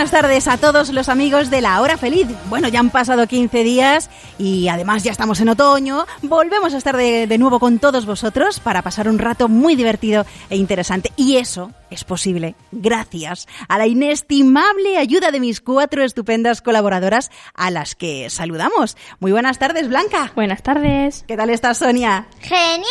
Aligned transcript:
Buenas 0.00 0.12
tardes 0.12 0.48
a 0.48 0.56
todos 0.56 0.88
los 0.94 1.10
amigos 1.10 1.50
de 1.50 1.60
la 1.60 1.78
hora 1.78 1.98
feliz. 1.98 2.26
Bueno, 2.48 2.68
ya 2.68 2.80
han 2.80 2.88
pasado 2.88 3.26
15 3.26 3.62
días 3.64 4.08
y 4.40 4.68
además 4.68 5.04
ya 5.04 5.12
estamos 5.12 5.40
en 5.40 5.50
otoño. 5.50 6.06
Volvemos 6.22 6.72
a 6.72 6.78
estar 6.78 6.96
de, 6.96 7.26
de 7.26 7.38
nuevo 7.38 7.60
con 7.60 7.78
todos 7.78 8.06
vosotros 8.06 8.58
para 8.58 8.80
pasar 8.80 9.06
un 9.06 9.18
rato 9.18 9.48
muy 9.48 9.76
divertido 9.76 10.24
e 10.48 10.56
interesante. 10.56 11.12
Y 11.16 11.36
eso 11.36 11.72
es 11.90 12.04
posible 12.04 12.54
gracias 12.72 13.46
a 13.68 13.76
la 13.76 13.86
inestimable 13.86 14.96
ayuda 14.96 15.30
de 15.30 15.40
mis 15.40 15.60
cuatro 15.60 16.02
estupendas 16.04 16.62
colaboradoras 16.62 17.30
a 17.54 17.70
las 17.70 17.94
que 17.94 18.30
saludamos. 18.30 18.96
Muy 19.18 19.32
buenas 19.32 19.58
tardes, 19.58 19.88
Blanca. 19.88 20.32
Buenas 20.34 20.62
tardes. 20.62 21.24
¿Qué 21.28 21.36
tal 21.36 21.50
estás, 21.50 21.78
Sonia? 21.78 22.26
¡Genial! 22.40 22.86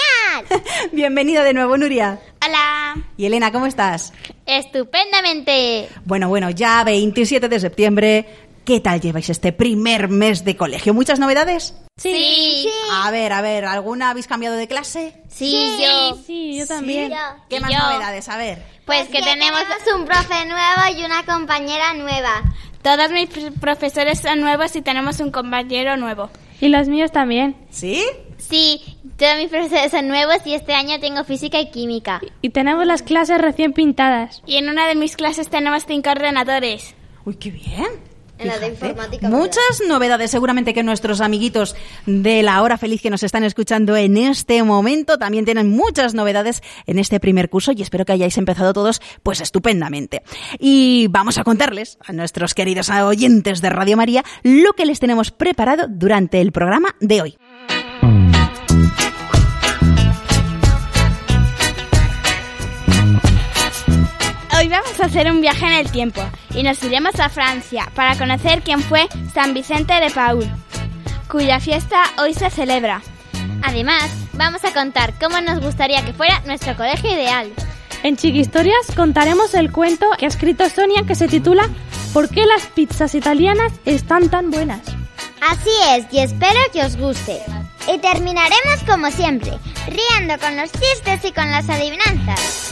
Bienvenida 0.91 1.43
de 1.43 1.53
nuevo, 1.53 1.77
Nuria. 1.77 2.19
Hola. 2.45 2.95
Y 3.17 3.25
Elena, 3.25 3.51
¿cómo 3.51 3.65
estás? 3.65 4.13
Estupendamente. 4.45 5.89
Bueno, 6.05 6.29
bueno, 6.29 6.49
ya 6.51 6.83
27 6.83 7.49
de 7.49 7.59
septiembre. 7.59 8.48
¿Qué 8.69 8.79
tal 8.79 9.01
lleváis 9.01 9.27
este 9.31 9.51
primer 9.51 10.09
mes 10.09 10.45
de 10.45 10.55
colegio? 10.55 10.93
¿Muchas 10.93 11.17
novedades? 11.17 11.73
Sí. 11.97 12.69
A 12.91 13.09
ver, 13.09 13.33
a 13.33 13.41
ver, 13.41 13.65
¿alguna 13.65 14.11
habéis 14.11 14.27
cambiado 14.27 14.55
de 14.57 14.67
clase? 14.67 15.15
Sí, 15.27 15.75
yo. 15.81 16.15
Sí, 16.23 16.55
yo 16.55 16.67
también. 16.67 17.11
¿Qué 17.49 17.55
Y 17.55 17.59
más 17.61 17.71
yo. 17.71 17.79
novedades? 17.79 18.29
A 18.29 18.37
ver. 18.37 18.63
Pues 18.85 19.07
que 19.07 19.23
tenemos 19.23 19.63
un 19.95 20.05
profe 20.05 20.45
nuevo 20.45 20.95
y 20.99 21.03
una 21.03 21.25
compañera 21.25 21.95
nueva. 21.95 22.43
Todos 22.83 23.09
mis 23.09 23.27
pr- 23.31 23.59
profesores 23.59 24.19
son 24.19 24.39
nuevos 24.41 24.75
y 24.75 24.83
tenemos 24.83 25.19
un 25.19 25.31
compañero 25.31 25.97
nuevo. 25.97 26.29
Y 26.61 26.67
los 26.67 26.87
míos 26.89 27.11
también. 27.11 27.57
¿Sí? 27.71 28.03
Sí, 28.37 28.83
todos 29.17 29.37
mis 29.37 29.49
profesores 29.49 29.89
son 29.89 30.07
nuevos 30.09 30.45
y 30.45 30.53
este 30.53 30.75
año 30.75 30.99
tengo 30.99 31.23
física 31.23 31.59
y 31.59 31.71
química. 31.71 32.21
Y 32.43 32.49
tenemos 32.51 32.85
las 32.85 33.01
clases 33.01 33.41
recién 33.41 33.73
pintadas. 33.73 34.43
Y 34.45 34.57
en 34.57 34.69
una 34.69 34.87
de 34.87 34.93
mis 34.93 35.15
clases 35.15 35.49
tenemos 35.49 35.87
cinco 35.87 36.11
ordenadores. 36.11 36.93
Uy, 37.25 37.33
qué 37.33 37.49
bien. 37.49 38.07
En 38.39 38.47
la 38.47 38.57
de 38.57 38.67
informática, 38.67 39.29
Muchas 39.29 39.81
novedades, 39.87 40.31
seguramente 40.31 40.73
que 40.73 40.81
nuestros 40.81 41.21
amiguitos 41.21 41.75
de 42.05 42.41
la 42.41 42.61
hora 42.61 42.77
feliz 42.77 43.01
que 43.01 43.09
nos 43.09 43.23
están 43.23 43.43
escuchando 43.43 43.97
en 43.97 44.17
este 44.17 44.63
momento 44.63 45.17
también 45.17 45.45
tienen 45.45 45.69
muchas 45.69 46.13
novedades 46.13 46.63
en 46.87 46.99
este 46.99 47.19
primer 47.19 47.49
curso 47.49 47.73
y 47.73 47.81
espero 47.81 48.05
que 48.05 48.13
hayáis 48.13 48.37
empezado 48.37 48.73
todos 48.73 49.01
pues 49.23 49.41
estupendamente. 49.41 50.23
Y 50.57 51.07
vamos 51.09 51.37
a 51.37 51.43
contarles 51.43 51.97
a 52.05 52.13
nuestros 52.13 52.53
queridos 52.53 52.89
oyentes 52.89 53.61
de 53.61 53.69
Radio 53.69 53.97
María 53.97 54.23
lo 54.43 54.73
que 54.73 54.85
les 54.85 54.99
tenemos 54.99 55.31
preparado 55.31 55.87
durante 55.89 56.41
el 56.41 56.51
programa 56.51 56.95
de 56.99 57.21
hoy. 57.21 57.37
Vamos 64.83 64.99
a 64.99 65.05
hacer 65.05 65.29
un 65.29 65.41
viaje 65.41 65.65
en 65.65 65.73
el 65.73 65.91
tiempo 65.91 66.21
y 66.55 66.63
nos 66.63 66.81
iremos 66.83 67.19
a 67.19 67.29
Francia 67.29 67.89
para 67.95 68.17
conocer 68.17 68.61
quién 68.61 68.81
fue 68.81 69.07
San 69.33 69.53
Vicente 69.53 69.93
de 69.99 70.09
Paul, 70.09 70.49
cuya 71.27 71.59
fiesta 71.59 72.03
hoy 72.17 72.33
se 72.33 72.49
celebra. 72.49 73.01
Además, 73.63 74.09
vamos 74.33 74.63
a 74.63 74.73
contar 74.73 75.13
cómo 75.19 75.41
nos 75.41 75.59
gustaría 75.59 76.05
que 76.05 76.13
fuera 76.13 76.41
nuestro 76.45 76.77
colegio 76.77 77.11
ideal. 77.11 77.51
En 78.03 78.15
Chiquistorias 78.15 78.95
contaremos 78.95 79.53
el 79.53 79.71
cuento 79.71 80.05
que 80.17 80.25
ha 80.25 80.29
escrito 80.29 80.69
Sonia 80.69 81.03
que 81.05 81.15
se 81.15 81.27
titula 81.27 81.67
¿Por 82.13 82.29
qué 82.29 82.45
las 82.45 82.67
pizzas 82.67 83.15
italianas 83.15 83.73
están 83.83 84.29
tan 84.29 84.49
buenas? 84.49 84.81
Así 85.41 85.71
es, 85.89 86.05
y 86.11 86.19
espero 86.19 86.59
que 86.71 86.83
os 86.83 86.95
guste. 86.95 87.41
Y 87.93 87.97
terminaremos 87.97 88.83
como 88.87 89.11
siempre, 89.11 89.51
riendo 89.87 90.37
con 90.39 90.55
los 90.55 90.71
chistes 90.71 91.25
y 91.25 91.33
con 91.33 91.51
las 91.51 91.67
adivinanzas. 91.69 92.69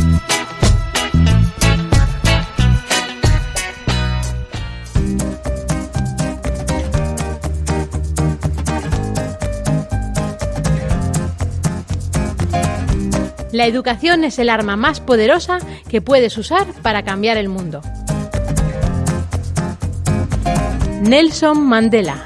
La 13.52 13.66
educación 13.66 14.26
es 14.26 14.40
el 14.40 14.50
arma 14.50 14.76
más 14.76 15.00
poderosa 15.00 15.60
que 15.90 16.02
puedes 16.02 16.38
usar 16.38 16.66
para 16.82 17.04
cambiar 17.04 17.38
el 17.38 17.48
mundo. 17.48 17.82
Nelson 21.02 21.66
Mandela 21.66 22.26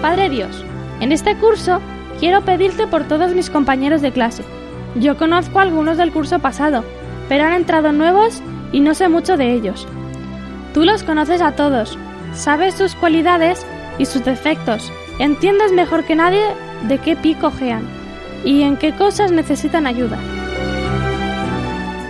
Padre 0.00 0.30
Dios, 0.30 0.64
en 1.00 1.12
este 1.12 1.36
curso 1.36 1.80
quiero 2.18 2.42
pedirte 2.46 2.86
por 2.86 3.06
todos 3.06 3.34
mis 3.34 3.50
compañeros 3.50 4.00
de 4.00 4.12
clase. 4.12 4.42
Yo 4.94 5.18
conozco 5.18 5.58
a 5.58 5.62
algunos 5.62 5.98
del 5.98 6.12
curso 6.12 6.38
pasado, 6.38 6.82
pero 7.28 7.44
han 7.44 7.52
entrado 7.52 7.92
nuevos 7.92 8.42
y 8.72 8.80
no 8.80 8.94
sé 8.94 9.08
mucho 9.08 9.36
de 9.36 9.52
ellos. 9.52 9.86
Tú 10.74 10.84
los 10.84 11.02
conoces 11.02 11.40
a 11.40 11.52
todos, 11.52 11.98
sabes 12.34 12.74
sus 12.74 12.94
cualidades 12.94 13.66
y 13.98 14.06
sus 14.06 14.24
defectos, 14.24 14.92
entiendes 15.18 15.72
mejor 15.72 16.04
que 16.04 16.14
nadie 16.14 16.44
de 16.82 16.98
qué 16.98 17.16
pico 17.16 17.50
gean 17.50 17.86
y 18.44 18.62
en 18.62 18.76
qué 18.76 18.94
cosas 18.94 19.32
necesitan 19.32 19.86
ayuda. 19.86 20.18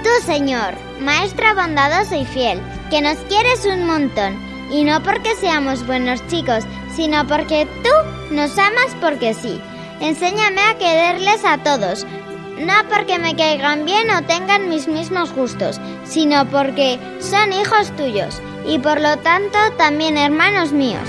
Tú, 0.02 0.26
Señor, 0.26 0.74
Maestra 1.00 1.54
bondadoso 1.54 2.14
y 2.14 2.24
fiel, 2.24 2.60
que 2.90 3.00
nos 3.00 3.16
quieres 3.28 3.64
un 3.64 3.86
montón, 3.86 4.38
y 4.70 4.84
no 4.84 5.02
porque 5.02 5.34
seamos 5.36 5.86
buenos 5.86 6.24
chicos, 6.28 6.64
sino 6.94 7.26
porque 7.26 7.66
tú 7.82 8.34
nos 8.34 8.56
amas 8.58 8.94
porque 9.00 9.34
sí. 9.34 9.60
Enséñame 10.00 10.60
a 10.62 10.78
quererles 10.78 11.44
a 11.44 11.58
todos, 11.58 12.06
no 12.60 12.74
porque 12.88 13.18
me 13.18 13.34
caigan 13.34 13.84
bien 13.84 14.10
o 14.10 14.22
tengan 14.24 14.68
mis 14.68 14.86
mismos 14.86 15.32
gustos, 15.32 15.80
sino 16.04 16.46
porque 16.46 16.98
son 17.18 17.52
hijos 17.52 17.90
tuyos, 17.96 18.40
y 18.66 18.78
por 18.78 19.00
lo 19.00 19.16
tanto 19.18 19.58
también 19.76 20.18
hermanos 20.18 20.72
míos. 20.72 21.08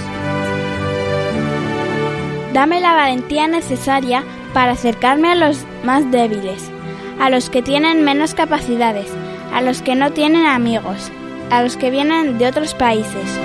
Dame 2.54 2.80
la 2.80 2.94
valentía 2.94 3.48
necesaria 3.48 4.24
para 4.54 4.74
acercarme 4.74 5.32
a 5.32 5.36
los 5.36 5.60
más 5.84 6.10
débiles, 6.12 6.70
a 7.20 7.30
los 7.30 7.50
que 7.50 7.62
tienen 7.62 8.04
menos 8.04 8.34
capacidades, 8.34 9.08
a 9.54 9.62
los 9.62 9.82
que 9.82 9.96
no 9.96 10.12
tienen 10.12 10.46
amigos, 10.46 11.12
a 11.50 11.64
los 11.64 11.78
que 11.78 11.92
vienen 11.92 12.38
de 12.38 12.48
otros 12.48 12.74
países. 12.74 13.40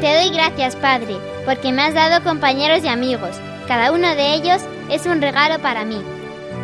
Te 0.00 0.14
doy 0.14 0.30
gracias, 0.30 0.76
Padre, 0.76 1.16
porque 1.44 1.72
me 1.72 1.82
has 1.82 1.94
dado 1.94 2.22
compañeros 2.22 2.84
y 2.84 2.88
amigos. 2.88 3.36
Cada 3.66 3.92
uno 3.92 4.14
de 4.14 4.34
ellos 4.34 4.60
es 4.90 5.06
un 5.06 5.20
regalo 5.20 5.60
para 5.60 5.84
mí. 5.84 6.00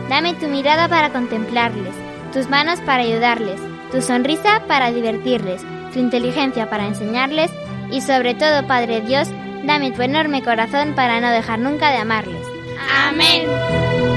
Dame 0.08 0.34
tu 0.34 0.48
mirada 0.48 0.88
para 0.88 1.10
contemplarles, 1.10 1.94
tus 2.32 2.48
manos 2.48 2.80
para 2.80 3.02
ayudarles, 3.02 3.60
tu 3.92 4.02
sonrisa 4.02 4.62
para 4.66 4.92
divertirles, 4.92 5.62
tu 5.92 5.98
inteligencia 5.98 6.68
para 6.68 6.86
enseñarles 6.86 7.50
y 7.90 8.00
sobre 8.00 8.34
todo, 8.34 8.66
Padre 8.66 9.00
Dios, 9.00 9.28
dame 9.64 9.90
tu 9.92 10.02
enorme 10.02 10.42
corazón 10.42 10.94
para 10.94 11.20
no 11.20 11.30
dejar 11.30 11.58
nunca 11.58 11.90
de 11.90 11.98
amarles. 11.98 12.46
Amén. 13.08 14.09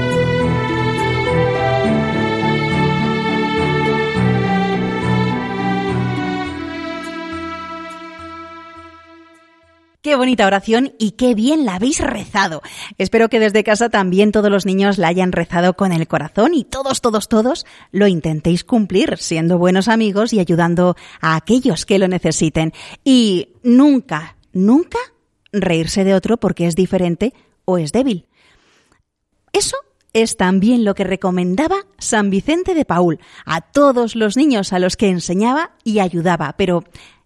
Qué 10.04 10.16
bonita 10.16 10.46
oración 10.46 10.92
y 10.98 11.12
qué 11.12 11.34
bien 11.34 11.64
la 11.64 11.76
habéis 11.76 11.98
rezado. 11.98 12.60
Espero 12.98 13.30
que 13.30 13.40
desde 13.40 13.64
casa 13.64 13.88
también 13.88 14.32
todos 14.32 14.50
los 14.50 14.66
niños 14.66 14.98
la 14.98 15.08
hayan 15.08 15.32
rezado 15.32 15.78
con 15.78 15.92
el 15.92 16.06
corazón 16.06 16.52
y 16.52 16.62
todos, 16.62 17.00
todos, 17.00 17.26
todos 17.26 17.64
lo 17.90 18.06
intentéis 18.06 18.64
cumplir, 18.64 19.16
siendo 19.16 19.56
buenos 19.56 19.88
amigos 19.88 20.34
y 20.34 20.40
ayudando 20.40 20.94
a 21.22 21.36
aquellos 21.36 21.86
que 21.86 21.98
lo 21.98 22.06
necesiten. 22.06 22.74
Y 23.02 23.54
nunca, 23.62 24.36
nunca 24.52 24.98
reírse 25.52 26.04
de 26.04 26.12
otro 26.12 26.36
porque 26.36 26.66
es 26.66 26.76
diferente 26.76 27.32
o 27.64 27.78
es 27.78 27.90
débil. 27.90 28.26
Eso 29.54 29.78
es 30.12 30.36
también 30.36 30.84
lo 30.84 30.94
que 30.94 31.04
recomendaba 31.04 31.76
San 31.96 32.28
Vicente 32.28 32.74
de 32.74 32.84
Paul 32.84 33.20
a 33.46 33.62
todos 33.62 34.16
los 34.16 34.36
niños 34.36 34.74
a 34.74 34.78
los 34.80 34.98
que 34.98 35.08
enseñaba 35.08 35.70
y 35.82 36.00
ayudaba. 36.00 36.56
Pero, 36.58 36.84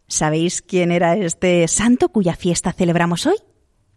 ¿sabéis 0.08 0.62
quién 0.62 0.90
era 0.90 1.16
este 1.16 1.68
santo 1.68 2.08
cuya 2.08 2.34
fiesta 2.34 2.72
celebramos 2.72 3.26
hoy? 3.26 3.36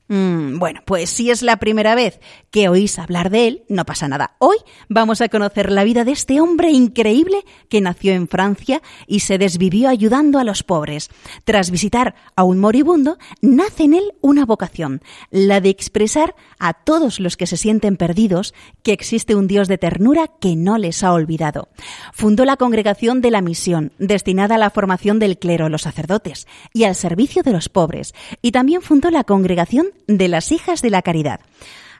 Mm, 0.07 0.59
bueno, 0.59 0.81
pues 0.86 1.09
si 1.09 1.31
es 1.31 1.42
la 1.42 1.56
primera 1.56 1.95
vez 1.95 2.19
que 2.50 2.68
oís 2.68 3.00
hablar 3.00 3.30
de 3.30 3.48
él, 3.48 3.63
no 3.69 3.86
pasa 3.86 4.09
nada. 4.09 4.36
Hoy 4.39 4.57
vamos 4.89 5.21
a 5.21 5.30
conocer 5.30 5.71
la 5.71 5.86
vida 5.86 6.03
de 6.03 6.12
este 6.12 6.42
hombre 6.42 6.71
increíble 6.71 7.45
que 7.69 7.80
nació 7.80 8.12
en 8.12 8.27
Francia 8.27 8.81
y 9.07 9.21
se 9.21 9.38
desvivió 9.38 9.88
ayudando 9.88 10.38
a 10.38 10.44
los 10.44 10.63
pobres. 10.63 11.09
Tras 11.45 11.71
visitar 11.71 12.13
a 12.36 12.44
un 12.44 12.59
moribundo, 12.59 13.18
nace 13.42 13.83
en 13.83 13.94
él 13.94 14.12
una 14.19 14.45
vocación, 14.45 15.01
la 15.30 15.62
de 15.62 15.69
expresar 15.69 16.36
a 16.59 16.74
todos 16.74 17.21
los 17.21 17.38
que 17.38 17.48
se 17.48 17.56
sienten 17.56 17.95
perdidos 17.95 18.53
que 18.83 18.92
existe 18.92 19.36
un 19.36 19.48
Dios 19.48 19.69
de 19.69 19.77
ternura 19.77 20.27
que 20.27 20.57
no 20.57 20.77
les 20.77 21.03
ha 21.03 21.13
olvidado. 21.13 21.69
Fundó 22.12 22.44
la 22.44 22.57
congregación 22.57 23.21
de 23.21 23.31
la 23.31 23.42
misión, 23.42 23.94
destinada 23.98 24.56
a 24.56 24.57
la 24.57 24.71
formación 24.71 25.19
del 25.19 25.39
clero, 25.39 25.69
los 25.69 25.83
sacerdotes, 25.83 26.48
y 26.74 26.83
al 26.83 26.95
servicio 26.95 27.44
de 27.44 27.53
los 27.53 27.69
pobres, 27.69 28.13
y 28.42 28.51
también 28.51 28.81
fundó 28.81 29.09
la 29.09 29.24
congregación 29.24 29.88
de 30.07 30.27
las 30.27 30.51
hijas 30.51 30.81
de 30.81 30.89
la 30.89 31.01
caridad. 31.01 31.42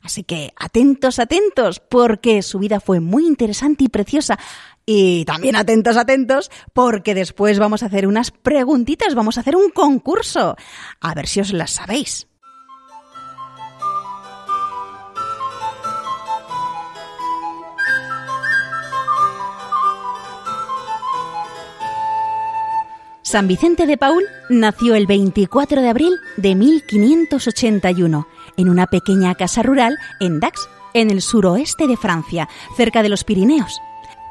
Así 0.04 0.24
que 0.24 0.52
atentos, 0.58 1.20
atentos, 1.20 1.80
porque 1.80 2.42
su 2.42 2.60
vida 2.60 2.80
fue 2.80 3.00
muy 3.00 3.28
interesante 3.28 3.84
y 3.84 3.90
preciosa. 3.90 4.40
Y 4.86 5.26
también 5.26 5.56
atentos, 5.56 5.96
atentos, 5.96 6.50
porque 6.74 7.14
después 7.14 7.60
vamos 7.60 7.84
a 7.84 7.86
hacer 7.86 8.08
unas 8.08 8.32
preguntitas, 8.32 9.14
vamos 9.14 9.38
a 9.38 9.42
hacer 9.42 9.56
un 9.56 9.70
concurso. 9.70 10.56
A 11.00 11.14
ver 11.14 11.28
si 11.28 11.40
os 11.40 11.54
las 11.54 11.72
sabéis. 11.72 12.28
San 23.32 23.48
Vicente 23.48 23.86
de 23.86 23.96
Paul 23.96 24.26
nació 24.50 24.94
el 24.94 25.08
24 25.08 25.82
de 25.82 25.88
abril 25.88 26.20
de 26.36 26.54
1581 26.54 28.28
en 28.58 28.68
una 28.68 28.88
pequeña 28.88 29.36
casa 29.36 29.64
rural 29.64 29.98
en 30.20 30.42
Dax, 30.42 30.68
en 30.94 31.10
el 31.12 31.22
suroeste 31.22 31.88
de 31.88 31.96
Francia, 31.96 32.50
cerca 32.76 33.02
de 33.02 33.08
los 33.08 33.24
Pirineos. 33.24 33.80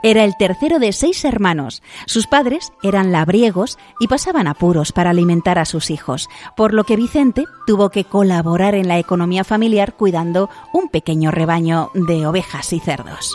Era 0.03 0.25
el 0.25 0.37
tercero 0.37 0.79
de 0.79 0.93
seis 0.93 1.25
hermanos. 1.25 1.83
Sus 2.05 2.27
padres 2.27 2.75
eran 2.83 3.11
labriegos 3.11 3.79
y 4.01 4.07
pasaban 4.07 4.47
apuros 4.47 4.93
para 4.93 5.09
alimentar 5.09 5.59
a 5.59 5.65
sus 5.65 5.89
hijos, 5.89 6.29
por 6.55 6.75
lo 6.75 6.85
que 6.85 6.97
Vicente 6.97 7.47
tuvo 7.67 7.89
que 7.89 8.05
colaborar 8.05 8.75
en 8.75 8.87
la 8.87 8.99
economía 8.99 9.45
familiar 9.45 9.95
cuidando 9.95 10.51
un 10.75 10.91
pequeño 10.91 11.31
rebaño 11.31 11.91
de 11.95 12.27
ovejas 12.27 12.71
y 12.75 12.81
cerdos. 12.81 13.35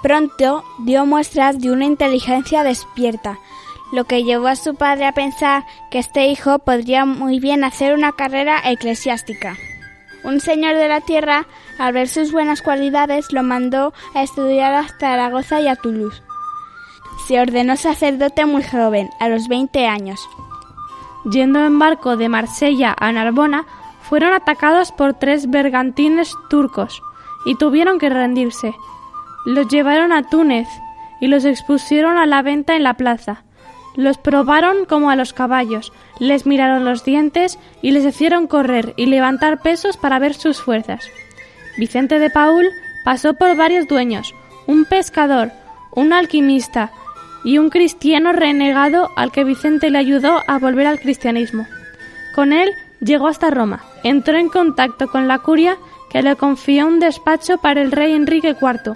Pronto 0.00 0.62
dio 0.78 1.06
muestras 1.06 1.58
de 1.58 1.72
una 1.72 1.86
inteligencia 1.86 2.62
despierta, 2.62 3.40
lo 3.92 4.04
que 4.04 4.24
llevó 4.24 4.48
a 4.48 4.56
su 4.56 4.74
padre 4.74 5.06
a 5.06 5.12
pensar 5.12 5.64
que 5.90 5.98
este 5.98 6.26
hijo 6.26 6.58
podría 6.58 7.04
muy 7.04 7.40
bien 7.40 7.64
hacer 7.64 7.94
una 7.94 8.12
carrera 8.12 8.60
eclesiástica. 8.64 9.56
Un 10.24 10.40
señor 10.40 10.74
de 10.74 10.88
la 10.88 11.00
tierra, 11.00 11.46
al 11.78 11.92
ver 11.92 12.08
sus 12.08 12.32
buenas 12.32 12.62
cualidades, 12.62 13.32
lo 13.32 13.42
mandó 13.42 13.92
a 14.14 14.22
estudiar 14.22 14.74
a 14.74 14.88
Zaragoza 14.98 15.60
y 15.60 15.68
a 15.68 15.76
Toulouse. 15.76 16.22
Se 17.28 17.40
ordenó 17.40 17.76
sacerdote 17.76 18.44
muy 18.44 18.62
joven, 18.62 19.08
a 19.20 19.28
los 19.28 19.48
20 19.48 19.86
años. 19.86 20.20
Yendo 21.30 21.64
en 21.64 21.78
barco 21.78 22.16
de 22.16 22.28
Marsella 22.28 22.94
a 22.98 23.12
Narbona, 23.12 23.66
fueron 24.02 24.32
atacados 24.32 24.92
por 24.92 25.14
tres 25.14 25.50
bergantines 25.50 26.34
turcos 26.48 27.02
y 27.44 27.56
tuvieron 27.56 27.98
que 27.98 28.08
rendirse. 28.08 28.74
Los 29.44 29.68
llevaron 29.68 30.12
a 30.12 30.22
Túnez 30.24 30.68
y 31.20 31.28
los 31.28 31.44
expusieron 31.44 32.18
a 32.18 32.26
la 32.26 32.42
venta 32.42 32.76
en 32.76 32.82
la 32.82 32.94
plaza. 32.94 33.45
Los 33.96 34.18
probaron 34.18 34.84
como 34.84 35.10
a 35.10 35.16
los 35.16 35.32
caballos, 35.32 35.92
les 36.18 36.46
miraron 36.46 36.84
los 36.84 37.04
dientes 37.04 37.58
y 37.82 37.90
les 37.90 38.04
hicieron 38.04 38.46
correr 38.46 38.92
y 38.96 39.06
levantar 39.06 39.62
pesos 39.62 39.96
para 39.96 40.18
ver 40.18 40.34
sus 40.34 40.60
fuerzas. 40.60 41.08
Vicente 41.78 42.18
de 42.18 42.30
Paul 42.30 42.66
pasó 43.04 43.34
por 43.34 43.56
varios 43.56 43.88
dueños, 43.88 44.34
un 44.66 44.84
pescador, 44.84 45.50
un 45.92 46.12
alquimista 46.12 46.90
y 47.42 47.58
un 47.58 47.70
cristiano 47.70 48.32
renegado 48.32 49.10
al 49.16 49.32
que 49.32 49.44
Vicente 49.44 49.90
le 49.90 49.98
ayudó 49.98 50.42
a 50.46 50.58
volver 50.58 50.86
al 50.86 51.00
cristianismo. 51.00 51.66
Con 52.34 52.52
él 52.52 52.70
llegó 53.00 53.28
hasta 53.28 53.50
Roma, 53.50 53.84
entró 54.04 54.36
en 54.36 54.48
contacto 54.48 55.08
con 55.08 55.26
la 55.28 55.38
curia 55.38 55.78
que 56.10 56.22
le 56.22 56.36
confió 56.36 56.86
un 56.86 57.00
despacho 57.00 57.58
para 57.58 57.80
el 57.80 57.92
rey 57.92 58.12
Enrique 58.12 58.56
IV. 58.60 58.94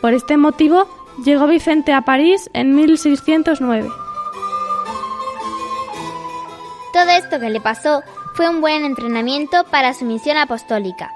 Por 0.00 0.14
este 0.14 0.36
motivo 0.36 0.88
llegó 1.24 1.46
Vicente 1.46 1.92
a 1.92 2.02
París 2.02 2.48
en 2.54 2.74
1609. 2.74 3.88
Todo 6.92 7.10
esto 7.10 7.38
que 7.38 7.50
le 7.50 7.60
pasó 7.60 8.02
fue 8.34 8.48
un 8.48 8.60
buen 8.60 8.84
entrenamiento 8.84 9.64
para 9.64 9.94
su 9.94 10.04
misión 10.04 10.36
apostólica. 10.36 11.10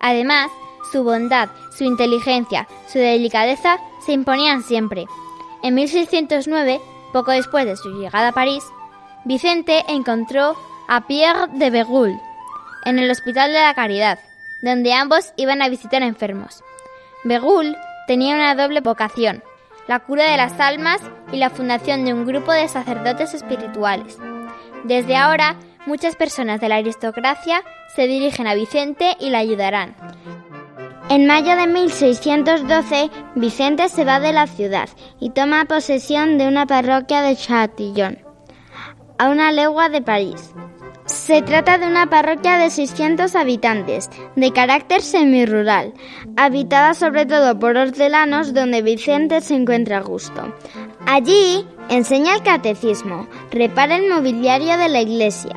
Además, 0.00 0.50
su 0.90 1.04
bondad, 1.04 1.48
su 1.76 1.84
inteligencia, 1.84 2.66
su 2.88 2.98
delicadeza 2.98 3.78
se 4.04 4.12
imponían 4.12 4.62
siempre. 4.62 5.06
En 5.62 5.74
1609, 5.74 6.80
poco 7.12 7.30
después 7.30 7.66
de 7.66 7.76
su 7.76 7.90
llegada 7.90 8.28
a 8.28 8.32
París, 8.32 8.64
Vicente 9.24 9.84
encontró 9.88 10.56
a 10.88 11.06
Pierre 11.06 11.46
de 11.52 11.70
Begulle 11.70 12.20
en 12.84 12.98
el 12.98 13.10
Hospital 13.10 13.52
de 13.52 13.60
la 13.60 13.74
Caridad, 13.74 14.18
donde 14.60 14.92
ambos 14.92 15.32
iban 15.36 15.62
a 15.62 15.68
visitar 15.68 16.02
enfermos. 16.02 16.64
Begulle 17.22 17.76
tenía 18.08 18.34
una 18.34 18.56
doble 18.56 18.80
vocación, 18.80 19.44
la 19.86 20.00
cura 20.00 20.30
de 20.30 20.36
las 20.36 20.58
almas 20.58 21.00
y 21.30 21.36
la 21.36 21.50
fundación 21.50 22.04
de 22.04 22.12
un 22.12 22.26
grupo 22.26 22.52
de 22.52 22.66
sacerdotes 22.66 23.34
espirituales. 23.34 24.18
Desde 24.84 25.16
ahora, 25.16 25.56
muchas 25.86 26.16
personas 26.16 26.60
de 26.60 26.68
la 26.68 26.76
aristocracia 26.76 27.62
se 27.94 28.06
dirigen 28.06 28.46
a 28.46 28.54
Vicente 28.54 29.16
y 29.20 29.30
le 29.30 29.36
ayudarán. 29.36 29.94
En 31.08 31.26
mayo 31.26 31.56
de 31.56 31.66
1612, 31.66 33.10
Vicente 33.34 33.88
se 33.88 34.04
va 34.04 34.18
de 34.18 34.32
la 34.32 34.46
ciudad 34.46 34.88
y 35.20 35.30
toma 35.30 35.66
posesión 35.66 36.38
de 36.38 36.48
una 36.48 36.66
parroquia 36.66 37.22
de 37.22 37.36
Chatillon, 37.36 38.18
a 39.18 39.28
una 39.28 39.52
legua 39.52 39.88
de 39.88 40.00
París. 40.00 40.54
Se 41.04 41.42
trata 41.42 41.78
de 41.78 41.86
una 41.86 42.08
parroquia 42.08 42.56
de 42.56 42.70
600 42.70 43.34
habitantes, 43.34 44.08
de 44.36 44.52
carácter 44.52 45.02
semirural, 45.02 45.92
habitada 46.36 46.94
sobre 46.94 47.26
todo 47.26 47.58
por 47.58 47.76
hortelanos 47.76 48.54
donde 48.54 48.82
Vicente 48.82 49.40
se 49.40 49.54
encuentra 49.54 49.98
a 49.98 50.02
gusto. 50.02 50.54
Allí 51.06 51.66
enseña 51.88 52.36
el 52.36 52.42
catecismo, 52.42 53.26
repara 53.50 53.96
el 53.96 54.08
mobiliario 54.08 54.76
de 54.78 54.88
la 54.88 55.00
iglesia. 55.00 55.56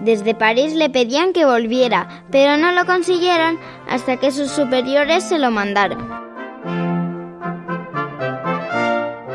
Desde 0.00 0.34
París 0.34 0.74
le 0.74 0.90
pedían 0.90 1.32
que 1.32 1.44
volviera, 1.44 2.24
pero 2.30 2.56
no 2.56 2.72
lo 2.72 2.84
consiguieron 2.84 3.58
hasta 3.88 4.16
que 4.16 4.32
sus 4.32 4.50
superiores 4.50 5.22
se 5.22 5.38
lo 5.38 5.50
mandaron. 5.52 6.10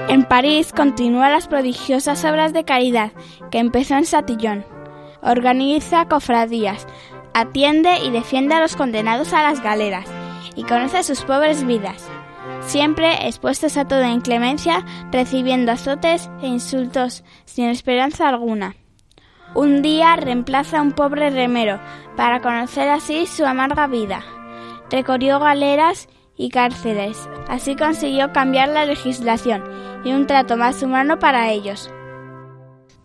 En 0.10 0.26
París 0.26 0.74
continúa 0.76 1.30
las 1.30 1.48
prodigiosas 1.48 2.26
obras 2.26 2.52
de 2.52 2.66
caridad 2.66 3.12
que 3.50 3.60
empezó 3.60 3.96
en 3.96 4.06
Satillón. 4.06 4.66
Organiza 5.22 6.08
cofradías, 6.08 6.86
atiende 7.34 8.00
y 8.04 8.12
defiende 8.12 8.56
a 8.56 8.60
los 8.60 8.76
condenados 8.76 9.32
a 9.32 9.44
las 9.44 9.62
galeras 9.62 10.06
y 10.56 10.64
conoce 10.64 11.04
sus 11.04 11.22
pobres 11.22 11.66
vidas, 11.66 12.10
siempre 12.68 13.28
expuestos 13.28 13.78
a 13.78 13.88
toda 13.88 14.10
inclemencia, 14.10 14.86
recibiendo 15.12 15.72
azotes 15.72 16.30
e 16.42 16.48
insultos 16.48 17.24
sin 17.46 17.70
esperanza 17.70 18.28
alguna. 18.28 18.76
Un 19.56 19.82
día 19.82 20.16
reemplaza 20.18 20.80
a 20.80 20.82
un 20.82 20.92
pobre 20.92 21.30
remero 21.30 21.80
para 22.16 22.42
conocer 22.42 22.90
así 22.90 23.26
su 23.26 23.46
amarga 23.46 23.88
vida. 23.88 24.22
Recorrió 24.92 25.40
galeras 25.40 26.10
y 26.36 26.50
cárceles, 26.50 27.18
así 27.48 27.76
consiguió 27.76 28.32
cambiar 28.34 28.70
la 28.70 28.86
legislación 28.86 29.64
y 30.04 30.12
un 30.12 30.28
trato 30.28 30.58
más 30.58 30.84
humano 30.84 31.18
para 31.20 31.50
ellos. 31.50 31.90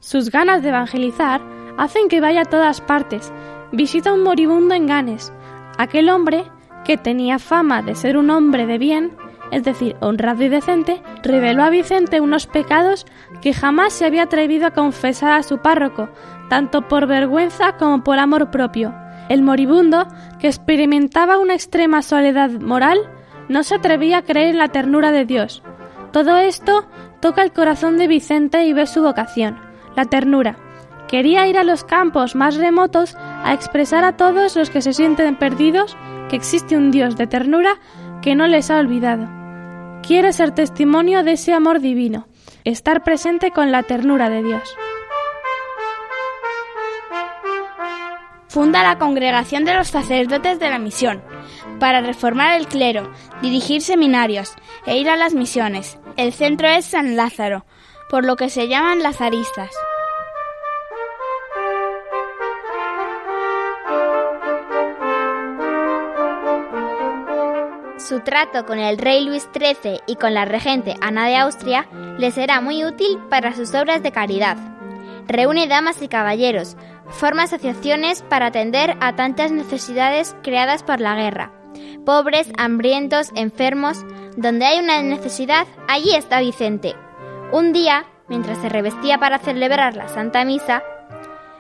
Sus 0.00 0.31
ganas 0.31 0.62
de 0.62 0.71
evangelizar 0.71 1.40
hacen 1.78 2.09
que 2.09 2.21
vaya 2.21 2.42
a 2.42 2.47
todas 2.47 2.81
partes. 2.81 3.33
Visita 3.71 4.12
un 4.12 4.25
moribundo 4.25 4.75
en 4.75 4.87
Ganes. 4.87 5.33
Aquel 5.78 6.11
hombre, 6.11 6.45
que 6.85 6.97
tenía 6.99 7.38
fama 7.38 7.83
de 7.83 7.95
ser 7.95 8.16
un 8.16 8.28
hombre 8.31 8.66
de 8.66 8.78
bien, 8.78 9.16
es 9.53 9.63
decir, 9.65 9.97
honrado 10.01 10.43
y 10.43 10.49
decente, 10.49 11.03
reveló 11.23 11.63
a 11.63 11.71
Vicente 11.71 12.23
unos 12.23 12.47
pecados 12.47 13.07
que 13.43 13.53
jamás 13.53 13.93
se 13.93 14.07
había 14.07 14.23
atrevido 14.23 14.67
a 14.67 14.71
confesar 14.71 15.33
a 15.33 15.43
su 15.43 15.59
párroco, 15.59 16.09
tanto 16.49 16.89
por 16.89 17.07
vergüenza 17.07 17.77
como 17.77 18.03
por 18.03 18.19
amor 18.19 18.51
propio. 18.51 18.95
El 19.29 19.43
moribundo, 19.43 20.09
que 20.41 20.47
experimentaba 20.47 21.39
una 21.39 21.53
extrema 21.53 22.01
soledad 22.01 22.51
moral, 22.51 22.99
no 23.51 23.63
se 23.63 23.75
atrevía 23.75 24.19
a 24.19 24.23
creer 24.23 24.49
en 24.49 24.59
la 24.59 24.69
ternura 24.69 25.13
de 25.13 25.27
Dios. 25.27 25.63
Todo 26.13 26.39
esto 26.39 26.87
toca 27.21 27.43
el 27.43 27.53
corazón 27.53 27.99
de 27.99 28.09
Vicente 28.09 28.65
y 28.65 28.73
ve 28.73 28.87
su 28.87 29.03
vocación, 29.03 29.59
la 29.95 30.07
ternura. 30.07 30.57
Quería 31.09 31.47
ir 31.47 31.59
a 31.59 31.65
los 31.65 31.85
campos 31.85 32.35
más 32.35 32.57
remotos 32.57 33.17
a 33.45 33.53
expresar 33.53 34.03
a 34.05 34.17
todos 34.17 34.57
los 34.57 34.71
que 34.71 34.81
se 34.81 34.95
sienten 34.95 35.37
perdidos 35.37 35.95
que 36.31 36.37
existe 36.37 36.75
un 36.75 36.91
Dios 36.91 37.17
de 37.19 37.27
ternura 37.27 37.75
que 38.23 38.35
no 38.35 38.47
les 38.47 38.71
ha 38.71 38.79
olvidado. 38.79 39.42
Quiere 40.03 40.33
ser 40.33 40.53
testimonio 40.53 41.23
de 41.23 41.33
ese 41.33 41.53
amor 41.53 41.81
divino, 41.81 42.27
estar 42.65 43.05
presente 43.05 43.53
con 43.53 43.71
la 43.71 43.85
ternura 43.85 44.29
de 44.29 44.43
Dios. 44.43 44.77
Funda 48.49 48.83
la 48.83 48.99
Congregación 48.99 49.65
de 49.65 49.75
los 49.75 49.89
Sacerdotes 49.89 50.59
de 50.59 50.69
la 50.69 50.79
Misión 50.79 51.23
para 51.79 52.01
reformar 52.01 52.59
el 52.61 52.67
clero, 52.67 53.11
dirigir 53.41 53.81
seminarios 53.81 54.55
e 54.87 54.99
ir 54.99 55.09
a 55.09 55.17
las 55.17 55.35
misiones. 55.35 55.99
El 56.17 56.33
centro 56.33 56.69
es 56.69 56.85
San 56.85 57.17
Lázaro, 57.17 57.65
por 58.11 58.27
lo 58.27 58.37
que 58.37 58.51
se 58.51 58.69
llaman 58.69 59.03
lazaristas. 59.03 59.71
Su 68.12 68.21
trato 68.21 68.66
con 68.66 68.78
el 68.78 68.99
rey 68.99 69.25
Luis 69.25 69.49
XIII 69.54 70.02
y 70.07 70.16
con 70.16 70.35
la 70.35 70.45
regente 70.45 70.97
Ana 71.00 71.28
de 71.28 71.37
Austria 71.37 71.87
le 72.19 72.31
será 72.31 72.61
muy 72.61 72.85
útil 72.85 73.19
para 73.31 73.54
sus 73.54 73.75
obras 73.75 74.02
de 74.02 74.12
caridad. 74.12 74.59
Reúne 75.26 75.66
damas 75.66 76.02
y 76.02 76.09
caballeros, 76.09 76.76
forma 77.09 77.45
asociaciones 77.45 78.21
para 78.21 78.49
atender 78.49 78.99
a 79.00 79.16
tantas 79.16 79.50
necesidades 79.50 80.37
creadas 80.42 80.83
por 80.83 81.00
la 81.00 81.14
guerra. 81.14 81.52
Pobres, 82.04 82.52
hambrientos, 82.59 83.31
enfermos, 83.35 84.04
donde 84.37 84.66
hay 84.66 84.78
una 84.81 85.00
necesidad, 85.00 85.66
allí 85.88 86.14
está 86.14 86.40
Vicente. 86.40 86.95
Un 87.50 87.73
día, 87.73 88.04
mientras 88.28 88.59
se 88.59 88.69
revestía 88.69 89.16
para 89.16 89.38
celebrar 89.38 89.97
la 89.97 90.09
Santa 90.09 90.45
Misa, 90.45 90.83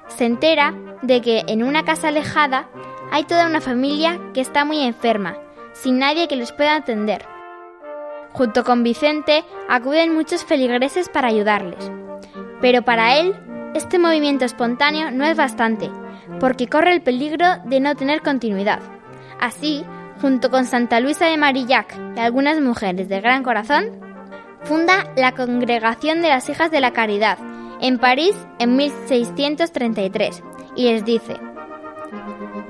se 0.08 0.26
entera 0.26 0.74
de 1.00 1.22
que 1.22 1.44
en 1.48 1.62
una 1.62 1.86
casa 1.86 2.08
alejada 2.08 2.68
hay 3.10 3.24
toda 3.24 3.46
una 3.46 3.62
familia 3.62 4.20
que 4.34 4.42
está 4.42 4.66
muy 4.66 4.80
enferma, 4.80 5.38
sin 5.72 5.98
nadie 5.98 6.28
que 6.28 6.36
les 6.36 6.52
pueda 6.52 6.76
atender. 6.76 7.24
Junto 8.32 8.64
con 8.64 8.82
Vicente 8.82 9.44
acuden 9.68 10.14
muchos 10.14 10.44
feligreses 10.44 11.08
para 11.08 11.28
ayudarles. 11.28 11.90
Pero 12.60 12.82
para 12.82 13.18
él, 13.18 13.34
este 13.74 13.98
movimiento 13.98 14.44
espontáneo 14.44 15.10
no 15.10 15.24
es 15.24 15.36
bastante, 15.36 15.90
porque 16.40 16.68
corre 16.68 16.92
el 16.92 17.02
peligro 17.02 17.46
de 17.64 17.80
no 17.80 17.94
tener 17.94 18.22
continuidad. 18.22 18.80
Así, 19.40 19.84
junto 20.20 20.50
con 20.50 20.64
Santa 20.66 21.00
Luisa 21.00 21.26
de 21.26 21.36
Marillac 21.36 21.98
y 22.16 22.20
algunas 22.20 22.60
mujeres 22.60 23.08
de 23.08 23.20
gran 23.20 23.42
corazón, 23.42 23.86
funda 24.62 25.12
la 25.16 25.32
Congregación 25.32 26.22
de 26.22 26.28
las 26.28 26.48
Hijas 26.48 26.70
de 26.70 26.80
la 26.80 26.92
Caridad 26.92 27.38
en 27.80 27.98
París 27.98 28.36
en 28.58 28.76
1633 28.76 30.42
y 30.76 30.84
les 30.84 31.04
dice, 31.04 31.36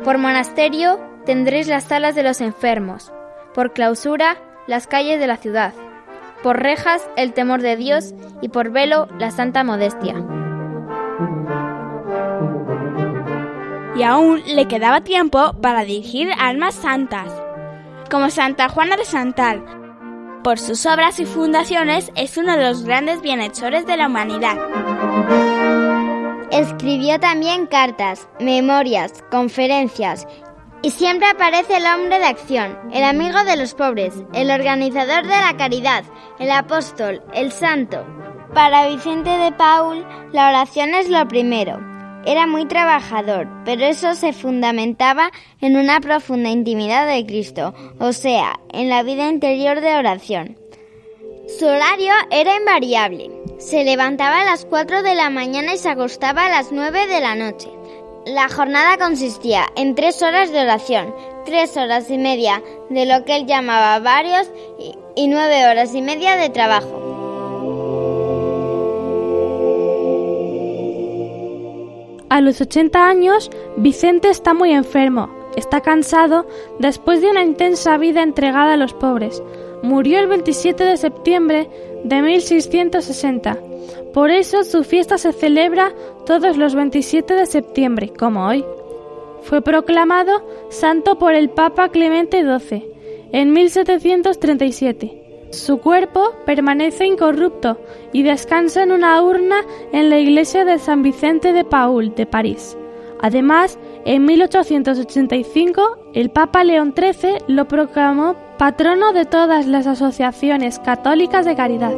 por 0.02 0.18
monasterio 0.18 0.98
tendréis 1.24 1.68
las 1.68 1.84
salas 1.84 2.14
de 2.14 2.22
los 2.22 2.40
enfermos, 2.40 3.12
por 3.54 3.72
clausura 3.72 4.36
las 4.66 4.86
calles 4.86 5.20
de 5.20 5.26
la 5.26 5.36
ciudad, 5.36 5.74
por 6.42 6.62
rejas 6.62 7.08
el 7.16 7.32
temor 7.32 7.62
de 7.62 7.76
Dios 7.76 8.14
y 8.40 8.48
por 8.48 8.70
velo 8.70 9.08
la 9.18 9.30
santa 9.30 9.64
modestia. 9.64 10.14
Y 13.94 14.02
aún 14.02 14.42
le 14.46 14.66
quedaba 14.66 15.02
tiempo 15.02 15.52
para 15.60 15.84
dirigir 15.84 16.30
almas 16.38 16.74
santas, 16.74 17.28
como 18.10 18.30
Santa 18.30 18.68
Juana 18.68 18.96
de 18.96 19.04
Santal. 19.04 19.64
Por 20.42 20.58
sus 20.58 20.86
obras 20.86 21.20
y 21.20 21.26
fundaciones 21.26 22.10
es 22.16 22.36
uno 22.36 22.56
de 22.56 22.64
los 22.64 22.84
grandes 22.84 23.20
bienhechores 23.20 23.86
de 23.86 23.96
la 23.96 24.08
humanidad. 24.08 24.56
Escribió 26.50 27.20
también 27.20 27.66
cartas, 27.66 28.28
memorias, 28.40 29.24
conferencias 29.30 30.26
y 30.82 30.90
siempre 30.90 31.28
aparece 31.28 31.76
el 31.76 31.86
hombre 31.86 32.18
de 32.18 32.26
acción, 32.26 32.76
el 32.92 33.04
amigo 33.04 33.44
de 33.44 33.56
los 33.56 33.74
pobres, 33.74 34.14
el 34.34 34.50
organizador 34.50 35.22
de 35.22 35.36
la 35.36 35.56
caridad, 35.56 36.04
el 36.38 36.50
apóstol, 36.50 37.22
el 37.32 37.52
santo. 37.52 38.04
Para 38.52 38.88
Vicente 38.88 39.30
de 39.30 39.52
Paul, 39.52 40.04
la 40.32 40.48
oración 40.48 40.94
es 40.94 41.08
lo 41.08 41.26
primero. 41.28 41.80
Era 42.26 42.46
muy 42.46 42.66
trabajador, 42.66 43.48
pero 43.64 43.84
eso 43.84 44.14
se 44.14 44.32
fundamentaba 44.32 45.30
en 45.60 45.76
una 45.76 46.00
profunda 46.00 46.50
intimidad 46.50 47.06
de 47.06 47.24
Cristo, 47.26 47.74
o 47.98 48.12
sea, 48.12 48.60
en 48.72 48.88
la 48.88 49.02
vida 49.02 49.28
interior 49.28 49.80
de 49.80 49.96
oración. 49.96 50.58
Su 51.58 51.66
horario 51.66 52.12
era 52.30 52.56
invariable. 52.56 53.30
Se 53.58 53.84
levantaba 53.84 54.40
a 54.40 54.44
las 54.44 54.64
4 54.64 55.02
de 55.02 55.14
la 55.14 55.30
mañana 55.30 55.74
y 55.74 55.78
se 55.78 55.88
acostaba 55.88 56.46
a 56.46 56.50
las 56.50 56.72
9 56.72 57.06
de 57.06 57.20
la 57.20 57.34
noche. 57.34 57.68
La 58.26 58.48
jornada 58.48 58.98
consistía 58.98 59.66
en 59.74 59.96
tres 59.96 60.22
horas 60.22 60.52
de 60.52 60.60
oración, 60.60 61.12
tres 61.44 61.76
horas 61.76 62.08
y 62.08 62.18
media 62.18 62.62
de 62.88 63.04
lo 63.04 63.24
que 63.24 63.34
él 63.34 63.46
llamaba 63.46 63.98
varios 63.98 64.48
y, 65.16 65.26
nueve 65.26 65.66
horas 65.66 65.92
y 65.92 66.02
media 66.02 66.36
de 66.36 66.48
trabajo. 66.48 67.00
A 72.28 72.40
los 72.40 72.60
80 72.60 73.08
años, 73.08 73.50
Vicente 73.76 74.30
está 74.30 74.54
muy 74.54 74.70
enfermo, 74.70 75.28
está 75.56 75.80
cansado 75.80 76.46
después 76.78 77.20
de 77.22 77.28
una 77.28 77.42
intensa 77.42 77.98
vida 77.98 78.22
entregada 78.22 78.74
a 78.74 78.76
los 78.76 78.94
pobres. 78.94 79.42
Murió 79.82 80.20
el 80.20 80.28
27 80.28 80.84
de 80.84 80.96
septiembre 80.96 81.68
de 82.04 82.22
1660. 82.22 83.71
Por 84.12 84.30
eso 84.30 84.64
su 84.64 84.84
fiesta 84.84 85.16
se 85.16 85.32
celebra 85.32 85.92
todos 86.26 86.56
los 86.56 86.74
27 86.74 87.34
de 87.34 87.46
septiembre, 87.46 88.12
como 88.18 88.46
hoy. 88.46 88.64
Fue 89.42 89.62
proclamado 89.62 90.42
santo 90.70 91.18
por 91.18 91.34
el 91.34 91.50
Papa 91.50 91.88
Clemente 91.88 92.42
XII 92.42 92.92
en 93.32 93.52
1737. 93.52 95.48
Su 95.50 95.78
cuerpo 95.78 96.32
permanece 96.46 97.06
incorrupto 97.06 97.78
y 98.12 98.22
descansa 98.22 98.82
en 98.82 98.92
una 98.92 99.20
urna 99.22 99.56
en 99.92 100.10
la 100.10 100.18
iglesia 100.18 100.64
de 100.64 100.78
San 100.78 101.02
Vicente 101.02 101.52
de 101.52 101.64
Paul 101.64 102.14
de 102.14 102.26
París. 102.26 102.76
Además, 103.20 103.78
en 104.04 104.24
1885 104.24 106.10
el 106.14 106.30
Papa 106.30 106.64
León 106.64 106.94
XIII 106.96 107.38
lo 107.48 107.68
proclamó 107.68 108.36
patrono 108.58 109.12
de 109.12 109.26
todas 109.26 109.66
las 109.66 109.86
asociaciones 109.86 110.78
católicas 110.78 111.44
de 111.44 111.54
caridad. 111.54 111.92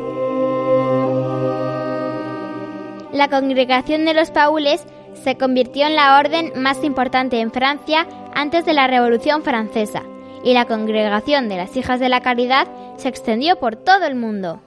La 3.14 3.28
congregación 3.28 4.04
de 4.04 4.12
los 4.12 4.32
Paules 4.32 4.84
se 5.22 5.38
convirtió 5.38 5.86
en 5.86 5.94
la 5.94 6.18
orden 6.18 6.52
más 6.56 6.82
importante 6.82 7.38
en 7.38 7.52
Francia 7.52 8.08
antes 8.34 8.64
de 8.64 8.72
la 8.72 8.88
Revolución 8.88 9.44
Francesa 9.44 10.02
y 10.42 10.52
la 10.52 10.64
congregación 10.64 11.48
de 11.48 11.56
las 11.56 11.76
Hijas 11.76 12.00
de 12.00 12.08
la 12.08 12.22
Caridad 12.22 12.66
se 12.96 13.08
extendió 13.08 13.54
por 13.60 13.76
todo 13.76 14.04
el 14.04 14.16
mundo. 14.16 14.60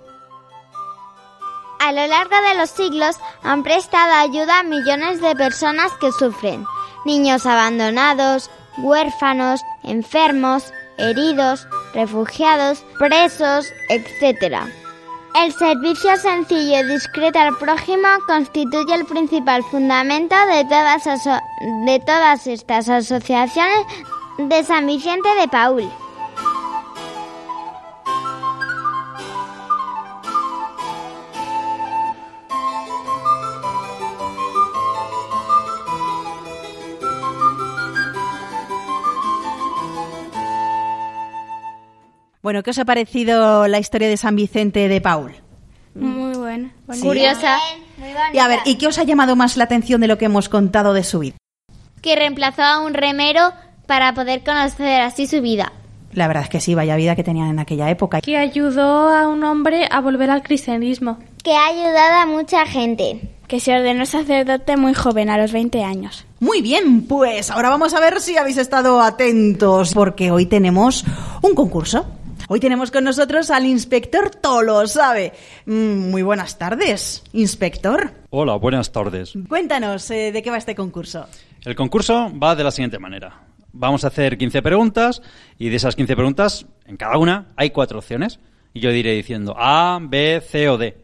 A 1.82 1.92
lo 1.92 2.08
largo 2.08 2.36
de 2.50 2.58
los 2.58 2.70
siglos 2.70 3.18
han 3.44 3.64
prestado 3.64 4.14
ayuda 4.14 4.62
a 4.62 4.64
millones 4.64 5.20
de 5.20 5.36
personas 5.36 5.92
que 6.00 6.14
sufren, 6.14 6.64
niños 7.06 7.46
abandonados, 7.46 8.50
huérfanos, 8.78 9.60
enfermos, 9.84 10.72
heridos, 10.98 11.68
refugiados, 11.94 12.82
presos, 12.98 13.68
etc. 13.90 14.64
El 15.40 15.54
servicio 15.54 16.18
sencillo 16.18 16.80
y 16.80 16.94
discreto 16.94 17.38
al 17.38 17.56
prójimo 17.58 18.08
constituye 18.26 18.96
el 18.96 19.06
principal 19.06 19.62
fundamento 19.66 20.36
de 20.48 20.66
todas, 22.00 22.48
estas 22.48 22.90
asociaciones 22.90 23.86
de 24.40 24.64
San 24.64 24.88
Vicente 24.88 25.30
de 25.40 25.48
Paul. 25.48 25.92
Bueno, 42.48 42.64
¿qué 42.64 42.70
os 42.70 42.80
ha 42.80 42.86
parecido 42.86 43.68
la 43.68 43.78
historia 43.78 44.08
de 44.08 44.16
San 44.16 44.38
Vicente 44.38 44.88
de 44.88 45.02
Paul? 45.02 45.34
Muy 45.94 46.34
buena. 46.38 46.72
Sí. 46.94 47.02
Curiosa, 47.02 47.58
Y 48.32 48.38
a 48.38 48.48
ver, 48.48 48.60
¿y 48.64 48.76
qué 48.76 48.88
os 48.88 48.98
ha 48.98 49.04
llamado 49.04 49.36
más 49.36 49.58
la 49.58 49.66
atención 49.66 50.00
de 50.00 50.08
lo 50.08 50.18
que 50.18 50.24
hemos 50.24 50.48
contado 50.48 50.94
de 50.94 51.04
su 51.04 51.20
vida? 51.20 51.36
que 52.02 52.16
reemplazó 52.16 52.62
a 52.64 52.80
un 52.80 52.94
remero 52.94 53.52
para 53.86 54.14
poder 54.14 54.46
conocer 54.46 55.02
así 55.02 55.28
su 55.28 55.42
vida. 55.42 55.74
La 56.14 56.30
verdad 56.30 56.44
es 56.44 56.50
que 56.50 56.62
sí, 56.62 56.74
vaya 56.74 56.96
vida 56.96 57.18
que 57.18 57.24
tenían 57.26 57.50
en 57.50 57.60
aquella 57.60 57.90
época. 57.90 58.22
que 58.22 58.38
ayudó 58.38 59.10
a 59.10 59.28
un 59.28 59.44
hombre 59.44 59.86
a 59.92 60.00
volver 60.00 60.30
al 60.30 60.42
cristianismo. 60.42 61.18
Que 61.44 61.52
ha 61.52 61.66
ayudado 61.66 62.14
a 62.22 62.26
mucha 62.28 62.66
gente. 62.66 63.30
Que 63.50 63.60
se 63.60 63.74
ordenó 63.76 64.06
sacerdote 64.06 64.78
muy 64.78 64.94
joven, 64.94 65.30
a 65.30 65.38
los 65.38 65.52
20 65.52 65.84
años. 65.84 66.26
Muy 66.40 66.62
bien, 66.62 67.08
pues 67.08 67.52
ahora 67.52 67.68
vamos 67.68 67.94
a 67.94 68.00
ver 68.00 68.22
si 68.22 68.38
habéis 68.38 68.58
estado 68.58 69.02
atentos, 69.02 69.94
porque 69.94 70.32
hoy 70.32 70.46
tenemos 70.46 71.04
un 71.42 71.54
concurso. 71.54 72.06
Hoy 72.50 72.62
tenemos 72.62 72.92
con 72.92 73.04
nosotros 73.04 73.52
al 73.52 73.66
inspector 73.66 74.30
Tolo, 74.30 74.88
¿sabe? 74.88 75.34
Mm, 75.66 76.10
muy 76.10 76.22
buenas 76.22 76.58
tardes, 76.58 77.22
inspector. 77.34 78.12
Hola, 78.30 78.56
buenas 78.56 78.94
tardes. 78.94 79.34
Cuéntanos 79.50 80.10
eh, 80.12 80.32
de 80.32 80.42
qué 80.42 80.50
va 80.50 80.56
este 80.56 80.74
concurso. 80.74 81.26
El 81.66 81.76
concurso 81.76 82.32
va 82.42 82.56
de 82.56 82.64
la 82.64 82.72
siguiente 82.72 83.00
manera. 83.00 83.42
Vamos 83.74 84.06
a 84.06 84.08
hacer 84.08 84.38
15 84.38 84.62
preguntas 84.62 85.22
y 85.58 85.68
de 85.68 85.76
esas 85.76 85.98
15 85.98 86.16
preguntas, 86.16 86.66
en 86.86 86.96
cada 86.96 87.18
una 87.18 87.48
hay 87.58 87.72
cuatro 87.72 88.00
opciones. 88.00 88.40
Y 88.74 88.80
yo 88.80 88.92
diré 88.92 89.12
diciendo 89.12 89.54
A, 89.58 90.00
B, 90.02 90.42
C 90.42 90.70
o 90.70 90.78
D. 90.78 90.96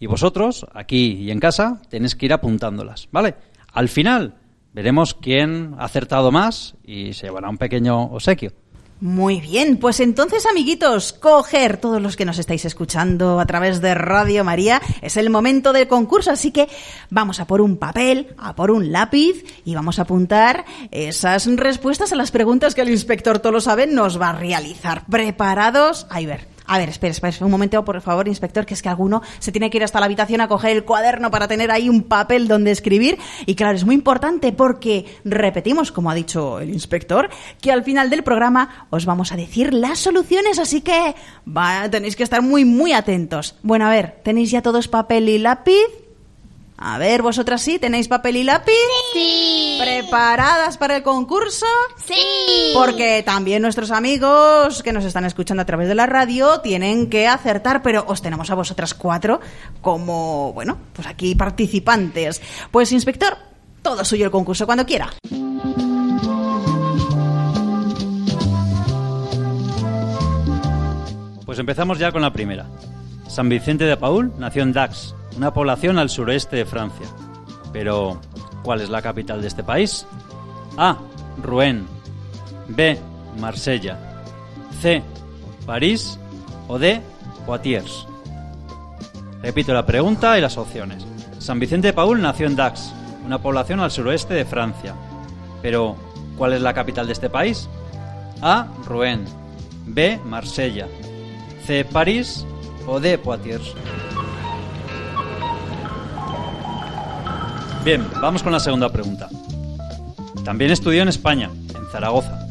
Y 0.00 0.06
vosotros, 0.06 0.66
aquí 0.74 1.12
y 1.14 1.30
en 1.30 1.40
casa, 1.40 1.80
tenéis 1.88 2.14
que 2.14 2.26
ir 2.26 2.34
apuntándolas, 2.34 3.08
¿vale? 3.10 3.36
Al 3.72 3.88
final 3.88 4.34
veremos 4.74 5.14
quién 5.14 5.76
ha 5.78 5.84
acertado 5.84 6.30
más 6.30 6.74
y 6.84 7.14
se 7.14 7.26
llevará 7.26 7.48
un 7.48 7.56
pequeño 7.56 8.02
obsequio. 8.02 8.52
Muy 9.00 9.40
bien, 9.40 9.78
pues 9.78 9.98
entonces 10.00 10.44
amiguitos, 10.44 11.14
coger 11.14 11.78
todos 11.78 12.02
los 12.02 12.16
que 12.16 12.26
nos 12.26 12.38
estáis 12.38 12.66
escuchando 12.66 13.40
a 13.40 13.46
través 13.46 13.80
de 13.80 13.94
Radio 13.94 14.44
María, 14.44 14.82
es 15.00 15.16
el 15.16 15.30
momento 15.30 15.72
del 15.72 15.88
concurso, 15.88 16.30
así 16.30 16.50
que 16.50 16.68
vamos 17.08 17.40
a 17.40 17.46
por 17.46 17.62
un 17.62 17.78
papel, 17.78 18.34
a 18.36 18.54
por 18.54 18.70
un 18.70 18.92
lápiz 18.92 19.42
y 19.64 19.74
vamos 19.74 19.98
a 19.98 20.02
apuntar 20.02 20.66
esas 20.90 21.46
respuestas 21.46 22.12
a 22.12 22.16
las 22.16 22.30
preguntas 22.30 22.74
que 22.74 22.82
el 22.82 22.90
inspector 22.90 23.38
todo 23.38 23.52
lo 23.52 23.62
sabe 23.62 23.86
nos 23.86 24.20
va 24.20 24.30
a 24.30 24.38
realizar. 24.38 25.06
¿Preparados? 25.06 26.06
Ahí 26.10 26.26
ver. 26.26 26.49
A 26.72 26.78
ver, 26.78 26.88
espera, 26.88 27.10
espera, 27.10 27.34
un 27.44 27.50
momento, 27.50 27.84
por 27.84 28.00
favor, 28.00 28.28
inspector, 28.28 28.64
que 28.64 28.74
es 28.74 28.80
que 28.80 28.88
alguno 28.88 29.22
se 29.40 29.50
tiene 29.50 29.70
que 29.70 29.78
ir 29.78 29.82
hasta 29.82 29.98
la 29.98 30.06
habitación 30.06 30.40
a 30.40 30.46
coger 30.46 30.70
el 30.70 30.84
cuaderno 30.84 31.28
para 31.28 31.48
tener 31.48 31.72
ahí 31.72 31.88
un 31.88 32.04
papel 32.04 32.46
donde 32.46 32.70
escribir. 32.70 33.18
Y 33.44 33.56
claro, 33.56 33.76
es 33.76 33.84
muy 33.84 33.96
importante 33.96 34.52
porque 34.52 35.04
repetimos, 35.24 35.90
como 35.90 36.12
ha 36.12 36.14
dicho 36.14 36.60
el 36.60 36.70
inspector, 36.70 37.28
que 37.60 37.72
al 37.72 37.82
final 37.82 38.08
del 38.08 38.22
programa 38.22 38.86
os 38.90 39.04
vamos 39.04 39.32
a 39.32 39.36
decir 39.36 39.74
las 39.74 39.98
soluciones, 39.98 40.60
así 40.60 40.80
que 40.80 41.16
tenéis 41.90 42.14
que 42.14 42.22
estar 42.22 42.40
muy, 42.40 42.64
muy 42.64 42.92
atentos. 42.92 43.56
Bueno, 43.64 43.86
a 43.86 43.90
ver, 43.90 44.20
¿tenéis 44.22 44.52
ya 44.52 44.62
todos 44.62 44.86
papel 44.86 45.28
y 45.28 45.38
lápiz? 45.38 45.74
A 46.82 46.96
ver, 46.96 47.20
vosotras 47.20 47.60
sí, 47.60 47.78
¿tenéis 47.78 48.08
papel 48.08 48.36
y 48.38 48.42
lápiz? 48.42 48.72
Sí. 49.12 49.76
¿Preparadas 49.78 50.78
para 50.78 50.96
el 50.96 51.02
concurso? 51.02 51.66
Sí. 52.02 52.14
Porque 52.72 53.22
también 53.22 53.60
nuestros 53.60 53.90
amigos 53.90 54.82
que 54.82 54.94
nos 54.94 55.04
están 55.04 55.26
escuchando 55.26 55.62
a 55.62 55.66
través 55.66 55.88
de 55.88 55.94
la 55.94 56.06
radio 56.06 56.60
tienen 56.62 57.10
que 57.10 57.28
acertar, 57.28 57.82
pero 57.82 58.06
os 58.08 58.22
tenemos 58.22 58.50
a 58.50 58.54
vosotras 58.54 58.94
cuatro 58.94 59.40
como, 59.82 60.54
bueno, 60.54 60.78
pues 60.94 61.06
aquí 61.06 61.34
participantes. 61.34 62.40
Pues, 62.70 62.92
inspector, 62.92 63.36
todo 63.82 64.02
suyo 64.02 64.24
el 64.24 64.30
concurso 64.30 64.64
cuando 64.64 64.86
quiera. 64.86 65.10
Pues 71.44 71.58
empezamos 71.58 71.98
ya 71.98 72.10
con 72.10 72.22
la 72.22 72.32
primera. 72.32 72.66
San 73.28 73.50
Vicente 73.50 73.84
de 73.84 73.98
Paul 73.98 74.32
nació 74.38 74.62
en 74.62 74.72
Dax, 74.72 75.14
una 75.40 75.54
población 75.54 75.98
al 75.98 76.10
suroeste 76.10 76.56
de 76.56 76.66
Francia. 76.66 77.06
Pero, 77.72 78.20
¿cuál 78.62 78.82
es 78.82 78.90
la 78.90 79.00
capital 79.00 79.40
de 79.40 79.48
este 79.48 79.64
país? 79.64 80.06
A. 80.76 80.98
Rouen. 81.42 81.86
B. 82.68 82.98
Marsella. 83.38 83.98
C. 84.82 85.02
París. 85.64 86.18
O 86.68 86.78
D. 86.78 87.00
Poitiers. 87.46 88.06
Repito 89.42 89.72
la 89.72 89.86
pregunta 89.86 90.36
y 90.36 90.42
las 90.42 90.58
opciones. 90.58 91.06
San 91.38 91.58
Vicente 91.58 91.86
de 91.86 91.94
Paul 91.94 92.20
nació 92.20 92.46
en 92.46 92.54
Dax, 92.54 92.92
una 93.24 93.38
población 93.38 93.80
al 93.80 93.90
suroeste 93.90 94.34
de 94.34 94.44
Francia. 94.44 94.94
Pero, 95.62 95.96
¿cuál 96.36 96.52
es 96.52 96.60
la 96.60 96.74
capital 96.74 97.06
de 97.06 97.14
este 97.14 97.30
país? 97.30 97.66
A. 98.42 98.66
Rouen. 98.84 99.24
B. 99.86 100.20
Marsella. 100.22 100.86
C. 101.64 101.86
París. 101.86 102.44
O 102.86 103.00
D. 103.00 103.16
Poitiers. 103.16 103.74
Bien, 107.84 108.06
vamos 108.20 108.42
con 108.42 108.52
la 108.52 108.60
segunda 108.60 108.92
pregunta. 108.92 109.28
También 110.44 110.70
estudió 110.70 111.00
en 111.00 111.08
España, 111.08 111.48
en 111.74 111.86
Zaragoza. 111.90 112.46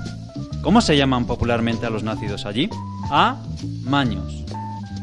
¿Cómo 0.64 0.82
se 0.82 0.98
llaman 0.98 1.26
popularmente 1.26 1.86
a 1.86 1.92
los 1.92 2.02
nacidos 2.02 2.48
allí? 2.48 2.68
A. 3.12 3.38
Maños. 3.84 4.44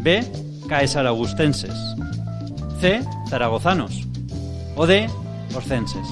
B. 0.00 0.24
Caesaragustenses. 0.68 1.74
C. 2.80 3.04
Zaragozanos. 3.28 4.02
O 4.74 4.86
D. 4.86 5.08
Orcenses. 5.54 6.06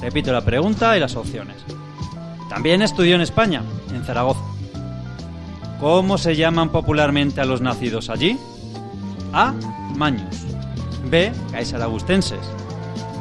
Repito 0.00 0.32
la 0.32 0.40
pregunta 0.40 0.96
y 0.96 1.00
las 1.00 1.14
opciones. 1.14 1.56
También 2.48 2.80
estudió 2.80 3.16
en 3.16 3.20
España, 3.20 3.62
en 3.94 4.02
Zaragoza. 4.02 4.40
¿Cómo 5.78 6.16
se 6.16 6.36
llaman 6.36 6.70
popularmente 6.70 7.42
a 7.42 7.44
los 7.44 7.60
nacidos 7.60 8.08
allí? 8.08 8.38
A. 9.34 9.52
Maños. 9.94 10.46
B. 11.10 11.32
Caesaragustenses. 11.52 12.40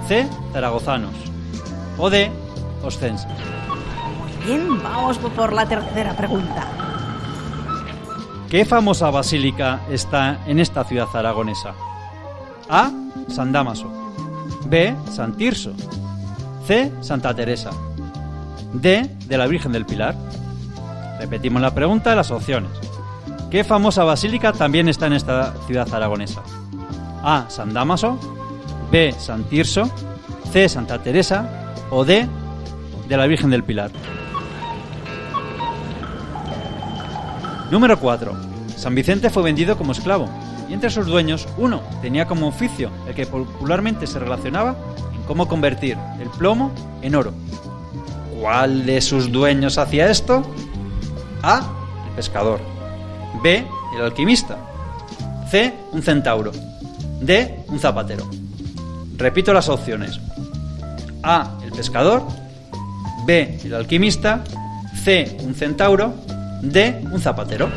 C. 0.08 0.28
Zaragozanos. 0.54 1.14
O 1.98 2.10
D. 2.10 2.32
Oscenses. 2.84 3.28
Bien, 4.46 4.82
vamos 4.82 5.18
por 5.18 5.52
la 5.52 5.68
tercera 5.68 6.16
pregunta. 6.16 6.68
¿Qué 8.50 8.64
famosa 8.64 9.10
basílica 9.10 9.82
está 9.90 10.40
en 10.46 10.60
esta 10.60 10.86
ciudad 10.86 11.08
aragonesa? 11.14 11.74
A. 12.70 12.92
San 13.28 13.52
Dámaso. 13.52 13.92
B. 14.68 14.96
San 15.12 15.34
Tirso. 15.34 15.74
C. 16.66 16.92
Santa 17.02 17.34
Teresa. 17.34 17.72
D. 18.72 19.10
De 19.26 19.38
la 19.38 19.48
Virgen 19.48 19.74
del 19.74 19.86
Pilar. 19.86 20.16
Repetimos 21.20 21.62
la 21.62 21.74
pregunta 21.74 22.14
y 22.14 22.16
las 22.16 22.32
opciones. 22.32 22.72
¿Qué 23.52 23.66
famosa 23.66 24.06
basílica 24.06 24.54
también 24.54 24.88
está 24.88 25.08
en 25.08 25.14
esta 25.14 25.54
ciudad 25.66 25.94
aragonesa? 25.94 26.42
A. 27.24 27.46
San 27.50 27.74
Dámaso. 27.74 28.37
B. 28.92 29.14
San 29.18 29.44
Tirso. 29.46 29.90
C. 30.52 30.70
Santa 30.70 31.02
Teresa. 31.02 31.74
O 31.90 32.06
D. 32.06 32.28
De 33.08 33.18
la 33.18 33.28
Virgen 33.28 33.50
del 33.50 33.64
Pilar. 33.64 33.92
Número 37.72 38.00
4. 38.00 38.34
San 38.76 38.96
Vicente 38.96 39.30
fue 39.30 39.44
vendido 39.44 39.78
como 39.78 39.92
esclavo 39.92 40.30
y 40.70 40.74
entre 40.74 40.90
sus 40.90 41.06
dueños 41.06 41.48
uno 41.58 41.82
tenía 42.02 42.26
como 42.26 42.48
oficio 42.48 42.90
el 43.08 43.16
que 43.16 43.26
popularmente 43.26 44.08
se 44.08 44.20
relacionaba 44.20 44.76
en 45.14 45.24
cómo 45.24 45.48
convertir 45.48 45.98
el 46.20 46.30
plomo 46.30 46.72
en 47.02 47.16
oro. 47.16 47.34
¿Cuál 48.40 48.86
de 48.86 49.02
sus 49.02 49.32
dueños 49.32 49.78
hacía 49.78 50.10
esto? 50.10 50.44
A. 51.42 51.62
El 52.08 52.16
pescador. 52.16 52.60
B. 53.42 53.66
El 53.96 54.02
alquimista. 54.04 54.58
C. 55.50 55.74
Un 55.92 56.04
centauro. 56.04 56.52
D. 57.20 57.64
Un 57.68 57.80
zapatero. 57.80 58.28
Repito 59.18 59.52
las 59.54 59.68
opciones. 59.68 60.20
A. 61.24 61.58
El 61.64 61.72
pescador. 61.72 62.24
B. 63.26 63.60
El 63.64 63.74
alquimista. 63.74 64.44
C. 65.04 65.38
Un 65.42 65.56
centauro. 65.56 66.14
D. 66.62 67.02
Un 67.12 67.20
zapatero. 67.20 67.70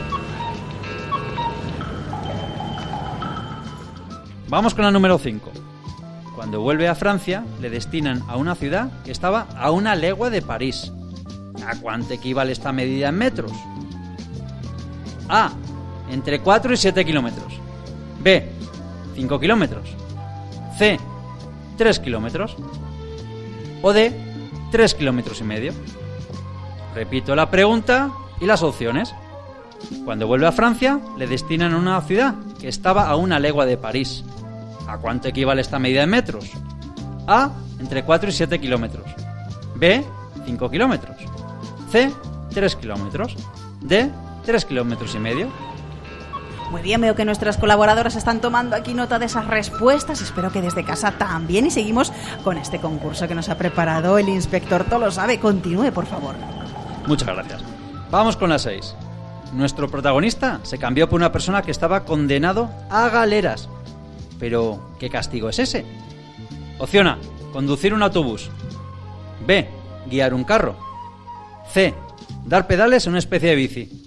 Vamos 4.48 4.74
con 4.74 4.84
la 4.84 4.90
número 4.90 5.16
5. 5.16 5.50
Cuando 6.34 6.60
vuelve 6.60 6.88
a 6.88 6.94
Francia, 6.94 7.44
le 7.60 7.70
destinan 7.70 8.22
a 8.28 8.36
una 8.36 8.54
ciudad 8.54 8.90
que 9.04 9.12
estaba 9.12 9.46
a 9.56 9.70
una 9.70 9.94
legua 9.94 10.28
de 10.28 10.42
París. 10.42 10.92
¿A 11.66 11.76
cuánto 11.76 12.14
equivale 12.14 12.52
esta 12.52 12.72
medida 12.72 13.08
en 13.08 13.16
metros? 13.16 13.52
A. 15.28 15.52
Entre 16.10 16.40
4 16.40 16.74
y 16.74 16.76
7 16.76 17.04
kilómetros. 17.04 17.52
B. 18.22 18.50
5 19.14 19.40
kilómetros. 19.40 19.88
C. 20.76 20.98
3 21.80 21.98
kilómetros. 22.00 22.56
O 23.80 23.94
D. 23.94 24.12
3 24.70 24.94
kilómetros 24.96 25.40
y 25.40 25.44
medio. 25.44 25.72
Repito 26.94 27.34
la 27.34 27.50
pregunta 27.50 28.10
y 28.38 28.44
las 28.44 28.62
opciones. 28.62 29.14
Cuando 30.04 30.26
vuelve 30.26 30.46
a 30.46 30.52
Francia, 30.52 31.00
le 31.16 31.26
destinan 31.26 31.72
a 31.72 31.78
una 31.78 31.98
ciudad 32.02 32.34
que 32.60 32.68
estaba 32.68 33.08
a 33.08 33.16
una 33.16 33.38
legua 33.38 33.64
de 33.64 33.78
París. 33.78 34.24
¿A 34.86 34.98
cuánto 34.98 35.28
equivale 35.28 35.62
esta 35.62 35.78
medida 35.78 36.02
en 36.02 36.10
metros? 36.10 36.50
A. 37.26 37.50
Entre 37.78 38.04
4 38.04 38.28
y 38.28 38.32
7 38.34 38.60
kilómetros. 38.60 39.06
B. 39.76 40.04
5 40.44 40.70
kilómetros. 40.70 41.16
C. 41.90 42.12
3 42.52 42.76
kilómetros. 42.76 43.38
D. 43.80 44.10
3 44.44 44.64
kilómetros 44.66 45.14
y 45.14 45.18
medio. 45.18 45.48
Muy 46.70 46.82
bien, 46.82 47.00
veo 47.00 47.16
que 47.16 47.24
nuestras 47.24 47.56
colaboradoras 47.56 48.14
están 48.14 48.40
tomando 48.40 48.76
aquí 48.76 48.94
nota 48.94 49.18
de 49.18 49.26
esas 49.26 49.48
respuestas. 49.48 50.22
Espero 50.22 50.52
que 50.52 50.62
desde 50.62 50.84
casa 50.84 51.12
también. 51.12 51.66
Y 51.66 51.70
seguimos 51.70 52.12
con 52.44 52.58
este 52.58 52.78
concurso 52.78 53.26
que 53.26 53.34
nos 53.34 53.48
ha 53.48 53.58
preparado 53.58 54.18
el 54.18 54.28
inspector 54.28 54.84
Todo 54.84 55.00
lo 55.00 55.10
sabe. 55.10 55.40
Continúe, 55.40 55.90
por 55.92 56.06
favor. 56.06 56.36
Muchas 57.08 57.26
gracias. 57.26 57.64
Vamos 58.10 58.36
con 58.36 58.50
la 58.50 58.58
6. 58.58 58.94
Nuestro 59.52 59.88
protagonista 59.88 60.60
se 60.62 60.78
cambió 60.78 61.08
por 61.08 61.18
una 61.18 61.32
persona 61.32 61.62
que 61.62 61.72
estaba 61.72 62.04
condenado 62.04 62.70
a 62.88 63.08
galeras. 63.08 63.68
Pero, 64.38 64.94
¿qué 65.00 65.10
castigo 65.10 65.48
es 65.48 65.58
ese? 65.58 65.84
Opción 66.78 67.08
A. 67.08 67.18
Conducir 67.52 67.92
un 67.92 68.02
autobús. 68.04 68.48
B. 69.44 69.68
Guiar 70.06 70.34
un 70.34 70.44
carro. 70.44 70.76
C. 71.72 71.94
Dar 72.46 72.68
pedales 72.68 73.06
en 73.06 73.10
una 73.10 73.18
especie 73.18 73.50
de 73.50 73.56
bici. 73.56 74.04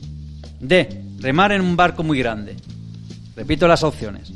D. 0.62 1.03
Remar 1.24 1.54
en 1.54 1.62
un 1.62 1.78
barco 1.78 2.04
muy 2.04 2.20
grande. 2.20 2.58
Repito 3.34 3.66
las 3.66 3.84
opciones. 3.84 4.34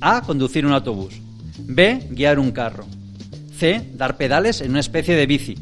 A. 0.00 0.22
Conducir 0.22 0.64
un 0.64 0.72
autobús. 0.72 1.20
B. 1.58 2.06
Guiar 2.12 2.38
un 2.38 2.52
carro. 2.52 2.86
C. 3.58 3.90
Dar 3.94 4.16
pedales 4.16 4.60
en 4.60 4.70
una 4.70 4.78
especie 4.78 5.16
de 5.16 5.26
bici. 5.26 5.58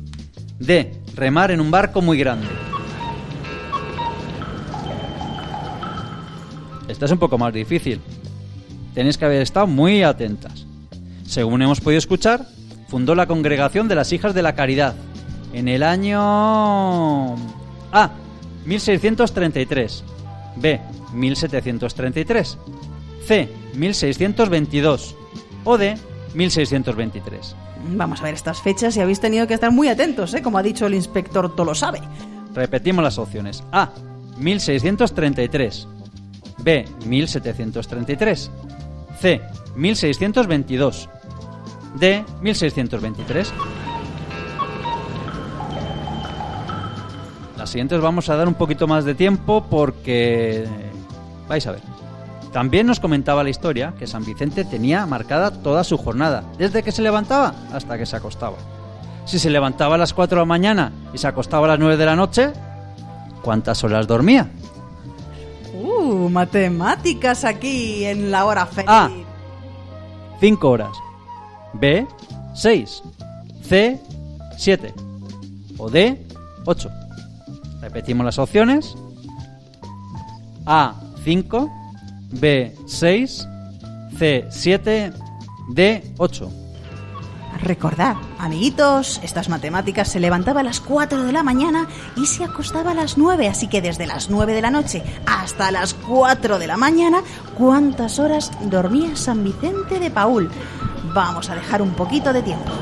D. 0.59 0.93
remar 1.17 1.53
en 1.53 1.61
un 1.63 1.71
barco 1.71 2.03
muy 2.03 2.19
grande. 2.19 2.47
Esta 6.87 7.07
es 7.07 7.11
un 7.11 7.19
poco 7.19 7.39
más 7.39 7.55
difícil. 7.55 8.03
Tenéis 8.95 9.17
que 9.17 9.25
haber 9.25 9.41
estado 9.41 9.67
muy 9.67 10.03
atentas. 10.03 10.67
Según 11.27 11.63
hemos 11.63 11.81
podido 11.81 11.99
escuchar, 11.99 12.47
fundó 12.89 13.15
la 13.15 13.27
Congregación 13.27 13.89
de 13.89 13.95
las 13.95 14.13
Hijas 14.13 14.35
de 14.35 14.43
la 14.43 14.55
Caridad 14.55 14.95
en 15.55 15.69
el 15.69 15.83
año 15.83 17.37
A. 17.91 18.11
1633, 18.67 20.05
B. 20.57 20.81
1733, 21.13 22.59
C. 23.27 23.49
1622 23.75 25.15
o 25.65 25.79
D. 25.79 25.97
1623. 26.35 27.57
Vamos 27.97 28.21
a 28.21 28.25
ver 28.25 28.35
estas 28.35 28.63
fechas 28.63 28.97
y 28.97 29.01
habéis 29.01 29.21
tenido 29.21 29.47
que 29.47 29.55
estar 29.55 29.71
muy 29.71 29.89
atentos, 29.89 30.33
¿eh? 30.35 30.43
Como 30.43 30.59
ha 30.59 30.63
dicho 30.63 30.87
el 30.87 30.95
inspector 30.95 31.55
Tolo 31.55 31.75
sabe. 31.75 32.01
Repetimos 32.55 33.03
las 33.03 33.19
opciones. 33.19 33.63
A. 33.73 33.91
1633. 34.39 35.89
B. 36.59 36.85
1733. 37.07 38.51
C. 39.21 39.41
1622. 39.77 41.09
D. 41.99 42.25
1623. 42.41 43.53
Las 47.63 47.71
siguientes 47.71 48.01
vamos 48.01 48.29
a 48.29 48.35
dar 48.35 48.49
un 48.49 48.55
poquito 48.55 48.89
más 48.89 49.05
de 49.05 49.15
tiempo 49.15 49.65
porque... 49.71 50.67
Vais 51.49 51.65
a 51.65 51.71
ver. 51.71 51.81
También 52.53 52.89
nos 52.89 52.99
comentaba 52.99 53.45
la 53.45 53.51
historia 53.51 53.95
que 53.97 54.09
San 54.09 54.25
Vicente 54.25 54.65
tenía 54.65 55.07
marcada 55.07 55.53
toda 55.53 55.85
su 55.85 55.97
jornada, 55.97 56.43
desde 56.59 56.83
que 56.83 56.91
se 56.91 57.03
levantaba 57.03 57.55
hasta 57.73 57.97
que 57.97 58.05
se 58.05 58.17
acostaba. 58.17 58.57
Si 59.27 59.39
se 59.39 59.49
levantaba 59.49 59.95
a 59.95 59.99
las 59.99 60.13
4 60.13 60.35
de 60.35 60.43
la 60.43 60.45
mañana 60.45 60.91
y 61.15 61.19
se 61.19 61.29
acostaba 61.29 61.67
a 61.67 61.69
las 61.69 61.79
9 61.79 61.97
de 61.97 62.05
la 62.05 62.17
noche, 62.17 62.51
¿cuántas 63.43 63.85
horas 63.85 64.09
dormía? 64.09 64.51
Uh, 65.73 66.29
matemáticas 66.31 67.45
aquí 67.45 68.05
en 68.05 68.33
la 68.33 68.45
hora 68.45 68.67
feliz. 68.67 68.91
A. 68.91 69.09
5 70.41 70.69
horas. 70.69 70.97
B. 71.75 72.09
6. 72.55 73.03
C. 73.63 74.01
7. 74.59 74.95
O 75.79 75.89
D. 75.89 76.27
8. 76.65 77.02
Repetimos 77.83 78.25
las 78.25 78.39
opciones. 78.39 78.95
A. 80.65 80.95
5. 81.25 81.71
B. 82.41 82.75
6. 82.87 83.49
C. 84.19 84.47
7. 84.49 85.13
D. 85.69 86.15
8. 86.17 86.51
Recordad, 87.63 88.17
amiguitos, 88.39 89.21
estas 89.23 89.49
matemáticas 89.49 90.09
se 90.09 90.19
levantaba 90.19 90.61
a 90.61 90.65
las 90.65 90.81
4 90.81 91.23
de 91.23 91.33
la 91.33 91.45
mañana 91.45 91.87
y 92.17 92.27
se 92.27 92.43
acostaba 92.43 92.91
a 92.91 92.95
las 92.95 93.17
9, 93.17 93.47
así 93.47 93.69
que 93.69 93.81
desde 93.81 94.05
las 94.05 94.31
9 94.31 94.53
de 94.53 94.63
la 94.63 94.73
noche 94.73 95.05
hasta 95.27 95.71
las 95.71 95.95
4 95.95 96.59
de 96.59 96.67
la 96.67 96.77
mañana, 96.77 97.23
¿cuántas 97.57 98.19
horas 98.19 98.51
dormía 98.63 99.15
San 99.15 99.45
Vicente 99.45 100.01
de 100.01 100.11
Paul? 100.11 100.51
Vamos 101.15 101.51
a 101.51 101.55
dejar 101.55 101.83
un 101.83 101.91
poquito 101.91 102.33
de 102.33 102.43
tiempo. 102.43 102.73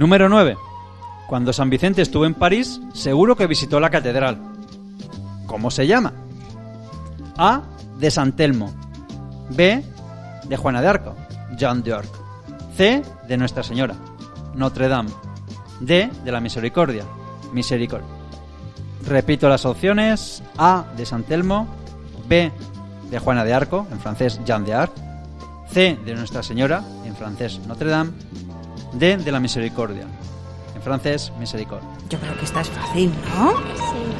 Número 0.00 0.30
9. 0.30 0.56
Cuando 1.28 1.52
San 1.52 1.68
Vicente 1.68 2.00
estuvo 2.00 2.24
en 2.24 2.32
París, 2.32 2.80
seguro 2.94 3.36
que 3.36 3.46
visitó 3.46 3.78
la 3.80 3.90
catedral. 3.90 4.38
¿Cómo 5.44 5.70
se 5.70 5.86
llama? 5.86 6.14
A. 7.36 7.60
De 7.98 8.10
San 8.10 8.32
Telmo. 8.32 8.72
B. 9.50 9.84
De 10.48 10.56
Juana 10.56 10.80
de 10.80 10.88
Arco. 10.88 11.14
Jean 11.54 11.82
d'Arc. 11.82 12.08
C. 12.78 13.02
De 13.28 13.36
Nuestra 13.36 13.62
Señora. 13.62 13.94
Notre 14.54 14.88
Dame. 14.88 15.10
D. 15.80 16.10
De 16.24 16.32
la 16.32 16.40
Misericordia. 16.40 17.04
Misericordia. 17.52 18.08
Repito 19.06 19.50
las 19.50 19.66
opciones. 19.66 20.42
A. 20.56 20.86
De 20.96 21.04
San 21.04 21.24
Telmo. 21.24 21.68
B. 22.26 22.50
De 23.10 23.18
Juana 23.18 23.44
de 23.44 23.52
Arco, 23.52 23.86
en 23.92 24.00
francés 24.00 24.40
Jean 24.46 24.64
d'Arc. 24.64 24.92
C. 25.70 25.98
De 26.06 26.14
Nuestra 26.14 26.42
Señora, 26.42 26.82
en 27.04 27.14
francés 27.14 27.60
Notre 27.66 27.90
Dame. 27.90 28.12
D. 28.92 29.16
De 29.18 29.32
la 29.32 29.40
Misericordia, 29.40 30.06
en 30.74 30.82
francés 30.82 31.32
Misericordia. 31.38 31.88
Yo 32.08 32.18
creo 32.18 32.36
que 32.38 32.44
esta 32.44 32.60
es 32.60 32.68
fácil, 32.70 33.12
¿no? 33.34 33.54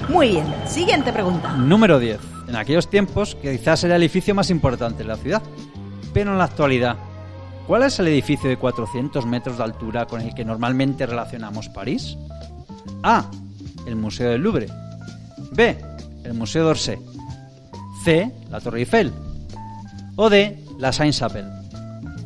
Muy 0.08 0.28
bien, 0.28 0.46
siguiente 0.66 1.12
pregunta. 1.12 1.52
Número 1.56 1.98
10. 1.98 2.20
En 2.48 2.56
aquellos 2.56 2.88
tiempos 2.88 3.36
quizás 3.40 3.84
era 3.84 3.96
el 3.96 4.02
edificio 4.02 4.34
más 4.34 4.50
importante 4.50 5.02
de 5.02 5.08
la 5.08 5.16
ciudad. 5.16 5.42
Pero 6.12 6.32
en 6.32 6.38
la 6.38 6.44
actualidad, 6.44 6.96
¿cuál 7.66 7.84
es 7.84 7.98
el 8.00 8.08
edificio 8.08 8.50
de 8.50 8.56
400 8.56 9.24
metros 9.26 9.58
de 9.58 9.64
altura 9.64 10.06
con 10.06 10.20
el 10.20 10.34
que 10.34 10.44
normalmente 10.44 11.06
relacionamos 11.06 11.68
París? 11.68 12.16
A. 13.02 13.30
El 13.86 13.96
Museo 13.96 14.30
del 14.30 14.42
Louvre. 14.42 14.66
B. 15.52 15.78
El 16.24 16.34
Museo 16.34 16.64
d'Orsay. 16.64 16.98
C. 18.04 18.32
La 18.50 18.60
Torre 18.60 18.80
Eiffel. 18.80 19.12
O 20.16 20.28
D. 20.28 20.64
La 20.78 20.92
Saint-Chapelle. 20.92 21.59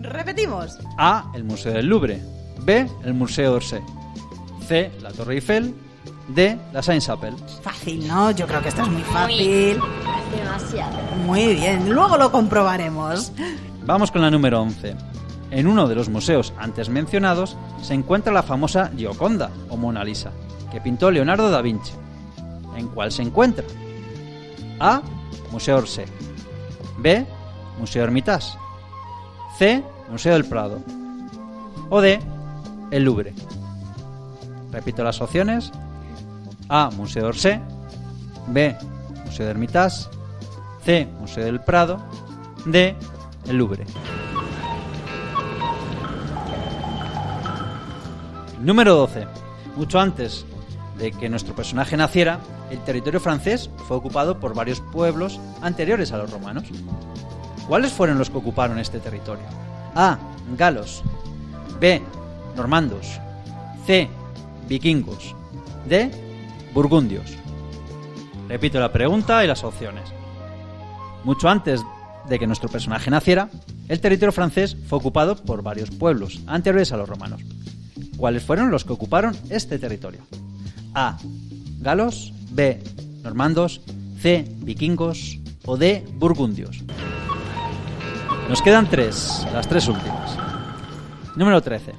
Repetimos. 0.05 0.79
A. 0.99 1.31
El 1.35 1.45
Museo 1.45 1.73
del 1.73 1.87
Louvre. 1.87 2.21
B. 2.61 2.88
El 3.05 3.14
Museo 3.14 3.53
d'Orsay. 3.53 3.83
C. 4.67 4.93
La 5.01 5.11
Torre 5.12 5.35
Eiffel. 5.35 5.75
D. 6.29 6.59
La 6.73 6.83
Saint-Chapelle. 6.83 7.37
Fácil, 7.62 8.07
¿no? 8.07 8.31
Yo 8.31 8.47
creo 8.47 8.62
que 8.62 8.69
esta 8.69 8.83
es 8.83 8.88
muy 8.88 9.03
fácil. 9.03 9.79
Demasiado. 10.37 10.99
Muy 11.27 11.55
bien, 11.55 11.90
luego 11.93 12.17
lo 12.17 12.31
comprobaremos. 12.31 13.33
Vamos 13.85 14.11
con 14.11 14.23
la 14.23 14.31
número 14.31 14.61
11. 14.62 14.97
En 15.51 15.67
uno 15.67 15.87
de 15.87 15.95
los 15.95 16.09
museos 16.09 16.53
antes 16.59 16.88
mencionados 16.88 17.57
se 17.83 17.95
encuentra 17.95 18.33
la 18.33 18.43
famosa 18.43 18.90
Gioconda 18.97 19.51
o 19.69 19.77
Mona 19.77 20.03
Lisa, 20.03 20.33
que 20.73 20.81
pintó 20.81 21.11
Leonardo 21.11 21.51
da 21.51 21.61
Vinci. 21.62 21.93
¿En 22.77 22.88
cuál 22.88 23.12
se 23.12 23.23
encuentra? 23.23 23.64
A. 24.81 25.03
Museo 25.53 25.77
Orsay. 25.77 26.07
B. 26.99 27.27
Museo 27.79 28.03
Hermitage. 28.03 28.57
C. 29.59 29.85
Museo 30.11 30.35
del 30.35 30.45
Prado. 30.45 30.81
O 31.90 32.01
D. 32.01 32.21
El 32.90 33.05
Louvre. 33.05 33.35
Repito 34.71 35.03
las 35.03 35.21
opciones. 35.21 35.73
A. 36.69 36.90
Museo 36.90 37.29
Orsay. 37.29 37.61
B. 38.49 38.77
Museo 39.25 39.47
de 39.47 39.51
Hermitage. 39.51 40.07
C. 40.85 41.09
Museo 41.21 41.45
del 41.45 41.61
Prado. 41.61 41.99
D. 42.67 42.97
El 43.47 43.57
Louvre. 43.57 43.85
Número 48.61 48.95
12. 48.95 49.27
Mucho 49.77 50.01
antes 50.01 50.47
de 50.99 51.12
que 51.12 51.29
nuestro 51.29 51.55
personaje 51.55 51.97
naciera, 51.97 52.38
el 52.71 52.79
territorio 52.81 53.21
francés 53.21 53.69
fue 53.88 53.97
ocupado 53.97 54.40
por 54.40 54.55
varios 54.55 54.81
pueblos 54.81 55.40
anteriores 55.61 56.12
a 56.12 56.19
los 56.19 56.31
romanos. 56.31 56.64
¿Cuáles 57.69 57.93
fueron 57.93 58.19
los 58.19 58.31
que 58.31 58.38
ocuparon 58.38 58.79
este 58.79 59.01
territorio? 59.01 59.45
A. 59.94 60.18
Galos. 60.57 61.02
B. 61.80 62.02
Normandos. 62.57 63.20
C. 63.87 64.09
Vikingos. 64.68 65.35
D. 65.88 66.11
Burgundios. 66.72 67.37
Repito 68.48 68.80
la 68.80 68.92
pregunta 68.92 69.44
y 69.44 69.46
las 69.46 69.64
opciones. 69.64 70.04
Mucho 71.24 71.48
antes 71.48 71.83
de 72.28 72.38
que 72.38 72.46
nuestro 72.46 72.68
personaje 72.68 73.11
naciera, 73.11 73.48
el 73.88 74.00
territorio 74.00 74.33
francés 74.33 74.76
fue 74.88 74.98
ocupado 74.98 75.37
por 75.37 75.62
varios 75.62 75.90
pueblos 75.90 76.40
anteriores 76.46 76.92
a 76.92 76.96
los 76.96 77.09
romanos. 77.09 77.40
¿Cuáles 78.16 78.42
fueron 78.42 78.70
los 78.70 78.85
que 78.85 78.92
ocuparon 78.92 79.37
este 79.50 79.78
territorio? 79.78 80.20
A. 80.94 81.18
Galos. 81.80 82.33
B. 82.50 82.83
Normandos. 83.22 83.80
C. 84.20 84.44
Vikingos. 84.59 85.38
O 85.66 85.76
D. 85.76 86.04
Burgundios. 86.14 86.85
Nos 88.48 88.61
quedan 88.61 88.88
tres, 88.90 89.46
las 89.54 89.66
tres 89.66 89.88
últimas. 89.88 90.37
Número 91.35 91.62
13. 91.62 91.92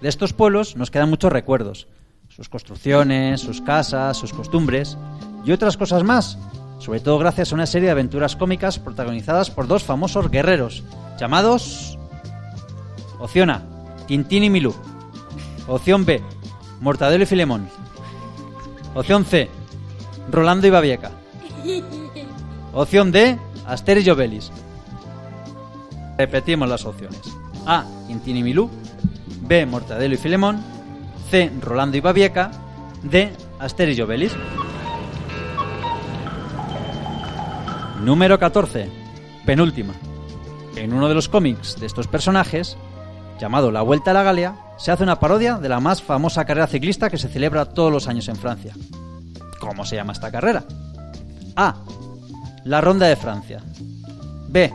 De 0.00 0.08
estos 0.08 0.32
pueblos 0.32 0.76
nos 0.76 0.90
quedan 0.90 1.10
muchos 1.10 1.32
recuerdos. 1.32 1.88
Sus 2.28 2.48
construcciones, 2.48 3.40
sus 3.40 3.60
casas, 3.60 4.16
sus 4.16 4.32
costumbres 4.32 4.96
y 5.44 5.50
otras 5.50 5.76
cosas 5.76 6.04
más. 6.04 6.38
Sobre 6.78 7.00
todo 7.00 7.18
gracias 7.18 7.50
a 7.50 7.56
una 7.56 7.66
serie 7.66 7.86
de 7.86 7.92
aventuras 7.92 8.36
cómicas 8.36 8.78
protagonizadas 8.78 9.50
por 9.50 9.66
dos 9.66 9.82
famosos 9.82 10.30
guerreros 10.30 10.84
llamados... 11.18 11.98
Opción 13.18 13.50
A. 13.50 13.62
Tintín 14.06 14.44
y 14.44 14.50
Milú. 14.50 14.74
Opción 15.66 16.06
B. 16.06 16.22
Mortadelo 16.80 17.24
y 17.24 17.26
Filemón. 17.26 17.68
Opción 18.94 19.24
C. 19.24 19.50
Rolando 20.30 20.66
y 20.66 20.70
Babieca. 20.70 21.10
Opción 22.72 23.10
D. 23.10 23.38
Aster 23.66 23.98
y 23.98 24.08
Jovelis. 24.08 24.50
Repetimos 26.20 26.68
las 26.68 26.84
opciones. 26.84 27.18
A. 27.64 27.82
Tintín 28.06 28.36
y 28.36 28.42
Milú. 28.42 28.68
B. 29.40 29.64
Mortadelo 29.64 30.14
y 30.14 30.18
Filemón. 30.18 30.62
C. 31.30 31.50
Rolando 31.62 31.96
y 31.96 32.00
Babieca. 32.00 32.50
D. 33.02 33.32
Aster 33.58 33.88
y. 33.88 34.30
Número 38.04 38.38
14. 38.38 38.90
Penúltima. 39.46 39.94
En 40.76 40.92
uno 40.92 41.08
de 41.08 41.14
los 41.14 41.30
cómics 41.30 41.80
de 41.80 41.86
estos 41.86 42.06
personajes, 42.06 42.76
llamado 43.40 43.70
La 43.70 43.80
Vuelta 43.80 44.10
a 44.10 44.14
la 44.14 44.22
Galia, 44.22 44.56
se 44.76 44.92
hace 44.92 45.04
una 45.04 45.20
parodia 45.20 45.56
de 45.56 45.70
la 45.70 45.80
más 45.80 46.02
famosa 46.02 46.44
carrera 46.44 46.66
ciclista 46.66 47.08
que 47.08 47.16
se 47.16 47.30
celebra 47.30 47.64
todos 47.64 47.90
los 47.90 48.08
años 48.08 48.28
en 48.28 48.36
Francia. 48.36 48.74
¿Cómo 49.58 49.86
se 49.86 49.96
llama 49.96 50.12
esta 50.12 50.30
carrera? 50.30 50.64
A. 51.56 51.76
La 52.64 52.82
Ronda 52.82 53.06
de 53.06 53.16
Francia. 53.16 53.62
B. 54.48 54.70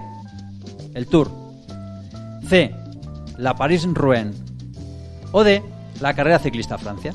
El 0.95 1.07
Tour. 1.07 1.29
C. 2.47 2.73
La 3.37 3.53
París-Rouen. 3.53 4.33
O 5.33 5.43
D. 5.43 5.61
La 5.99 6.13
carrera 6.13 6.39
ciclista 6.39 6.77
Francia. 6.77 7.13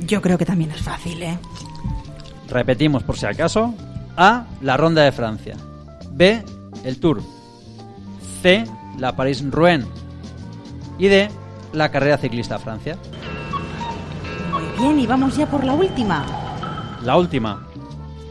Yo 0.00 0.20
creo 0.22 0.38
que 0.38 0.46
también 0.46 0.70
es 0.70 0.80
fácil, 0.80 1.22
¿eh? 1.22 1.38
Repetimos 2.48 3.02
por 3.02 3.18
si 3.18 3.26
acaso. 3.26 3.74
A. 4.16 4.46
La 4.62 4.78
Ronda 4.78 5.02
de 5.02 5.12
Francia. 5.12 5.56
B. 6.12 6.42
El 6.84 6.98
Tour. 6.98 7.22
C. 8.42 8.64
La 8.98 9.14
París-Rouen. 9.14 9.86
Y 10.98 11.08
D. 11.08 11.28
La 11.74 11.90
carrera 11.90 12.16
ciclista 12.16 12.58
Francia. 12.58 12.96
Muy 14.50 14.64
bien, 14.78 15.00
y 15.00 15.06
vamos 15.06 15.36
ya 15.36 15.46
por 15.46 15.62
la 15.64 15.74
última. 15.74 16.24
La 17.02 17.18
última. 17.18 17.66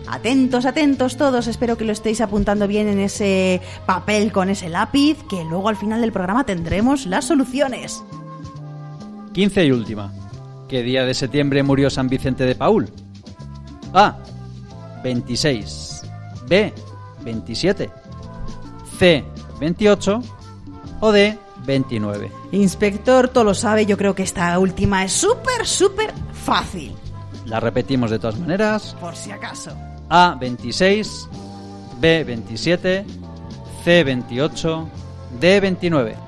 Atentos, 0.07 0.65
atentos 0.65 1.17
todos, 1.17 1.47
espero 1.47 1.77
que 1.77 1.83
lo 1.85 1.91
estéis 1.91 2.21
apuntando 2.21 2.67
bien 2.67 2.87
en 2.87 2.99
ese 2.99 3.61
papel 3.85 4.31
con 4.31 4.49
ese 4.49 4.69
lápiz, 4.69 5.17
que 5.29 5.43
luego 5.43 5.67
al 5.69 5.75
final 5.77 6.01
del 6.01 6.11
programa 6.11 6.45
tendremos 6.45 7.05
las 7.05 7.25
soluciones. 7.25 8.03
15 9.33 9.65
y 9.65 9.71
última. 9.71 10.13
¿Qué 10.69 10.83
día 10.83 11.05
de 11.05 11.13
septiembre 11.13 11.63
murió 11.63 11.89
San 11.89 12.07
Vicente 12.07 12.45
de 12.45 12.55
Paul? 12.55 12.89
A. 13.93 14.17
26. 15.03 16.03
B. 16.47 16.73
27. 17.23 17.89
C. 18.99 19.25
28. 19.59 20.21
O 21.01 21.11
D. 21.11 21.37
29. 21.65 22.31
Inspector, 22.51 23.27
todo 23.29 23.43
lo 23.43 23.53
sabe, 23.55 23.85
yo 23.85 23.97
creo 23.97 24.13
que 24.15 24.23
esta 24.23 24.57
última 24.59 25.03
es 25.03 25.11
súper, 25.13 25.65
súper 25.65 26.13
fácil, 26.31 26.93
La 27.45 27.59
repetimos 27.59 28.11
de 28.11 28.19
todas 28.19 28.39
maneras. 28.39 28.95
por 28.99 29.15
si 29.15 29.31
acaso. 29.31 29.71
A. 30.09 30.35
26. 30.39 31.29
B. 31.99 32.23
27. 32.23 33.05
C. 33.83 34.03
28. 34.03 34.89
D. 35.39 35.59
29. 35.59 36.25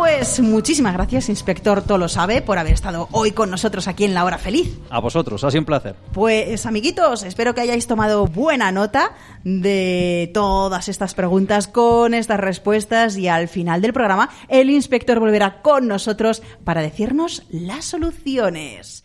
Pues 0.00 0.40
muchísimas 0.40 0.94
gracias, 0.94 1.28
Inspector, 1.28 1.82
todo 1.82 1.98
lo 1.98 2.08
sabe, 2.08 2.40
por 2.40 2.58
haber 2.58 2.72
estado 2.72 3.06
hoy 3.12 3.32
con 3.32 3.50
nosotros 3.50 3.86
aquí 3.86 4.04
en 4.04 4.14
La 4.14 4.24
Hora 4.24 4.38
Feliz. 4.38 4.78
A 4.88 4.98
vosotros, 4.98 5.44
ha 5.44 5.50
sido 5.50 5.60
un 5.60 5.66
placer. 5.66 5.94
Pues 6.12 6.64
amiguitos, 6.64 7.22
espero 7.22 7.54
que 7.54 7.60
hayáis 7.60 7.86
tomado 7.86 8.26
buena 8.26 8.72
nota 8.72 9.12
de 9.44 10.30
todas 10.32 10.88
estas 10.88 11.14
preguntas 11.14 11.68
con 11.68 12.14
estas 12.14 12.40
respuestas 12.40 13.18
y 13.18 13.28
al 13.28 13.48
final 13.48 13.82
del 13.82 13.92
programa 13.92 14.30
el 14.48 14.70
inspector 14.70 15.20
volverá 15.20 15.60
con 15.60 15.86
nosotros 15.86 16.42
para 16.64 16.80
decirnos 16.80 17.42
las 17.50 17.84
soluciones. 17.84 19.04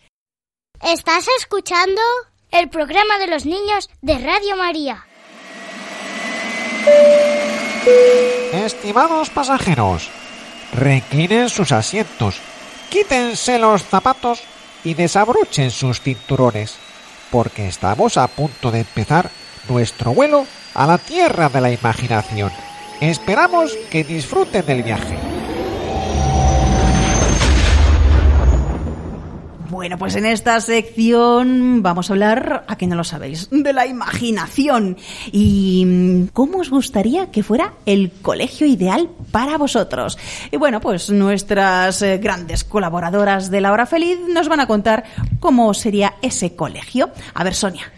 ¿Estás 0.82 1.26
escuchando? 1.38 2.00
El 2.50 2.68
programa 2.68 3.18
de 3.18 3.26
los 3.26 3.46
niños 3.46 3.88
de 4.02 4.18
Radio 4.18 4.56
María. 4.56 5.06
Estimados 8.52 9.30
pasajeros, 9.30 10.08
reclinen 10.72 11.48
sus 11.48 11.72
asientos, 11.72 12.40
quítense 12.90 13.58
los 13.58 13.82
zapatos 13.84 14.42
y 14.84 14.94
desabrochen 14.94 15.70
sus 15.70 16.00
cinturones, 16.00 16.76
porque 17.30 17.68
estamos 17.68 18.16
a 18.16 18.28
punto 18.28 18.70
de 18.70 18.80
empezar 18.80 19.30
nuestro 19.68 20.12
vuelo 20.12 20.46
a 20.74 20.86
la 20.86 20.98
tierra 20.98 21.48
de 21.48 21.60
la 21.60 21.72
imaginación. 21.72 22.52
Esperamos 23.00 23.74
que 23.90 24.04
disfruten 24.04 24.64
del 24.64 24.82
viaje. 24.82 25.16
Bueno, 29.76 29.98
pues 29.98 30.16
en 30.16 30.24
esta 30.24 30.58
sección 30.62 31.82
vamos 31.82 32.08
a 32.08 32.14
hablar, 32.14 32.64
a 32.66 32.78
que 32.78 32.86
no 32.86 32.96
lo 32.96 33.04
sabéis, 33.04 33.50
de 33.50 33.74
la 33.74 33.86
imaginación. 33.86 34.96
¿Y 35.30 35.84
mm, 35.84 36.28
cómo 36.32 36.60
os 36.60 36.70
gustaría 36.70 37.30
que 37.30 37.42
fuera 37.42 37.74
el 37.84 38.10
colegio 38.22 38.66
ideal 38.66 39.10
para 39.32 39.58
vosotros? 39.58 40.16
Y 40.50 40.56
bueno, 40.56 40.80
pues 40.80 41.10
nuestras 41.10 42.00
eh, 42.00 42.16
grandes 42.16 42.64
colaboradoras 42.64 43.50
de 43.50 43.60
La 43.60 43.70
Hora 43.70 43.84
Feliz 43.84 44.18
nos 44.32 44.48
van 44.48 44.60
a 44.60 44.66
contar 44.66 45.04
cómo 45.40 45.74
sería 45.74 46.14
ese 46.22 46.56
colegio. 46.56 47.10
A 47.34 47.44
ver, 47.44 47.54
Sonia. 47.54 47.92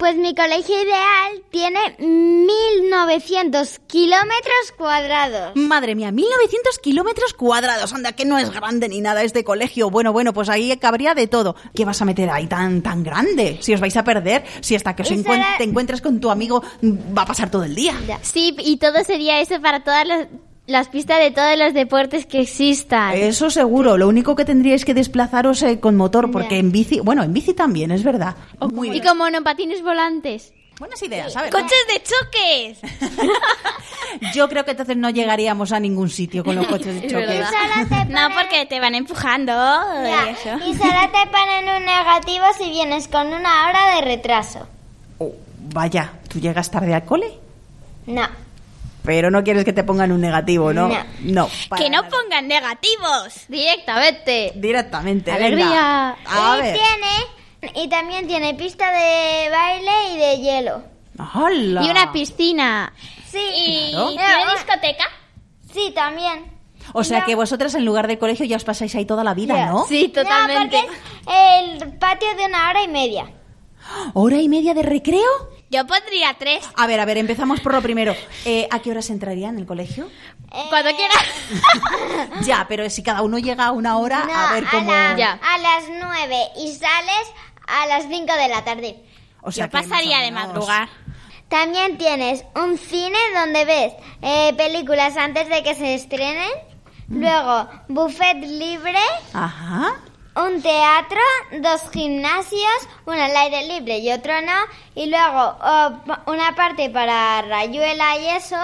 Pues 0.00 0.16
mi 0.16 0.34
colegio 0.34 0.74
ideal 0.82 1.42
tiene 1.50 1.78
1900 1.98 3.80
kilómetros 3.86 4.72
cuadrados. 4.78 5.52
Madre 5.56 5.94
mía, 5.94 6.10
1900 6.10 6.78
kilómetros 6.78 7.34
cuadrados. 7.34 7.92
Anda, 7.92 8.12
que 8.12 8.24
no 8.24 8.38
es 8.38 8.50
grande 8.50 8.88
ni 8.88 9.02
nada 9.02 9.22
este 9.22 9.44
colegio. 9.44 9.90
Bueno, 9.90 10.14
bueno, 10.14 10.32
pues 10.32 10.48
ahí 10.48 10.74
cabría 10.78 11.12
de 11.14 11.26
todo. 11.26 11.54
¿Qué 11.74 11.84
vas 11.84 12.00
a 12.00 12.06
meter 12.06 12.30
ahí 12.30 12.46
tan, 12.46 12.80
tan 12.80 13.02
grande? 13.04 13.58
Si 13.60 13.74
os 13.74 13.80
vais 13.80 13.94
a 13.98 14.02
perder, 14.02 14.42
si 14.62 14.74
hasta 14.74 14.96
que 14.96 15.02
os 15.02 15.10
era- 15.10 15.56
te 15.58 15.64
encuentres 15.64 16.00
con 16.00 16.18
tu 16.18 16.30
amigo 16.30 16.62
va 16.82 17.22
a 17.22 17.26
pasar 17.26 17.50
todo 17.50 17.64
el 17.64 17.74
día. 17.74 17.94
Sí, 18.22 18.56
y 18.58 18.78
todo 18.78 19.04
sería 19.04 19.40
eso 19.40 19.60
para 19.60 19.84
todas 19.84 20.06
las, 20.06 20.28
las 20.66 20.88
pistas 20.88 21.18
de 21.18 21.30
todos 21.30 21.58
los 21.58 21.74
deportes 21.74 22.26
que 22.26 22.40
existan. 22.40 23.14
Eso 23.14 23.50
seguro. 23.50 23.96
Lo 23.98 24.08
único 24.08 24.36
que 24.36 24.44
tendríais 24.44 24.84
que 24.84 24.94
desplazaros 24.94 25.62
eh, 25.62 25.80
con 25.80 25.96
motor, 25.96 26.30
porque 26.30 26.58
en 26.58 26.70
bici, 26.70 27.00
bueno, 27.00 27.22
en 27.22 27.32
bici 27.32 27.54
también, 27.54 27.90
es 27.90 28.04
verdad. 28.04 28.36
Muy 28.72 28.88
y 28.88 28.90
bien. 28.92 29.04
con 29.04 29.18
monopatines 29.18 29.82
volantes. 29.82 30.52
Buenas 30.78 31.02
ideas, 31.02 31.34
¿sabes? 31.34 31.50
¡Coches 31.50 31.86
de 31.88 32.02
choques! 32.02 32.78
Yo 34.34 34.48
creo 34.48 34.64
que 34.64 34.70
entonces 34.70 34.96
no 34.96 35.10
llegaríamos 35.10 35.72
a 35.72 35.80
ningún 35.80 36.08
sitio 36.08 36.42
con 36.42 36.56
los 36.56 36.66
coches 36.66 37.02
de 37.02 37.06
Es 37.06 37.12
choques. 37.12 37.46
No, 38.08 38.28
porque 38.34 38.64
te 38.66 38.80
van 38.80 38.94
empujando 38.94 39.52
Ya, 39.52 40.26
y 40.26 40.28
eso. 40.30 40.56
Y 40.66 40.74
solo 40.74 41.00
te 41.12 41.30
ponen 41.30 41.68
un 41.76 41.84
negativo 41.84 42.44
si 42.56 42.70
vienes 42.70 43.08
con 43.08 43.26
una 43.26 43.68
hora 43.68 43.96
de 43.96 44.00
retraso. 44.02 44.66
Oh, 45.18 45.32
vaya, 45.74 46.12
¿tú 46.28 46.40
llegas 46.40 46.70
tarde 46.70 46.94
al 46.94 47.04
cole? 47.04 47.30
No. 48.06 48.26
Pero 49.02 49.30
no 49.30 49.42
quieres 49.42 49.64
que 49.64 49.72
te 49.72 49.82
pongan 49.84 50.12
un 50.12 50.20
negativo, 50.20 50.72
¿no? 50.72 50.88
No. 51.20 51.48
Que 51.76 51.88
no 51.90 52.02
nada. 52.02 52.08
pongan 52.08 52.46
negativos. 52.48 53.46
Directamente. 53.48 54.52
Directamente. 54.56 55.32
Alegría. 55.32 55.64
venga. 55.66 56.16
A 56.26 56.58
y 56.58 56.62
ver. 56.62 56.74
tiene 56.78 57.82
y 57.84 57.88
también 57.88 58.26
tiene 58.26 58.54
pista 58.54 58.90
de 58.92 59.48
baile 59.50 59.92
y 60.14 60.16
de 60.18 60.38
hielo. 60.38 60.82
¡Hala! 61.18 61.82
Y 61.84 61.90
una 61.90 62.12
piscina. 62.12 62.92
Sí. 63.26 63.38
¿Y 63.38 63.92
Claro. 63.92 64.36
tiene 64.38 64.52
discoteca? 64.54 65.04
Sí, 65.72 65.92
también. 65.94 66.58
O 66.92 67.04
sea 67.04 67.20
No. 67.20 67.26
que 67.26 67.34
vosotras 67.34 67.74
en 67.74 67.84
lugar 67.84 68.06
del 68.08 68.18
colegio 68.18 68.44
ya 68.46 68.56
os 68.56 68.64
pasáis 68.64 68.94
ahí 68.94 69.04
toda 69.04 69.22
la 69.24 69.34
vida. 69.34 69.66
¿no? 69.66 69.86
Sí, 69.86 70.08
totalmente. 70.08 70.76
No, 70.80 70.86
porque 70.86 70.96
es 71.78 71.82
el 71.84 71.98
patio 71.98 72.28
de 72.36 72.46
una 72.46 72.70
hora 72.70 72.82
y 72.82 72.88
media. 72.88 73.30
¿Hora 74.14 74.36
y 74.38 74.48
media 74.48 74.74
de 74.74 74.82
recreo? 74.82 75.28
Yo 75.70 75.86
pondría 75.86 76.34
tres. 76.38 76.68
A 76.76 76.86
ver, 76.86 76.98
a 77.00 77.04
ver, 77.04 77.16
empezamos 77.18 77.60
por 77.60 77.72
lo 77.72 77.80
primero. 77.80 78.14
Eh, 78.44 78.66
¿A 78.72 78.80
qué 78.80 78.90
horas 78.90 79.08
entraría 79.10 79.48
en 79.48 79.58
el 79.58 79.66
colegio? 79.66 80.08
Cuando 80.68 80.90
quieras. 80.96 81.24
Ya, 82.42 82.66
pero 82.68 82.88
si 82.90 83.02
cada 83.02 83.22
uno 83.22 83.38
llega 83.38 83.66
a 83.66 83.72
una 83.72 83.96
hora, 83.98 84.24
No, 84.24 84.32
a 84.34 84.52
ver 84.52 84.64
cómo... 84.70 84.90
la- 84.90 85.16
Ya. 85.16 85.32
a 85.42 85.58
las 85.58 85.84
nueve 85.88 86.36
y 86.56 86.72
sales 86.74 87.32
a 87.68 87.86
las 87.86 88.04
cinco 88.08 88.32
de 88.34 88.48
la 88.48 88.64
tarde. 88.64 88.96
O 89.42 89.52
sea 89.52 89.66
Yo 89.66 89.70
pasaría 89.70 90.18
de 90.20 90.30
madrugar. 90.32 90.88
También 91.48 91.98
tienes 91.98 92.44
un 92.54 92.78
cine 92.78 93.18
donde 93.34 93.64
ves 93.64 93.92
eh, 94.22 94.52
películas 94.56 95.16
antes 95.16 95.48
de 95.48 95.62
que 95.62 95.74
se 95.74 95.94
estrenen. 95.94 96.50
Luego, 97.08 97.68
buffet 97.88 98.38
libre, 98.44 98.98
Ajá. 99.32 99.94
Un 100.46 100.62
teatro, 100.62 101.20
dos 101.60 101.82
gimnasios, 101.92 102.88
uno 103.06 103.22
al 103.22 103.36
aire 103.36 103.66
libre 103.66 103.98
y 103.98 104.10
otro 104.12 104.32
no. 104.42 104.52
Y 104.94 105.06
luego 105.06 105.56
oh, 105.62 105.92
una 106.30 106.54
parte 106.54 106.90
para 106.90 107.42
rayuela 107.42 108.16
y 108.18 108.26
eso, 108.36 108.56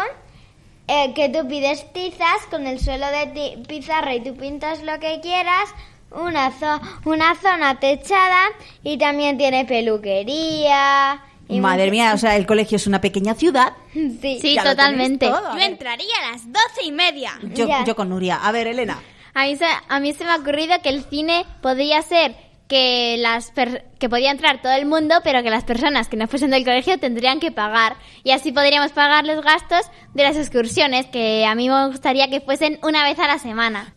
eh, 0.89 1.13
que 1.15 1.29
tú 1.29 1.47
pides 1.49 1.93
tizas 1.93 2.47
con 2.51 2.67
el 2.67 2.79
suelo 2.81 3.07
de 3.09 3.27
ti- 3.29 3.63
pizarra 3.67 4.15
y 4.15 4.21
tú 4.23 4.37
pintas 4.37 4.83
lo 4.83 4.99
que 5.01 5.21
quieras. 5.21 5.69
Una, 6.11 6.53
zo- 6.53 6.81
una 7.05 7.35
zona 7.35 7.81
techada 7.81 8.47
y 8.85 8.97
también 8.97 9.37
tiene 9.39 9.65
peluquería. 9.65 11.21
y 11.49 11.61
Madre 11.61 11.91
mía, 11.91 12.13
o 12.15 12.19
sea, 12.19 12.37
el 12.37 12.47
colegio 12.47 12.77
es 12.77 12.87
una 12.87 13.01
pequeña 13.01 13.35
ciudad. 13.35 13.73
Sí. 13.95 14.39
Sí, 14.41 14.57
totalmente. 14.63 15.27
Yo 15.27 15.59
entraría 15.59 16.15
a 16.23 16.33
las 16.33 16.53
doce 16.53 16.85
y 16.85 16.93
media. 16.93 17.33
Yo, 17.43 17.67
yo 17.87 17.97
con 17.97 18.09
Nuria. 18.11 18.37
A 18.43 18.53
ver, 18.53 18.67
Elena. 18.67 19.01
A 19.39 19.43
mí, 19.43 19.55
se, 19.55 19.67
a 19.67 20.01
se 20.15 20.25
me 20.25 20.31
ha 20.31 20.37
ocurrido 20.37 20.81
que 20.83 20.89
el 20.89 21.05
cine 21.05 21.45
podría 21.61 22.01
ser 22.01 22.35
que 22.69 23.17
las 23.19 23.51
per- 23.51 23.85
que 23.99 24.09
podía 24.09 24.31
entrar 24.31 24.63
todo 24.63 24.73
el 24.73 24.87
mundo, 24.87 25.17
pero 25.23 25.43
que 25.43 25.51
las 25.51 25.63
personas 25.65 26.09
que 26.09 26.17
no 26.17 26.27
fuesen 26.27 26.51
del 26.53 26.65
colegio 26.65 26.99
tendrían 26.99 27.39
que 27.39 27.53
pagar 27.53 27.97
y 28.25 28.31
así 28.31 28.51
podríamos 28.51 28.93
pagar 28.93 29.27
los 29.27 29.43
gastos 29.45 29.91
de 30.15 30.23
las 30.23 30.37
excursiones 30.37 31.05
que 31.05 31.45
a 31.45 31.55
mí 31.55 31.69
me 31.69 31.87
gustaría 31.89 32.31
que 32.31 32.41
fuesen 32.41 32.79
una 32.83 33.05
vez 33.05 33.19
a 33.19 33.27
la 33.27 33.39
semana. 33.39 33.95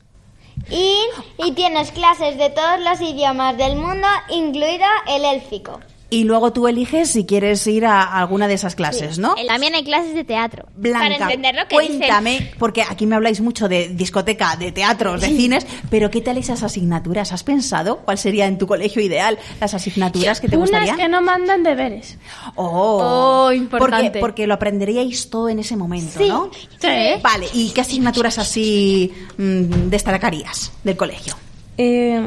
Y 0.69 1.53
tienes 1.53 1.91
clases 1.93 2.37
de 2.37 2.49
todos 2.49 2.81
los 2.81 2.99
idiomas 2.99 3.55
del 3.55 3.77
mundo, 3.77 4.07
incluido 4.29 4.85
el 5.07 5.23
élfico. 5.23 5.79
Y 6.11 6.23
luego 6.23 6.51
tú 6.53 6.67
eliges 6.67 7.11
si 7.11 7.25
quieres 7.25 7.67
ir 7.67 7.85
a 7.85 8.01
alguna 8.01 8.47
de 8.47 8.55
esas 8.55 8.73
clases, 8.73 9.19
¿no? 9.19 9.35
También 9.47 9.75
hay 9.75 9.83
clases 9.83 10.15
de 10.15 10.23
teatro. 10.23 10.65
Blanca, 10.75 10.99
Para 11.01 11.15
entender 11.15 11.53
lo 11.53 11.67
que 11.67 11.75
cuéntame, 11.75 12.51
porque 12.57 12.81
aquí 12.81 13.05
me 13.05 13.15
habláis 13.15 13.41
mucho 13.41 13.69
de 13.69 13.89
discoteca, 13.89 14.55
de 14.55 14.71
teatros, 14.71 15.21
de 15.21 15.27
cines, 15.27 15.67
pero 15.91 16.09
¿qué 16.09 16.21
tal 16.21 16.37
esas 16.39 16.63
asignaturas? 16.63 17.31
¿Has 17.31 17.43
pensado 17.43 17.97
cuál 18.05 18.17
sería 18.17 18.47
en 18.47 18.57
tu 18.57 18.65
colegio 18.65 19.03
ideal 19.03 19.37
las 19.61 19.75
asignaturas 19.75 20.39
que 20.41 20.49
te 20.49 20.57
Unas 20.57 20.69
gustarían? 20.71 20.97
que 20.97 21.07
no 21.09 21.21
mandan 21.21 21.61
deberes. 21.61 22.17
Oh, 22.55 23.45
Oh, 23.49 23.51
importante. 23.51 24.05
Porque, 24.07 24.19
porque 24.19 24.47
lo 24.47 24.55
aprenderíais 24.55 25.29
todo 25.29 25.49
en 25.49 25.59
ese 25.59 25.75
momento, 25.75 26.19
¿no? 26.25 26.49
Sí. 26.79 26.87
Vale, 27.21 27.47
¿y 27.53 27.69
qué 27.69 27.81
asignaturas 27.81 28.39
así 28.39 29.13
mm, 29.37 29.89
destacarías 29.89 30.71
del 30.83 30.97
colegio? 30.97 31.35
Eh, 31.77 32.19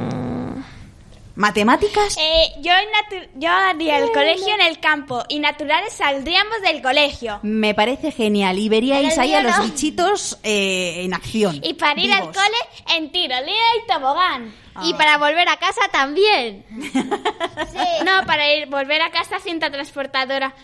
¿Matemáticas? 1.35 2.17
Eh, 2.19 2.53
yo, 2.61 2.73
yo 3.37 3.51
haría 3.51 3.99
el 3.99 4.13
colegio 4.13 4.55
en 4.55 4.61
el 4.61 4.81
campo 4.81 5.25
y 5.29 5.39
naturales 5.39 5.95
saldríamos 5.95 6.61
del 6.63 6.83
colegio. 6.83 7.41
Me 7.43 7.75
parece 7.75 8.11
genial. 8.11 8.59
Y 8.59 8.69
veríais 8.69 9.17
ahí 9.19 9.35
a 9.35 9.43
los 9.43 9.57
no. 9.57 9.65
bichitos 9.65 10.39
eh, 10.43 11.05
en 11.05 11.15
acción. 11.15 11.59
Y 11.63 11.75
para 11.75 12.01
ir 12.01 12.13
al 12.13 12.25
cole 12.25 12.97
en 12.97 13.11
tirolina 13.11 13.53
y 13.83 13.87
tobogán. 13.93 14.55
Y 14.85 14.95
para 14.95 15.19
volver 15.19 15.49
a 15.49 15.57
casa 15.57 15.89
también. 15.91 16.65
No, 18.05 18.27
para 18.27 18.53
ir 18.53 18.67
volver 18.67 19.01
a 19.01 19.11
casa 19.11 19.39
cinta 19.39 19.71
transportadora 19.71 20.55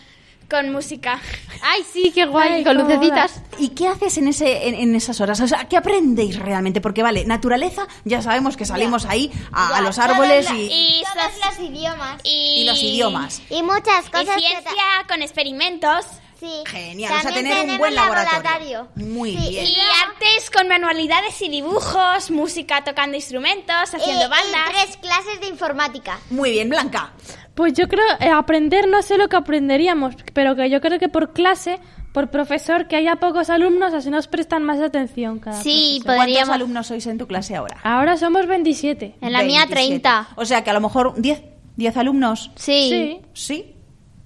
con 0.49 0.71
música. 0.71 1.19
Ay, 1.61 1.85
sí, 1.91 2.11
qué 2.13 2.25
guay, 2.25 2.49
Ay, 2.53 2.63
con 2.63 2.77
lucecitas. 2.77 3.41
¿Y 3.57 3.69
qué 3.69 3.87
haces 3.87 4.17
en, 4.17 4.27
ese, 4.27 4.67
en, 4.67 4.75
en 4.75 4.95
esas 4.95 5.19
horas? 5.21 5.39
O 5.41 5.47
sea, 5.47 5.67
¿qué 5.67 5.77
aprendéis 5.77 6.37
realmente? 6.39 6.81
Porque, 6.81 7.03
vale, 7.03 7.25
naturaleza, 7.25 7.87
ya 8.05 8.21
sabemos 8.21 8.57
que 8.57 8.65
salimos 8.65 9.05
ahí 9.05 9.31
a, 9.51 9.77
a 9.77 9.81
los 9.81 9.99
árboles 9.99 10.49
y, 10.51 10.69
Y, 10.99 11.03
Todos 11.13 11.31
los 11.59 11.69
idiomas. 11.69 12.21
y- 12.23 12.61
y 12.61 12.65
los 12.65 12.81
idiomas. 12.81 13.41
Y 13.49 13.61
muchas 13.63 14.07
Y 14.07 14.11
cosas 14.11 14.35
que 14.35 14.39
ciencia 14.41 14.83
con 15.07 15.21
experimentos. 15.21 16.05
Sí. 16.39 16.63
Genial, 16.67 17.11
o 17.11 17.15
sea, 17.21 17.33
También 17.33 17.49
tener 17.57 17.69
un 17.69 17.77
buen 17.77 17.93
laboratorio. 17.95 18.39
laboratorio. 18.41 18.87
Muy 18.95 19.31
Sí, 19.35 19.49
bien. 19.49 19.65
Y 19.65 19.75
artes 20.05 20.49
con 20.49 20.69
manualidades 20.69 21.41
y 21.41 21.49
dibujos, 21.49 22.31
música 22.31 22.81
tocando 22.85 23.17
instrumentos, 23.17 23.75
haciendo 23.93 24.21
Eh, 24.23 24.25
y 24.25 24.29
bandas. 24.29 24.69
tres 24.69 24.95
clases 25.01 25.41
de 25.41 25.47
informática. 25.47 26.17
Muy 26.29 26.51
bien, 26.51 26.69
Blanca. 26.69 27.11
Pues 27.59 27.73
yo 27.73 27.89
creo, 27.89 28.05
eh, 28.21 28.29
aprender 28.29 28.87
no 28.87 29.01
sé 29.01 29.17
lo 29.17 29.27
que 29.27 29.35
aprenderíamos, 29.35 30.15
pero 30.33 30.55
que 30.55 30.69
yo 30.69 30.79
creo 30.79 30.97
que 30.97 31.09
por 31.09 31.33
clase, 31.33 31.77
por 32.13 32.29
profesor, 32.31 32.87
que 32.87 32.95
haya 32.95 33.17
pocos 33.17 33.49
alumnos, 33.49 33.93
así 33.93 34.09
nos 34.09 34.29
prestan 34.29 34.63
más 34.63 34.79
atención 34.79 35.39
cada 35.39 35.61
Sí, 35.61 35.99
profesor. 36.01 36.05
¿Cuántos 36.05 36.25
podríamos. 36.25 36.55
alumnos 36.55 36.87
sois 36.87 37.05
en 37.07 37.17
tu 37.17 37.27
clase 37.27 37.57
ahora? 37.57 37.77
Ahora 37.83 38.15
somos 38.15 38.47
27. 38.47 39.17
En 39.19 39.33
la 39.33 39.39
mía 39.43 39.65
27. 39.65 39.73
30. 39.99 40.27
O 40.37 40.45
sea, 40.45 40.63
que 40.63 40.69
a 40.69 40.73
lo 40.73 40.79
mejor 40.79 41.15
10, 41.17 41.43
10 41.75 41.97
alumnos. 41.97 42.49
Sí. 42.55 42.89
Sí. 42.89 43.21
Sí. 43.33 43.75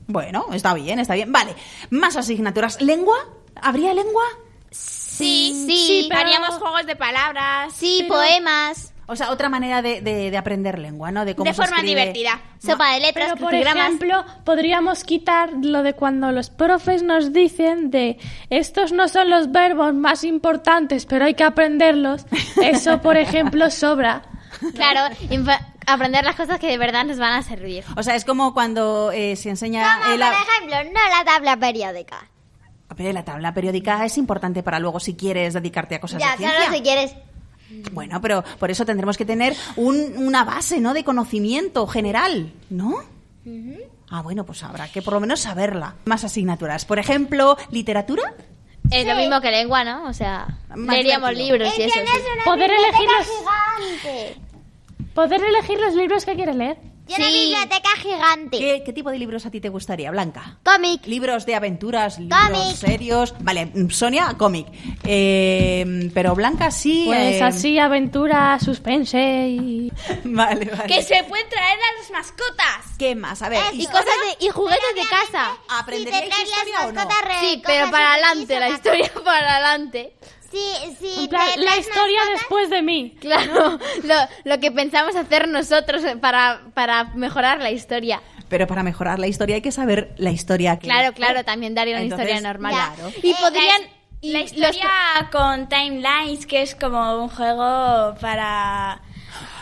Bueno, 0.06 0.46
está 0.54 0.76
bien, 0.76 1.00
está 1.00 1.16
bien. 1.16 1.32
Vale, 1.32 1.56
más 1.90 2.16
asignaturas. 2.16 2.80
¿Lengua? 2.84 3.16
¿Habría 3.56 3.96
lengua? 3.96 4.26
Sí, 4.70 5.66
sí, 5.68 6.06
pero- 6.08 6.22
Haríamos 6.22 6.56
juegos 6.60 6.86
de 6.86 6.96
palabras. 6.96 7.74
Sí, 7.74 8.06
poemas. 8.08 8.93
O 9.06 9.16
sea, 9.18 9.32
otra 9.32 9.50
manera 9.50 9.82
de, 9.82 10.02
de- 10.02 10.32
de 10.32 10.38
aprender 10.38 10.80
lengua, 10.80 11.12
¿no? 11.12 11.26
De, 11.26 11.36
cómo 11.36 11.46
De 11.50 11.54
se 11.54 11.62
forma 11.62 11.78
escribe. 11.78 12.00
divertida. 12.02 12.40
Sopa 12.60 12.94
de 12.94 13.02
letras, 13.02 13.32
Pero, 13.34 13.46
por 13.46 13.54
ejemplo, 13.54 14.26
podríamos 14.46 15.04
quitar 15.04 15.50
lo 15.62 15.84
de 15.84 15.94
cuando 15.94 16.32
los 16.32 16.50
profes 16.50 17.04
nos 17.04 17.34
dicen 17.34 17.92
de 17.92 18.18
estos 18.50 18.92
no 18.94 19.10
son 19.10 19.30
los 19.30 19.52
verbos 19.52 19.94
más 19.94 20.24
importantes, 20.24 21.06
pero 21.06 21.26
hay 21.26 21.34
que 21.34 21.44
aprenderlos. 21.44 22.26
Eso, 22.62 23.02
por 23.02 23.18
ejemplo, 23.18 23.70
sobra. 23.72 24.22
Claro, 24.74 25.14
aprender 25.86 26.24
las 26.24 26.36
cosas 26.36 26.60
que 26.60 26.68
de 26.68 26.78
verdad 26.78 27.04
nos 27.04 27.18
van 27.18 27.34
a 27.34 27.42
servir. 27.42 27.84
O 27.98 28.04
sea, 28.04 28.16
es 28.16 28.24
como 28.24 28.54
cuando 28.54 29.12
eh, 29.12 29.36
se 29.36 29.50
enseña 29.50 30.00
Como, 30.02 30.14
eh, 30.14 30.18
la... 30.18 30.32
por 30.32 30.38
ejemplo, 30.48 30.92
no 30.94 31.18
la 31.18 31.26
tabla 31.26 31.58
periódica. 31.58 32.30
Pero 32.96 33.12
la 33.12 33.26
tabla 33.26 33.54
periódica 33.54 34.06
es 34.06 34.18
importante 34.18 34.62
para 34.64 34.80
luego 34.80 35.00
si 35.00 35.16
quieres 35.16 35.54
dedicarte 35.56 35.96
a 35.96 36.00
cosas 36.00 36.22
Ya, 36.22 36.32
de 36.32 36.38
ciencia. 36.38 36.58
claro, 36.60 36.74
si 36.76 36.82
quieres. 36.84 37.16
Bueno, 37.92 38.22
pero 38.22 38.44
por 38.60 38.72
eso 38.72 38.86
tendremos 38.86 39.18
que 39.18 39.26
tener 39.26 39.56
un- 39.76 40.14
una 40.18 40.44
base, 40.44 40.80
¿no? 40.80 40.94
De 40.94 41.04
conocimiento 41.04 41.86
general, 41.88 42.52
¿no? 42.70 42.96
Ah, 44.10 44.22
bueno, 44.22 44.46
pues 44.46 44.64
habrá 44.64 44.88
que 44.92 45.02
por 45.02 45.14
lo 45.14 45.20
menos 45.20 45.40
saberla. 45.42 45.96
Más 46.06 46.24
asignaturas. 46.24 46.86
Por 46.86 47.00
ejemplo, 47.00 47.58
literatura. 47.72 48.22
Es 48.92 49.08
lo 49.08 49.16
mismo 49.16 49.42
que 49.42 49.50
lengua, 49.50 49.84
¿no? 49.84 50.06
O 50.08 50.14
sea, 50.14 50.60
Más 50.76 50.96
leeríamos 50.96 51.30
divertido. 51.32 51.58
libros 51.58 51.80
y 51.80 51.82
eso. 51.84 51.94
sí. 52.00 52.22
Poder 52.46 52.70
elegir 52.72 53.08
los, 53.18 53.28
gigante. 53.28 54.36
poder 55.16 55.42
elegir 55.44 55.80
los 55.80 55.94
libros 55.96 56.26
que 56.26 56.36
quieres 56.36 56.56
leer. 56.56 56.78
Y 57.08 57.16
una 57.16 57.28
biblioteca 57.28 57.90
gigante. 58.02 58.58
¿Qué, 58.58 58.82
qué 58.86 58.94
tipo 58.94 59.12
de 59.12 59.20
libros 59.20 59.46
a 59.46 59.52
ti 59.52 59.60
te 59.60 59.70
gustaría, 59.70 60.10
Blanca? 60.12 60.58
Cómic. 60.64 61.06
Libros 61.06 61.46
de 61.46 61.56
aventuras, 61.56 62.18
libros 62.18 62.40
Cómic. 62.50 62.76
serios. 62.78 63.34
Vale, 63.40 63.66
mm, 63.66 63.90
Sonia, 63.90 64.36
cómic. 64.38 64.68
Eh, 65.04 66.10
pero 66.14 66.34
Blanca 66.36 66.72
sí. 66.72 67.04
Pues 67.08 67.36
eh, 67.36 67.44
así, 67.44 67.78
aventura, 67.78 68.58
suspense 68.60 69.20
y... 69.50 69.92
Vale, 70.24 70.66
vale. 70.66 70.88
Que 70.88 71.04
se 71.04 71.24
pueden 71.26 71.48
traer 71.50 71.78
a 71.78 72.02
las 72.02 72.12
mascotas. 72.12 72.96
¿Qué 72.98 73.16
más? 73.16 73.42
A 73.42 73.50
ver. 73.50 73.60
Eh, 73.60 73.70
¿y 73.74 73.86
cosas 73.86 74.06
de, 74.06 74.46
y 74.46 74.50
juguetes 74.50 74.96
de 74.96 75.02
casa. 75.10 75.58
¿Aprenderíais 75.70 76.24
Si 76.24 76.30
te 76.30 76.36
traes 76.36 76.50
historia 76.50 76.80
o 76.88 76.92
no? 76.92 76.94
mascotas 76.94 77.40
Sí, 77.42 77.62
pero 77.66 77.92
para 77.92 78.06
de 78.06 78.14
adelante, 78.14 78.60
la 78.60 78.70
historia 78.70 79.12
para 79.26 79.56
adelante. 79.56 80.14
Sí, 80.54 80.96
sí. 81.00 81.14
En 81.24 81.28
plan, 81.30 81.48
la 81.58 81.78
historia 81.78 82.20
mascotas- 82.20 82.34
después 82.40 82.70
de 82.70 82.82
mí. 82.82 83.18
Claro, 83.20 83.80
lo, 84.04 84.16
lo 84.44 84.60
que 84.60 84.72
pensamos 84.72 85.16
hacer 85.16 85.48
nosotros 85.48 86.02
para, 86.22 86.62
para 86.74 87.06
mejorar 87.16 87.60
la 87.60 87.72
historia. 87.72 88.22
Pero 88.50 88.68
para 88.68 88.84
mejorar 88.84 89.18
la 89.20 89.28
historia 89.28 89.56
hay 89.56 89.62
que 89.62 89.72
saber 89.72 90.14
la 90.18 90.30
historia. 90.32 90.78
que- 90.78 90.88
Claro, 90.88 91.14
claro, 91.14 91.44
también 91.44 91.74
daría 91.74 91.96
una 91.96 92.04
Entonces, 92.04 92.28
historia 92.30 92.48
normal. 92.48 92.74
claro. 92.74 93.12
Y 93.24 93.32
Eh, 93.32 93.36
podrían... 93.42 93.82
la- 93.82 93.90
La 94.22 94.40
historia 94.42 94.90
con 95.34 95.68
timelines, 95.68 96.46
que 96.46 96.62
es 96.62 96.76
como 96.76 97.24
un 97.24 97.30
juego 97.30 98.16
para... 98.22 99.02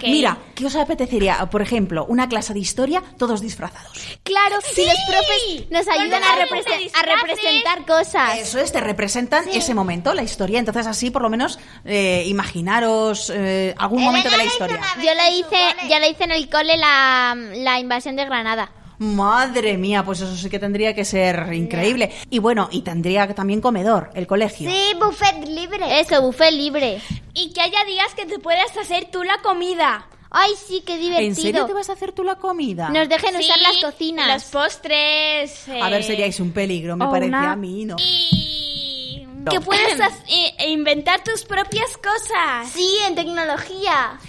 Mira, 0.02 0.38
¿qué 0.56 0.66
os 0.66 0.76
apetecería? 0.76 1.46
Por 1.52 1.62
ejemplo, 1.62 2.06
una 2.06 2.28
clase 2.28 2.54
de 2.54 2.60
historia, 2.60 3.04
todos 3.18 3.42
disfrazados. 3.42 3.92
Claro, 4.24 4.58
si 4.62 4.84
los 4.86 4.96
profes 5.08 5.70
nos 5.70 5.88
ayudan 5.88 6.24
a, 6.24 6.36
represen- 6.46 6.92
representar 7.04 7.86
cosas. 7.86 8.40
Eso 8.40 8.60
es, 8.60 8.72
te 8.72 8.82
representan 8.82 9.48
ese 9.50 9.74
momento, 9.74 10.14
la 10.14 10.24
historia. 10.24 10.60
Entonces, 10.60 10.88
así 10.88 11.12
por 11.12 11.22
lo 11.22 11.30
menos 11.30 11.60
eh, 11.86 12.24
imaginaros 12.28 13.32
eh, 13.34 13.76
algún 13.78 14.04
momento 14.04 14.30
de 14.30 14.38
la 14.38 14.46
historia. 14.46 14.80
Yo 15.04 15.14
su 15.14 15.32
hice, 15.38 15.76
yo 15.90 16.00
le 16.00 16.10
hice 16.10 16.24
en 16.24 16.32
el 16.32 16.50
cole 16.50 16.78
la, 16.78 17.36
la 17.36 17.80
invasión 17.80 18.16
de 18.16 18.26
Granada. 18.26 18.72
Madre 19.02 19.78
mía, 19.80 20.06
pues 20.06 20.22
eso 20.22 20.36
sí 20.38 20.48
que 20.48 20.60
tendría 20.60 20.94
que 20.94 21.06
ser 21.06 21.52
increíble. 21.54 22.12
Y 22.30 22.38
bueno, 22.38 22.70
y 22.72 22.82
tendría 22.84 23.26
que 23.26 23.34
también 23.34 23.60
comedor, 23.60 24.12
el 24.14 24.28
colegio. 24.28 24.70
Sí, 24.70 24.94
buffet 25.04 25.48
libre. 25.48 26.00
Eso, 26.00 26.22
buffet 26.22 26.52
libre. 26.54 27.02
Y 27.34 27.52
que 27.52 27.62
haya 27.62 27.84
días 27.86 28.14
que 28.16 28.28
te 28.28 28.38
puedas 28.38 28.78
hacer 28.78 29.08
tú 29.12 29.24
la 29.24 29.40
comida. 29.40 30.06
Ay, 30.30 30.52
sí, 30.68 30.84
qué 30.86 31.00
divertido. 31.00 31.28
¿En 31.30 31.36
serio 31.36 31.66
te 31.66 31.74
vas 31.74 31.90
a 31.90 31.94
hacer 31.94 32.12
tú 32.12 32.24
la 32.24 32.36
comida? 32.36 32.90
Nos 32.92 33.10
dejen 33.10 33.36
usar 33.36 33.58
las 33.60 33.78
cocinas. 33.78 34.28
Los 34.32 34.44
postres. 34.52 35.68
A 35.68 35.90
ver, 35.90 36.02
eh, 36.02 36.04
seríais 36.04 36.40
un 36.40 36.52
peligro, 36.52 36.96
me 36.96 37.08
parece 37.08 37.30
una- 37.30 37.54
a 37.54 37.56
mí, 37.56 37.86
¿no? 37.86 37.96
Y 38.00 39.26
No. 39.36 39.52
que 39.52 39.60
puedas 39.62 40.14
inventar 40.68 41.24
tus 41.24 41.44
propias 41.44 41.98
cosas. 41.98 42.70
Sí, 42.72 42.88
en 43.08 43.16
tecnología. 43.16 44.20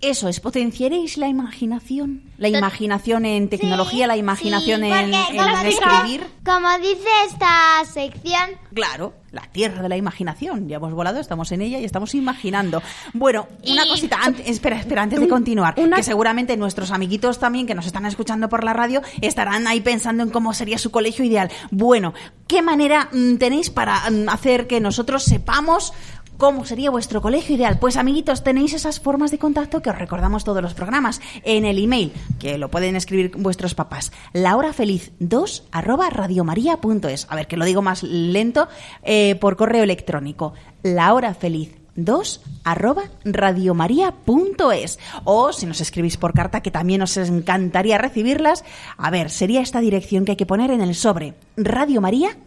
Eso 0.00 0.28
es, 0.28 0.38
potenciaréis 0.38 1.16
la 1.18 1.26
imaginación. 1.26 2.22
La 2.38 2.48
imaginación 2.48 3.24
en 3.24 3.48
tecnología, 3.48 4.06
la 4.06 4.16
imaginación 4.16 4.82
Sí, 4.82 4.86
en, 4.86 5.10
porque 5.10 5.30
en 5.30 5.36
como 5.36 5.56
dice- 5.64 5.68
escribir. 5.82 6.26
Como 6.44 6.78
dice 6.78 7.08
esta 7.26 7.84
sección, 7.92 8.50
Claro, 8.72 9.14
la 9.32 9.42
tierra 9.42 9.82
de 9.82 9.88
la 9.88 9.96
imaginación. 9.96 10.68
Ya 10.68 10.76
hemos 10.76 10.94
volado, 10.94 11.18
estamos 11.18 11.50
en 11.50 11.62
ella 11.62 11.80
y 11.80 11.84
estamos 11.84 12.14
imaginando. 12.14 12.80
Bueno, 13.12 13.48
una 13.68 13.84
Y- 13.84 13.88
cosita, 13.88 14.18
ant- 14.18 14.40
espera, 14.46 14.78
espera, 14.78 15.02
antes 15.02 15.18
de 15.18 15.26
continuar, 15.28 15.74
una- 15.78 15.96
que 15.96 16.04
seguramente 16.04 16.56
nuestros 16.56 16.92
amiguitos 16.92 17.40
también 17.40 17.66
que 17.66 17.74
nos 17.74 17.84
están 17.86 18.06
escuchando 18.06 18.48
por 18.48 18.62
la 18.62 18.72
radio 18.74 19.02
estarán 19.20 19.66
ahí 19.66 19.80
pensando 19.80 20.22
en 20.22 20.30
cómo 20.30 20.54
sería 20.54 20.78
su 20.78 20.92
colegio 20.92 21.24
ideal. 21.24 21.50
Bueno, 21.72 22.14
¿qué 22.46 22.62
manera 22.62 23.08
mm, 23.12 23.36
tenéis 23.38 23.68
para 23.68 24.08
mm, 24.08 24.28
hacer 24.28 24.68
que 24.68 24.80
nosotros 24.80 25.24
sepamos 25.24 25.92
¿Cómo 26.38 26.64
sería 26.64 26.92
vuestro 26.92 27.20
colegio 27.20 27.56
ideal? 27.56 27.80
Pues 27.80 27.96
amiguitos, 27.96 28.44
tenéis 28.44 28.72
esas 28.72 29.00
formas 29.00 29.32
de 29.32 29.40
contacto 29.40 29.82
que 29.82 29.90
os 29.90 29.98
recordamos 29.98 30.44
todos 30.44 30.62
los 30.62 30.72
programas 30.72 31.20
en 31.42 31.64
el 31.64 31.82
email, 31.82 32.12
que 32.38 32.58
lo 32.58 32.70
pueden 32.70 32.94
escribir 32.94 33.32
vuestros 33.36 33.74
papás. 33.74 34.12
lahorafeliz2 34.34 35.64
arroba 35.72 36.10
radiomaria.es. 36.10 37.26
A 37.28 37.34
ver, 37.34 37.48
que 37.48 37.56
lo 37.56 37.64
digo 37.64 37.82
más 37.82 38.04
lento, 38.04 38.68
eh, 39.02 39.34
por 39.40 39.56
correo 39.56 39.82
electrónico. 39.82 40.52
lahorafeliz2 40.84 42.40
arroba 42.62 43.02
radiomaria.es. 43.24 45.00
O 45.24 45.52
si 45.52 45.66
nos 45.66 45.80
escribís 45.80 46.18
por 46.18 46.34
carta, 46.34 46.60
que 46.60 46.70
también 46.70 47.02
os 47.02 47.16
encantaría 47.16 47.98
recibirlas. 47.98 48.64
A 48.96 49.10
ver, 49.10 49.30
sería 49.30 49.60
esta 49.60 49.80
dirección 49.80 50.24
que 50.24 50.32
hay 50.32 50.36
que 50.36 50.46
poner 50.46 50.70
en 50.70 50.82
el 50.82 50.94
sobre. 50.94 51.34
Radio 51.56 52.00
María, 52.00 52.38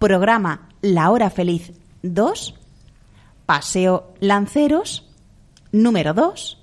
programa 0.00 0.70
La 0.80 1.08
Hora 1.12 1.30
Feliz 1.30 1.72
2, 2.02 2.56
Paseo 3.52 4.14
Lanceros, 4.18 5.04
número 5.72 6.14
2, 6.14 6.58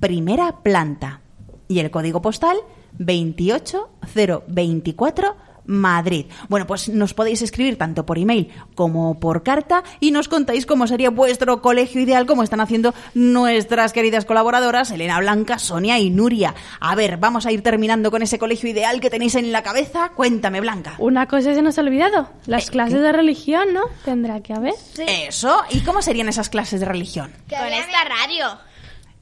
primera 0.00 0.62
planta. 0.62 1.22
Y 1.66 1.78
el 1.78 1.90
código 1.90 2.20
postal 2.20 2.58
28024 2.98 5.34
Madrid. 5.68 6.26
Bueno, 6.48 6.66
pues 6.66 6.88
nos 6.88 7.14
podéis 7.14 7.42
escribir 7.42 7.78
tanto 7.78 8.04
por 8.04 8.18
email 8.18 8.48
como 8.74 9.20
por 9.20 9.42
carta 9.44 9.84
y 10.00 10.10
nos 10.10 10.26
contáis 10.26 10.66
cómo 10.66 10.86
sería 10.88 11.10
vuestro 11.10 11.62
colegio 11.62 12.00
ideal, 12.00 12.26
como 12.26 12.42
están 12.42 12.60
haciendo 12.60 12.94
nuestras 13.14 13.92
queridas 13.92 14.24
colaboradoras 14.24 14.90
Elena 14.90 15.20
Blanca, 15.20 15.58
Sonia 15.58 15.98
y 15.98 16.10
Nuria. 16.10 16.54
A 16.80 16.94
ver, 16.94 17.18
vamos 17.18 17.46
a 17.46 17.52
ir 17.52 17.62
terminando 17.62 18.10
con 18.10 18.22
ese 18.22 18.38
colegio 18.38 18.68
ideal 18.70 19.00
que 19.00 19.10
tenéis 19.10 19.34
en 19.34 19.52
la 19.52 19.62
cabeza. 19.62 20.08
Cuéntame, 20.16 20.60
Blanca. 20.60 20.94
Una 20.98 21.26
cosa 21.28 21.54
se 21.54 21.62
nos 21.62 21.78
ha 21.78 21.82
olvidado, 21.82 22.30
las 22.46 22.68
Eh, 22.68 22.72
clases 22.72 23.00
de 23.02 23.12
religión, 23.12 23.74
¿no? 23.74 23.82
Tendrá 24.04 24.40
que 24.40 24.54
haber. 24.54 24.74
Eso. 24.96 25.62
¿Y 25.70 25.80
cómo 25.80 26.00
serían 26.02 26.28
esas 26.28 26.48
clases 26.48 26.80
de 26.80 26.86
religión? 26.86 27.30
Con 27.48 27.58
esta 27.68 28.04
radio. 28.04 28.58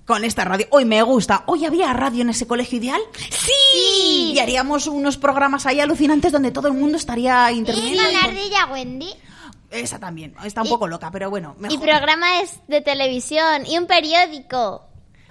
Con 0.06 0.24
esta 0.24 0.44
radio. 0.44 0.66
Hoy 0.70 0.84
me 0.84 1.02
gusta. 1.02 1.42
¿Hoy 1.46 1.64
había 1.64 1.92
radio 1.92 2.22
en 2.22 2.30
ese 2.30 2.46
colegio 2.46 2.78
ideal? 2.78 3.00
¡Sí! 3.28 4.32
Y 4.34 4.38
haríamos 4.38 4.86
unos 4.86 5.16
programas 5.16 5.66
ahí 5.66 5.80
alucinantes 5.80 6.30
donde 6.30 6.52
todo 6.52 6.68
el 6.68 6.74
mundo 6.74 6.96
estaría 6.96 7.50
Y 7.50 7.58
interviniendo. 7.58 8.08
y 8.08 8.12
la 8.12 8.20
ardilla 8.20 8.66
Wendy. 8.72 9.12
Esa 9.70 9.98
también. 9.98 10.32
Está 10.44 10.62
un 10.62 10.68
poco 10.68 10.86
loca, 10.86 11.10
pero 11.10 11.28
bueno, 11.28 11.56
Y 11.58 11.62
mejor. 11.62 11.80
programas 11.80 12.60
de 12.68 12.80
televisión. 12.82 13.66
Y 13.66 13.78
un 13.78 13.86
periódico. 13.86 14.84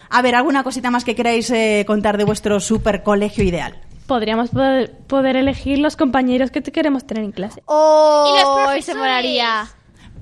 A 0.10 0.22
ver, 0.22 0.36
¿alguna 0.36 0.62
cosita 0.64 0.92
más 0.92 1.06
que 1.06 1.16
queráis 1.16 1.50
eh, 1.52 1.86
contar 1.88 2.18
de 2.18 2.26
vuestro 2.26 2.60
super 2.60 3.02
colegio 3.02 3.46
ideal? 3.46 3.82
Podríamos 4.08 4.50
poder, 4.50 4.98
poder 5.08 5.38
elegir 5.38 5.80
los 5.80 5.96
compañeros 5.96 6.52
que 6.52 6.62
te 6.62 6.72
queremos 6.74 7.08
tener 7.08 7.24
en 7.24 7.32
clase. 7.32 7.64
Oh, 7.66 8.26
Y 8.28 8.42
los 8.42 8.56
se 8.58 8.64
profesores. 8.92 8.98
molaría. 8.98 9.68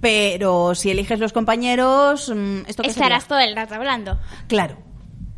Pero 0.03 0.75
si 0.75 0.91
eliges 0.91 1.17
los 1.19 1.31
compañeros, 1.31 2.27
mm, 2.29 2.65
¿esto 2.67 2.83
qué 2.83 2.89
Estarás 2.89 3.23
sería? 3.23 3.27
todo 3.29 3.39
el 3.39 3.55
rato 3.55 3.75
hablando. 3.75 4.19
Claro. 4.47 4.77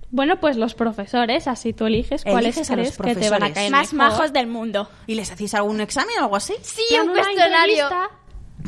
Bueno, 0.09 0.39
pues 0.39 0.57
los 0.57 0.73
profesores, 0.73 1.47
así 1.47 1.71
tú 1.71 1.85
eliges 1.85 2.23
cuáles 2.23 2.55
Eliges 2.57 2.71
a 2.71 2.75
los 2.75 2.97
crees 2.97 3.15
que 3.17 3.21
te 3.23 3.29
van 3.29 3.43
a 3.43 3.45
profesores. 3.47 3.53
caer 3.53 3.71
Más 3.71 3.93
mejor. 3.93 4.11
majos 4.11 4.33
del 4.33 4.47
mundo. 4.47 4.89
¿Y 5.05 5.13
les 5.15 5.29
hacéis 5.31 5.53
algún 5.53 5.81
examen 5.81 6.15
o 6.19 6.23
algo 6.23 6.35
así? 6.35 6.53
Sí, 6.63 6.83
un 6.95 7.09
una 7.11 7.21
cuestionario. 7.21 7.83
entrevista. 7.83 8.09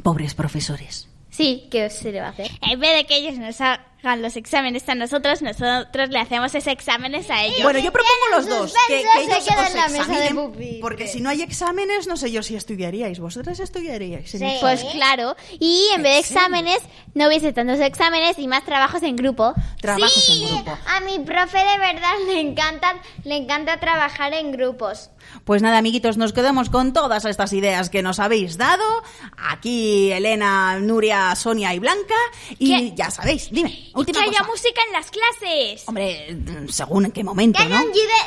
Pobres 0.04 0.36
profesores. 0.36 1.10
Sí, 1.32 1.68
¿qué 1.72 1.90
se 1.90 2.12
le 2.12 2.20
va 2.22 2.28
a 2.28 2.30
hacer? 2.30 2.52
En 2.62 2.80
vez 2.80 2.96
de 2.96 3.06
que 3.08 3.18
ellos 3.18 3.40
nos 3.40 3.60
hagan 4.08 4.22
los 4.22 4.36
exámenes 4.36 4.88
a 4.90 4.96
nosotros, 4.96 5.42
nosotros 5.42 6.10
le 6.10 6.20
hacemos 6.20 6.56
esos 6.56 6.72
exámenes 6.72 7.30
a 7.30 7.44
ellos. 7.44 7.64
Bueno, 7.64 7.80
yo 7.80 7.92
propongo 7.92 8.14
los 8.32 8.48
dos. 8.48 8.74
Que, 8.88 9.04
que 9.04 9.26
se 9.26 9.38
ellos 9.38 9.48
os 9.60 9.94
de 9.94 9.98
examinen. 9.98 10.80
Porque 10.82 11.08
si 11.08 11.22
no 11.22 11.30
hay 11.30 11.42
exámenes, 11.42 12.08
no 12.08 12.18
sé 12.18 12.32
yo 12.32 12.42
si 12.44 12.56
estudiaríais. 12.56 13.20
¿Vosotras 13.20 13.60
estudiaríais? 13.60 14.32
Pues 14.62 14.84
claro. 14.86 15.36
Y 15.60 15.88
en 15.94 16.04
vez 16.04 16.14
de 16.14 16.20
exámenes, 16.20 16.80
no 17.14 17.28
hubiese 17.28 17.54
tantos 17.54 17.80
exámenes 17.80 18.40
y 18.40 18.48
más 18.48 18.64
trabajos 18.64 19.04
en 19.04 19.16
grupo. 19.16 19.54
Trabajos 19.82 20.14
Sí, 20.14 20.44
en 20.44 20.56
grupo. 20.56 20.78
A 20.88 21.00
mi 21.02 21.20
profe 21.20 21.58
de 21.58 21.78
verdad 21.78 22.14
le 22.28 22.40
encanta, 22.40 22.96
le 23.24 23.36
encanta 23.36 23.80
trabajar 23.80 24.34
en 24.34 24.52
grupos. 24.52 25.10
Pues 25.44 25.62
nada, 25.62 25.78
amiguitos, 25.78 26.18
nos 26.18 26.34
quedamos 26.34 26.70
con 26.70 26.94
todas 26.94 27.26
estas 27.26 27.54
ideas 27.54 27.90
que 27.90 28.02
nos 28.02 28.20
habéis 28.20 28.58
dado. 28.58 28.84
Aquí 29.38 30.12
Elena, 30.12 30.80
Nuria, 30.80 31.36
Sonia 31.36 31.74
y 31.74 31.80
Blanca. 31.80 32.16
Y 32.60 32.76
¿Qué? 32.76 32.96
ya 32.96 33.12
sabéis, 33.12 33.50
dime, 33.52 33.90
última 33.96 34.22
que 34.22 34.30
haya 34.30 34.44
música 34.44 34.82
en 34.88 34.94
las 34.94 35.12
clases. 35.12 35.88
Hombre, 35.88 36.38
según 36.70 37.06
en 37.06 37.12
qué 37.12 37.24
momento, 37.24 37.60
¿no? 37.68 37.78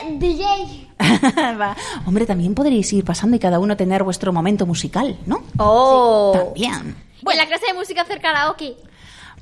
un 0.07 0.19
DJ. 0.19 0.89
Hombre, 2.07 2.27
también 2.27 2.55
podréis 2.55 2.93
ir 2.93 3.05
pasando 3.05 3.37
y 3.37 3.39
cada 3.39 3.59
uno 3.59 3.77
tener 3.77 4.03
vuestro 4.03 4.33
momento 4.33 4.67
musical, 4.67 5.19
¿no? 5.27 5.43
Oh. 5.59 6.33
También. 6.35 6.97
En 7.31 7.37
la 7.37 7.47
clase 7.47 7.67
de 7.67 7.75
música 7.75 8.03
hacer 8.03 8.21
karaoke. 8.21 8.77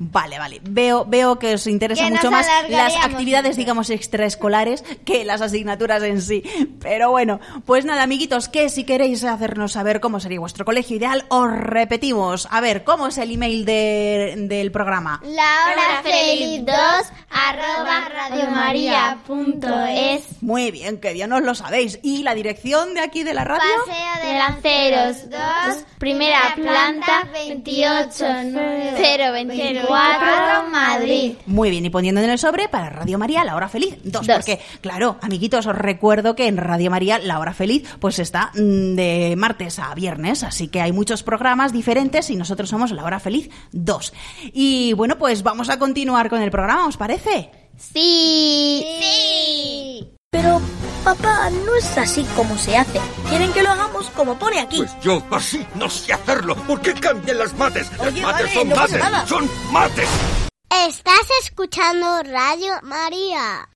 Vale, 0.00 0.38
vale. 0.38 0.60
Veo, 0.62 1.04
veo 1.06 1.38
que 1.38 1.54
os 1.54 1.66
interesa 1.66 2.08
mucho 2.08 2.30
más 2.30 2.46
las 2.68 2.94
actividades, 3.04 3.56
digamos, 3.56 3.90
extraescolares 3.90 4.84
que 5.04 5.24
las 5.24 5.40
asignaturas 5.40 6.02
en 6.04 6.22
sí. 6.22 6.42
Pero 6.80 7.10
bueno, 7.10 7.40
pues 7.66 7.84
nada, 7.84 8.04
amiguitos, 8.04 8.48
que 8.48 8.68
si 8.68 8.84
queréis 8.84 9.24
hacernos 9.24 9.72
saber 9.72 10.00
cómo 10.00 10.20
sería 10.20 10.38
vuestro 10.40 10.64
colegio 10.64 10.96
ideal, 10.96 11.24
os 11.28 11.50
repetimos. 11.50 12.46
A 12.50 12.60
ver, 12.60 12.84
¿cómo 12.84 13.08
es 13.08 13.18
el 13.18 13.32
email 13.32 13.64
de- 13.64 14.34
del 14.48 14.70
programa? 14.70 15.20
La 15.24 15.72
hora 15.72 16.02
feliz 16.02 16.64
2 16.64 16.76
arroba 17.30 18.08
radiomaria.es 19.26 20.42
Muy 20.42 20.70
bien, 20.70 20.98
que 20.98 21.12
bien 21.12 21.32
os 21.32 21.42
lo 21.42 21.54
sabéis. 21.54 21.98
¿Y 22.02 22.22
la 22.22 22.34
dirección 22.34 22.94
de 22.94 23.00
aquí 23.00 23.24
de 23.24 23.34
la 23.34 23.44
radio? 23.44 23.62
Paseo 23.86 24.28
de 24.32 24.38
Lanceros 24.38 25.30
2, 25.30 25.84
primera 25.98 26.54
planta, 26.54 27.28
28024, 29.88 30.70
Madrid. 30.70 31.32
Muy 31.46 31.70
bien, 31.70 31.84
y 31.86 31.90
poniendo 31.90 32.20
en 32.20 32.30
el 32.30 32.38
sobre 32.38 32.68
para 32.68 32.90
Radio 32.90 33.18
María 33.18 33.44
La 33.44 33.56
Hora 33.56 33.68
Feliz. 33.68 33.96
Dos, 34.04 34.26
Dos. 34.26 34.36
porque, 34.36 34.60
claro, 34.80 35.16
amiguitos, 35.20 35.66
os 35.66 35.76
recuerdo 35.76 36.34
que 36.34 36.46
en 36.46 36.56
Radio 36.56 36.90
María 36.90 37.18
La 37.18 37.38
Hora 37.38 37.54
Feliz 37.54 37.88
pues 38.00 38.18
está 38.18 38.50
mm, 38.54 38.94
de 38.94 39.34
martes 39.36 39.78
a 39.78 39.94
viernes, 39.94 40.42
así 40.42 40.68
que 40.68 40.80
hay 40.80 40.92
muchos 40.92 41.22
programas 41.22 41.72
diferentes 41.72 42.30
y 42.30 42.36
nosotros 42.36 42.68
somos 42.68 42.90
La 42.90 43.04
Hora 43.04 43.20
Feliz 43.20 43.50
2. 43.72 44.12
Y 44.52 44.92
bueno, 44.94 45.18
pues 45.18 45.42
vamos 45.42 45.68
a 45.70 45.78
continuar 45.78 46.28
con 46.28 46.42
el 46.42 46.50
programa, 46.50 46.86
¿os 46.86 46.96
parece? 46.96 47.50
Sí. 47.76 48.84
Sí. 49.00 50.17
Pero, 50.30 50.60
papá, 51.04 51.48
no 51.64 51.74
es 51.76 51.96
así 51.96 52.22
como 52.36 52.56
se 52.58 52.76
hace. 52.76 53.00
Quieren 53.30 53.50
que 53.52 53.62
lo 53.62 53.70
hagamos 53.70 54.10
como 54.10 54.38
pone 54.38 54.60
aquí. 54.60 54.76
Pues 54.78 54.94
yo 55.00 55.22
así 55.30 55.66
no 55.74 55.88
sé 55.88 56.12
hacerlo. 56.12 56.54
¿Por 56.54 56.82
qué 56.82 56.92
cambian 56.92 57.38
las 57.38 57.54
mates? 57.54 57.90
Las 57.92 58.12
mates 58.14 58.22
vale, 58.22 58.54
son 58.54 58.68
no 58.68 58.74
pasa 58.74 58.98
mates. 58.98 59.10
nada. 59.10 59.26
Son 59.26 59.50
mates. 59.72 60.08
Estás 60.86 61.26
escuchando 61.42 62.22
Radio 62.24 62.74
María. 62.82 63.68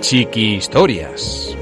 Chiqui 0.00 0.56
Historias. 0.56 1.56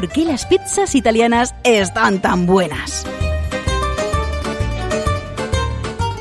¿Por 0.00 0.08
qué 0.08 0.24
las 0.24 0.46
pizzas 0.46 0.94
italianas 0.94 1.54
están 1.62 2.22
tan 2.22 2.46
buenas? 2.46 3.04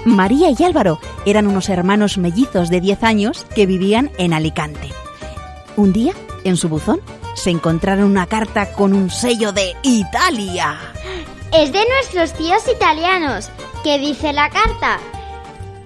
María 0.03 0.49
y 0.49 0.61
Álvaro 0.65 0.99
eran 1.25 1.47
unos 1.47 1.69
hermanos 1.69 2.17
mellizos 2.17 2.69
de 2.69 2.81
10 2.81 3.03
años 3.03 3.45
que 3.55 3.65
vivían 3.65 4.11
en 4.17 4.33
Alicante. 4.33 4.89
Un 5.77 5.93
día, 5.93 6.11
en 6.43 6.57
su 6.57 6.67
buzón, 6.67 6.99
se 7.35 7.51
encontraron 7.51 8.03
una 8.11 8.25
carta 8.25 8.73
con 8.73 8.93
un 8.93 9.09
sello 9.09 9.53
de 9.53 9.73
Italia. 9.83 10.77
Es 11.53 11.71
de 11.71 11.85
nuestros 11.87 12.33
tíos 12.33 12.67
italianos. 12.67 13.49
¿Qué 13.85 13.97
dice 13.97 14.33
la 14.33 14.49
carta? 14.49 14.99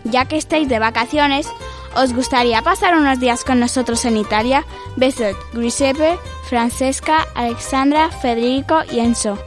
Ya 0.04 0.26
que 0.26 0.38
estáis 0.38 0.68
de 0.68 0.80
vacaciones, 0.80 1.48
¿os 1.96 2.12
gustaría 2.12 2.64
pasar 2.64 2.96
unos 2.96 3.20
días 3.20 3.44
con 3.44 3.60
nosotros 3.60 4.04
en 4.06 4.18
Italia? 4.18 4.66
Besos, 4.96 5.36
Giuseppe, 5.54 6.18
Francesca, 6.44 7.28
Alexandra, 7.36 8.10
Federico 8.10 8.82
y 8.92 9.00
Enzo. 9.00 9.38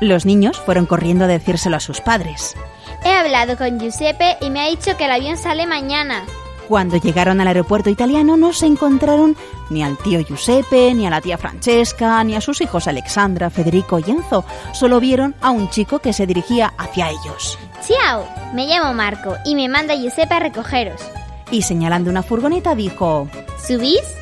Los 0.00 0.26
niños 0.26 0.58
fueron 0.58 0.86
corriendo 0.86 1.24
a 1.24 1.28
decírselo 1.28 1.76
a 1.76 1.80
sus 1.80 2.00
padres. 2.00 2.56
He 3.04 3.12
hablado 3.12 3.56
con 3.56 3.78
Giuseppe 3.78 4.36
y 4.40 4.50
me 4.50 4.60
ha 4.60 4.68
dicho 4.68 4.96
que 4.96 5.04
el 5.04 5.10
avión 5.12 5.36
sale 5.36 5.66
mañana. 5.66 6.24
Cuando 6.68 6.96
llegaron 6.96 7.40
al 7.40 7.48
aeropuerto 7.48 7.90
italiano 7.90 8.36
no 8.36 8.52
se 8.52 8.66
encontraron 8.66 9.36
ni 9.68 9.82
al 9.82 9.98
tío 9.98 10.20
Giuseppe, 10.20 10.94
ni 10.94 11.06
a 11.06 11.10
la 11.10 11.20
tía 11.20 11.36
Francesca, 11.36 12.22
ni 12.24 12.34
a 12.34 12.40
sus 12.40 12.60
hijos 12.60 12.86
Alexandra, 12.86 13.50
Federico 13.50 13.98
y 13.98 14.10
Enzo. 14.10 14.44
Solo 14.72 15.00
vieron 15.00 15.34
a 15.40 15.50
un 15.50 15.68
chico 15.70 15.98
que 15.98 16.12
se 16.12 16.26
dirigía 16.26 16.72
hacia 16.78 17.10
ellos. 17.10 17.58
Ciao, 17.82 18.26
me 18.54 18.66
llamo 18.66 18.94
Marco 18.94 19.36
y 19.44 19.54
me 19.54 19.68
manda 19.68 19.94
Giuseppe 19.94 20.34
a 20.34 20.40
recogeros. 20.40 21.02
Y 21.50 21.62
señalando 21.62 22.10
una 22.10 22.22
furgoneta 22.22 22.74
dijo... 22.74 23.28
¿Subís? 23.58 24.21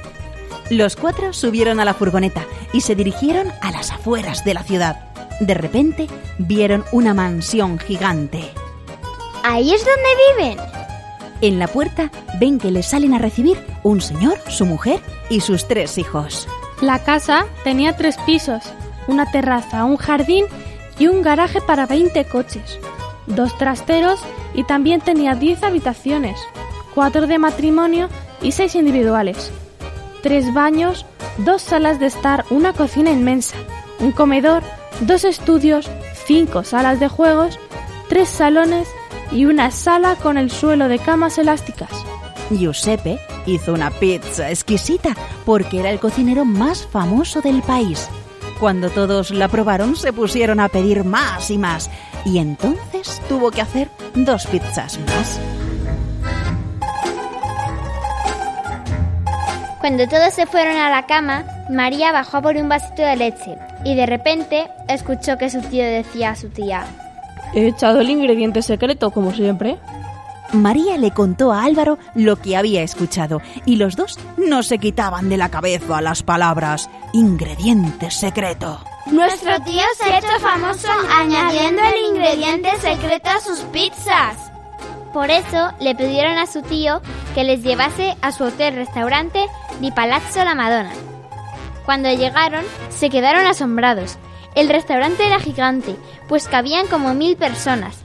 Los 0.71 0.95
cuatro 0.95 1.33
subieron 1.33 1.81
a 1.81 1.85
la 1.85 1.95
furgoneta 1.95 2.45
y 2.73 2.83
se 2.83 2.95
dirigieron 2.95 3.49
a 3.61 3.73
las 3.73 3.91
afueras 3.91 4.45
de 4.45 4.55
la 4.55 4.63
ciudad. 4.63 5.11
De 5.41 5.55
repente 5.55 6.07
vieron 6.39 6.85
una 6.93 7.13
mansión 7.13 7.81
gigante. 7.81 8.53
Ahí 9.43 9.75
es 9.75 9.85
donde 9.85 10.55
viven. 10.55 10.65
En 11.41 11.59
la 11.59 11.67
puerta 11.67 12.13
ven 12.39 12.59
que 12.59 12.71
les 12.71 12.87
salen 12.87 13.15
a 13.15 13.19
recibir 13.19 13.59
un 13.83 14.01
señor, 14.01 14.39
su 14.49 14.65
mujer 14.65 15.01
y 15.29 15.41
sus 15.41 15.67
tres 15.67 15.99
hijos. 15.99 16.47
La 16.81 17.03
casa 17.03 17.47
tenía 17.65 17.97
tres 17.97 18.17
pisos, 18.19 18.63
una 19.09 19.29
terraza, 19.33 19.85
un 19.85 19.97
jardín 19.97 20.45
y 21.01 21.09
un 21.09 21.23
garaje 21.23 21.61
para 21.61 21.87
20 21.87 22.25
coches, 22.27 22.79
dos 23.27 23.59
trasteros 23.59 24.21
y 24.55 24.63
también 24.63 25.01
tenía 25.01 25.35
10 25.35 25.65
habitaciones, 25.65 26.39
cuatro 26.95 27.27
de 27.27 27.39
matrimonio 27.39 28.09
y 28.41 28.53
seis 28.53 28.75
individuales, 28.77 29.51
tres 30.23 30.53
baños, 30.53 31.07
dos 31.39 31.63
salas 31.63 31.99
de 32.01 32.07
estar, 32.07 32.45
una 32.51 32.73
cocina 32.73 33.11
inmensa, 33.11 33.57
un 33.99 34.13
comedor, 34.13 34.63
dos 35.01 35.25
estudios, 35.25 35.89
cinco 36.27 36.65
salas 36.65 37.01
de 37.01 37.09
juegos, 37.09 37.59
tres 38.09 38.29
salones 38.29 38.89
y 39.33 39.45
una 39.45 39.71
sala 39.71 40.17
con 40.17 40.37
el 40.39 40.51
suelo 40.51 40.89
de 40.89 40.99
camas 40.99 41.39
elásticas. 41.39 41.91
Giuseppe 42.51 43.19
hizo 43.47 43.73
una 43.73 43.91
pizza 43.91 44.51
exquisita 44.51 45.15
porque 45.45 45.81
era 45.81 45.91
el 45.91 46.01
cocinero 46.01 46.45
más 46.45 46.87
famoso 46.87 47.41
del 47.41 47.63
país. 47.63 48.09
Cuando 48.59 48.91
todos 48.91 49.31
la 49.31 49.49
probaron 49.49 49.97
se 49.97 50.13
pusieron 50.13 50.61
a 50.61 50.69
pedir 50.69 51.05
más 51.05 51.51
y 51.51 51.59
más 51.59 51.91
y 52.25 52.39
entonces 52.39 53.23
tuvo 53.29 53.51
que 53.51 53.63
hacer 53.63 53.91
dos 54.15 54.47
pizzas 54.47 54.99
más. 55.07 55.41
Cuando 59.81 60.07
todos 60.07 60.35
se 60.35 60.47
fueron 60.47 60.77
a 60.77 60.91
la 60.91 61.07
cama, 61.07 61.45
María 61.71 62.13
bajó 62.13 62.37
a 62.37 62.43
por 62.43 62.57
un 62.57 62.69
vasito 62.69 63.01
de 63.01 63.17
leche 63.17 63.57
y 63.83 63.95
de 63.95 64.05
repente 64.05 64.69
escuchó 64.89 65.39
que 65.39 65.49
su 65.49 65.63
tío 65.63 65.85
decía 65.85 66.31
a 66.31 66.37
su 66.37 66.51
tía, 66.51 66.85
He 67.55 67.69
echado 67.69 68.01
el 68.01 68.11
ingrediente 68.11 68.63
secreto, 68.63 69.11
como 69.11 69.33
siempre. 69.33 69.79
María 70.53 70.99
le 70.99 71.13
contó 71.13 71.53
a 71.53 71.65
Álvaro 71.65 71.99
lo 72.15 72.37
que 72.37 72.57
había 72.57 72.83
escuchado 72.83 73.41
y 73.65 73.77
los 73.77 73.97
dos 73.97 74.19
no 74.37 74.63
se 74.63 74.79
quitaban 74.79 75.29
de 75.29 75.37
la 75.37 75.49
cabeza 75.49 76.01
las 76.01 76.23
palabras 76.23 76.91
ingrediente 77.13 78.11
secreto. 78.11 78.81
Nuestro 79.07 79.61
tío 79.63 79.83
se 79.97 80.13
ha 80.13 80.19
hecho 80.19 80.41
famoso 80.41 80.89
añadiendo 81.17 81.83
el 81.83 82.11
ingrediente 82.11 82.71
secreto 82.81 83.31
a 83.31 83.41
sus 83.41 83.61
pizzas. 83.73 84.50
Por 85.13 85.31
eso 85.31 85.73
le 85.81 85.95
pidieron 85.95 86.39
a 86.39 86.47
su 86.47 86.63
tío 86.63 87.03
que 87.35 87.45
les 87.45 87.63
llevase 87.63 88.17
a 88.23 88.33
su 88.33 88.45
hotel-restaurante 88.45 89.47
Di 89.81 89.91
Palazzo 89.91 90.45
La 90.45 90.55
Madonna. 90.55 90.93
Cuando 91.85 92.11
llegaron, 92.13 92.65
se 92.91 93.11
quedaron 93.11 93.47
asombrados. 93.47 94.19
El 94.55 94.69
restaurante 94.69 95.27
era 95.27 95.41
gigante, 95.41 95.97
pues 96.29 96.47
cabían 96.47 96.87
como 96.87 97.15
mil 97.15 97.37
personas. 97.37 97.97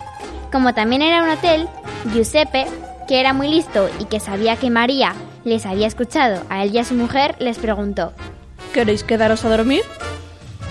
Como 0.52 0.74
también 0.74 1.02
era 1.02 1.24
un 1.24 1.30
hotel, 1.30 1.68
Giuseppe, 2.14 2.66
que 3.08 3.20
era 3.20 3.34
muy 3.34 3.50
listo 3.50 3.90
y 4.00 4.06
que 4.06 4.20
sabía 4.20 4.56
que 4.56 4.70
María 4.70 5.14
les 5.44 5.66
había 5.66 5.86
escuchado 5.86 6.44
a 6.50 6.64
él 6.64 6.74
y 6.74 6.80
a 6.80 6.86
su 6.86 6.96
mujer, 6.96 7.36
les 7.40 7.58
preguntó, 7.58 8.14
¿Queréis 8.74 9.04
quedaros 9.04 9.46
a 9.46 9.50
dormir? 9.50 9.84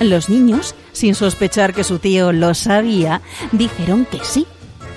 Los 0.01 0.28
niños, 0.28 0.74
sin 0.93 1.14
sospechar 1.14 1.72
que 1.72 1.85
su 1.85 2.01
tío 2.01 2.32
lo 2.32 2.55
sabía, 2.55 3.20
dijeron 3.53 4.05
que 4.05 4.18
sí. 4.24 4.47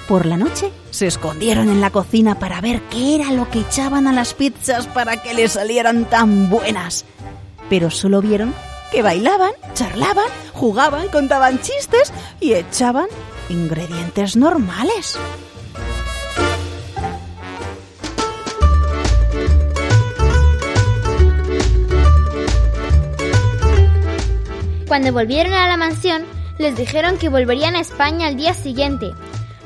Por 0.08 0.26
la 0.26 0.38
noche 0.38 0.72
se 0.90 1.06
escondieron 1.06 1.68
en 1.68 1.82
la 1.82 1.90
cocina 1.90 2.40
para 2.40 2.62
ver 2.62 2.82
qué 2.84 3.16
era 3.16 3.32
lo 3.32 3.50
que 3.50 3.60
echaban 3.60 4.08
a 4.08 4.14
las 4.14 4.34
pizzas 4.34 4.88
para 4.88 5.18
que 5.18 5.34
les 5.34 5.52
salieran 5.52 6.06
tan 6.06 6.50
buenas. 6.50 7.04
Pero 7.70 7.92
solo 7.92 8.22
vieron 8.22 8.54
que 8.90 9.02
bailaban, 9.02 9.52
charlaban, 9.74 10.28
jugaban, 10.54 11.10
contaban 11.10 11.60
chistes 11.60 12.14
y 12.40 12.54
echaban 12.54 13.08
ingredientes 13.50 14.38
normales. 14.38 15.18
Cuando 24.88 25.12
volvieron 25.12 25.52
a 25.52 25.68
la 25.68 25.76
mansión, 25.76 26.24
les 26.60 26.78
dijeron 26.78 27.18
que 27.18 27.28
volverían 27.28 27.76
a 27.76 27.82
España 27.82 28.28
al 28.28 28.38
día 28.38 28.54
siguiente. 28.54 29.12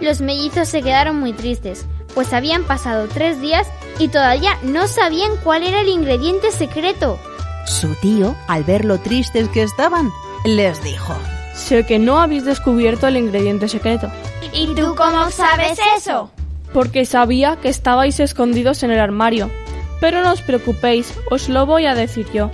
Los 0.02 0.20
mellizos 0.20 0.68
se 0.68 0.82
quedaron 0.82 1.20
muy 1.20 1.32
tristes, 1.32 1.86
pues 2.14 2.34
habían 2.34 2.64
pasado 2.64 3.08
tres 3.08 3.40
días 3.40 3.68
y 4.00 4.08
todavía 4.08 4.58
no 4.64 4.88
sabían 4.88 5.32
cuál 5.44 5.64
era 5.64 5.82
el 5.82 5.90
ingrediente 5.90 6.52
secreto. 6.52 7.20
Su 7.66 7.94
tío, 7.96 8.36
al 8.48 8.64
ver 8.64 8.84
lo 8.84 9.00
tristes 9.00 9.48
que 9.50 9.62
estaban, 9.62 10.12
les 10.44 10.84
dijo, 10.84 11.14
Sé 11.54 11.86
que 11.86 12.00
no 12.00 12.20
habéis 12.20 12.46
descubierto 12.46 13.08
el 13.08 13.18
ingrediente 13.18 13.68
secreto. 13.68 14.12
¿Y 14.54 14.74
tú 14.74 14.96
cómo 14.96 15.30
sabes 15.30 15.78
eso? 15.98 16.32
Porque 16.74 17.06
sabía 17.06 17.58
que 17.62 17.70
estabais 17.70 18.20
escondidos 18.20 18.84
en 18.84 18.92
el 18.92 19.00
armario. 19.00 19.52
Pero 20.00 20.24
no 20.24 20.32
os 20.32 20.42
preocupéis, 20.42 21.14
os 21.30 21.48
lo 21.48 21.66
voy 21.66 21.86
a 21.86 21.94
decir 21.94 22.26
yo. 22.34 22.50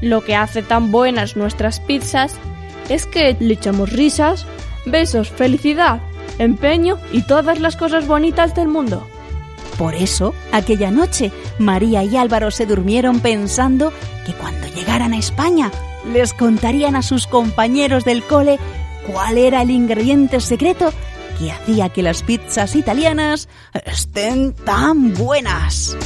Lo 0.00 0.24
que 0.24 0.34
hace 0.34 0.62
tan 0.62 0.90
buenas 0.90 1.36
nuestras 1.36 1.80
pizzas 1.80 2.36
es 2.88 3.06
que 3.06 3.36
le 3.38 3.54
echamos 3.54 3.92
risas, 3.92 4.46
besos, 4.86 5.28
felicidad, 5.28 6.00
empeño 6.38 6.98
y 7.12 7.22
todas 7.22 7.60
las 7.60 7.76
cosas 7.76 8.06
bonitas 8.06 8.54
del 8.54 8.68
mundo. 8.68 9.06
Por 9.78 9.94
eso, 9.94 10.34
aquella 10.52 10.90
noche, 10.90 11.32
María 11.58 12.04
y 12.04 12.16
Álvaro 12.16 12.50
se 12.50 12.66
durmieron 12.66 13.20
pensando 13.20 13.92
que 14.24 14.32
cuando 14.32 14.68
llegaran 14.68 15.12
a 15.12 15.18
España 15.18 15.70
les 16.12 16.32
contarían 16.32 16.96
a 16.96 17.02
sus 17.02 17.26
compañeros 17.26 18.04
del 18.04 18.22
cole 18.22 18.58
cuál 19.06 19.38
era 19.38 19.62
el 19.62 19.70
ingrediente 19.70 20.40
secreto 20.40 20.92
que 21.38 21.50
hacía 21.50 21.88
que 21.88 22.02
las 22.02 22.22
pizzas 22.22 22.76
italianas 22.76 23.48
estén 23.84 24.52
tan 24.52 25.14
buenas. 25.14 25.96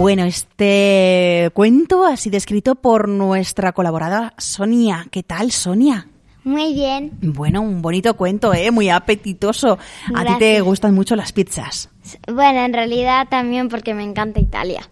Bueno, 0.00 0.24
este 0.24 1.50
cuento 1.52 2.06
ha 2.06 2.16
sido 2.16 2.38
escrito 2.38 2.74
por 2.74 3.06
nuestra 3.06 3.72
colaboradora 3.72 4.32
Sonia. 4.38 5.06
¿Qué 5.10 5.22
tal, 5.22 5.50
Sonia? 5.50 6.08
Muy 6.42 6.72
bien. 6.72 7.18
Bueno, 7.20 7.60
un 7.60 7.82
bonito 7.82 8.16
cuento, 8.16 8.54
¿eh? 8.54 8.70
Muy 8.70 8.88
apetitoso. 8.88 9.78
A 10.14 10.24
ti 10.24 10.32
te 10.38 10.62
gustan 10.62 10.94
mucho 10.94 11.16
las 11.16 11.32
pizzas. 11.32 11.90
Bueno, 12.26 12.60
en 12.60 12.72
realidad 12.72 13.28
también 13.28 13.68
porque 13.68 13.92
me 13.92 14.02
encanta 14.02 14.40
Italia. 14.40 14.88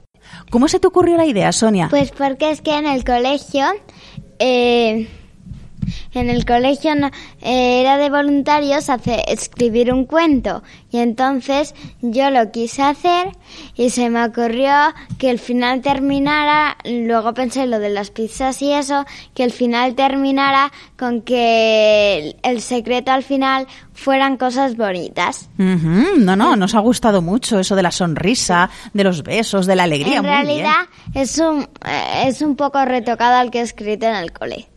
¿Cómo 0.51 0.69
se 0.69 0.79
te 0.79 0.87
ocurrió 0.87 1.17
la 1.17 1.25
idea, 1.25 1.53
Sonia? 1.53 1.87
Pues 1.89 2.11
porque 2.11 2.51
es 2.51 2.61
que 2.61 2.77
en 2.77 2.87
el 2.87 3.03
colegio, 3.03 3.65
eh, 4.39 5.09
en 6.15 6.31
el 6.31 6.45
colegio 6.45 6.95
no- 6.95 7.11
eh, 7.43 7.81
era 7.81 7.97
de 7.97 8.11
voluntarios 8.11 8.91
hacer, 8.91 9.23
escribir 9.29 9.93
un 9.93 10.05
cuento 10.05 10.63
y 10.91 10.99
entonces 10.99 11.75
yo 12.01 12.31
lo 12.31 12.51
quise 12.51 12.83
hacer 12.83 13.29
y 13.77 13.91
se 13.91 14.09
me 14.11 14.25
ocurrió 14.25 14.73
que 15.19 15.31
el 15.31 15.39
final 15.39 15.81
terminara, 15.83 16.77
luego 16.85 17.35
pensé 17.35 17.67
lo 17.67 17.79
de 17.79 17.91
las 17.91 18.11
pizzas 18.11 18.61
y 18.63 18.73
eso, 18.73 19.05
que 19.35 19.45
el 19.45 19.53
final 19.53 19.95
terminara 19.95 20.73
con 20.99 21.23
que 21.23 22.37
el, 22.43 22.61
secreto 22.61 23.13
al 23.13 23.23
final 23.23 23.67
fueran 23.93 24.37
cosas 24.37 24.77
bonitas. 24.77 25.49
No, 25.59 26.37
no, 26.37 26.57
nos 26.57 26.75
ha 26.75 26.81
gustado 26.81 27.23
mucho 27.23 27.59
eso 27.59 27.77
de 27.77 27.83
la 27.83 27.91
sonrisa, 27.91 28.71
de 28.95 29.05
los 29.05 29.23
besos, 29.23 29.67
de 29.67 29.77
la 29.77 29.85
alegría. 29.85 30.17
en 30.19 30.23
muy 30.23 30.31
bien. 30.31 30.47
realidad 30.47 30.81
es 31.15 31.39
un, 31.39 31.63
eh, 31.87 32.25
es 32.27 32.43
un 32.43 32.57
poco 32.57 32.85
retocado 32.85 33.37
al 33.37 33.51
que 33.51 33.59
he 33.61 33.63
escrito 33.63 34.07
en 34.07 34.15
el 34.17 34.33
cole. 34.33 34.69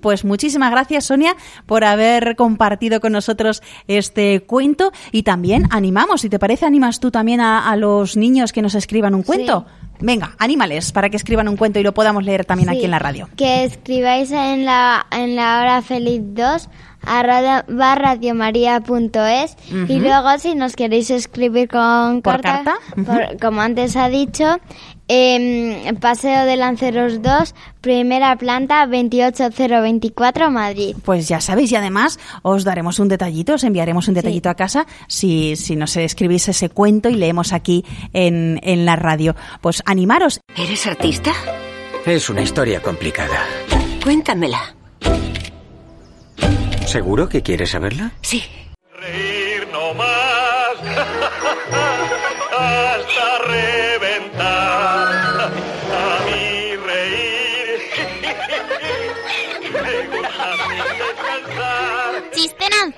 Pues 0.00 0.24
muchísimas 0.24 0.70
gracias, 0.70 1.06
Sonia, 1.06 1.34
por 1.66 1.84
haber 1.84 2.36
compartido 2.36 3.00
con 3.00 3.12
nosotros 3.12 3.62
este 3.88 4.40
cuento 4.42 4.92
y 5.12 5.22
también 5.22 5.66
animamos, 5.70 6.20
si 6.20 6.28
te 6.28 6.38
parece, 6.38 6.66
animas 6.66 7.00
tú 7.00 7.10
también 7.10 7.40
a, 7.40 7.70
a 7.70 7.76
los 7.76 8.16
niños 8.16 8.52
que 8.52 8.62
nos 8.62 8.74
escriban 8.74 9.14
un 9.14 9.22
cuento. 9.22 9.66
Venga, 10.02 10.34
anímales 10.38 10.92
para 10.92 11.10
que 11.10 11.16
escriban 11.16 11.46
un 11.48 11.56
cuento 11.58 11.78
y 11.78 11.82
lo 11.82 11.92
podamos 11.92 12.24
leer 12.24 12.44
también 12.46 12.70
aquí 12.70 12.84
en 12.84 12.90
la 12.90 12.98
radio. 12.98 13.28
Que 13.36 13.64
escribáis 13.64 14.30
en 14.30 14.64
la, 14.64 15.04
en 15.10 15.36
la 15.36 15.60
hora 15.60 15.82
feliz 15.82 16.20
2 16.24 16.68
arroba 17.02 17.94
radiomaria.es 17.94 19.56
y 19.70 19.74
Ujú. 19.94 20.00
luego 20.02 20.38
si 20.38 20.54
nos 20.54 20.76
queréis 20.76 21.10
escribir 21.10 21.68
con 21.68 22.22
¿Por 22.22 22.40
carta, 22.40 22.76
carta? 22.94 23.02
por- 23.04 23.40
como 23.40 23.60
antes 23.60 23.96
ha 23.96 24.08
dicho, 24.08 24.58
em, 25.12 25.96
Paseo 25.96 26.44
de 26.46 26.56
Lanceros 26.56 27.20
2, 27.20 27.54
primera 27.80 28.36
planta 28.36 28.86
28024 28.86 30.50
Madrid. 30.50 30.94
Pues 31.04 31.26
ya 31.26 31.40
sabéis, 31.40 31.72
y 31.72 31.76
además 31.76 32.20
os 32.42 32.62
daremos 32.62 33.00
un 33.00 33.08
detallito, 33.08 33.54
os 33.54 33.64
enviaremos 33.64 34.06
un 34.06 34.14
detallito 34.14 34.48
a 34.48 34.54
casa 34.54 34.86
si, 35.08 35.56
si 35.56 35.74
nos 35.74 35.96
escribís 35.96 36.48
ese 36.48 36.68
cuento 36.68 37.08
y 37.08 37.16
leemos 37.16 37.52
aquí 37.52 37.84
en, 38.12 38.60
en 38.62 38.86
la 38.86 38.94
radio. 38.94 39.34
Pues 39.60 39.82
animaros. 39.84 40.40
¿Eres 40.56 40.86
artista? 40.86 41.32
Es 42.06 42.30
una 42.30 42.42
historia 42.42 42.80
complicada. 42.80 43.44
Cuéntamela. 44.04 44.76
¿Seguro 46.86 47.28
que 47.28 47.42
quieres 47.42 47.70
saberla? 47.70 48.12
Sí. 48.22 48.42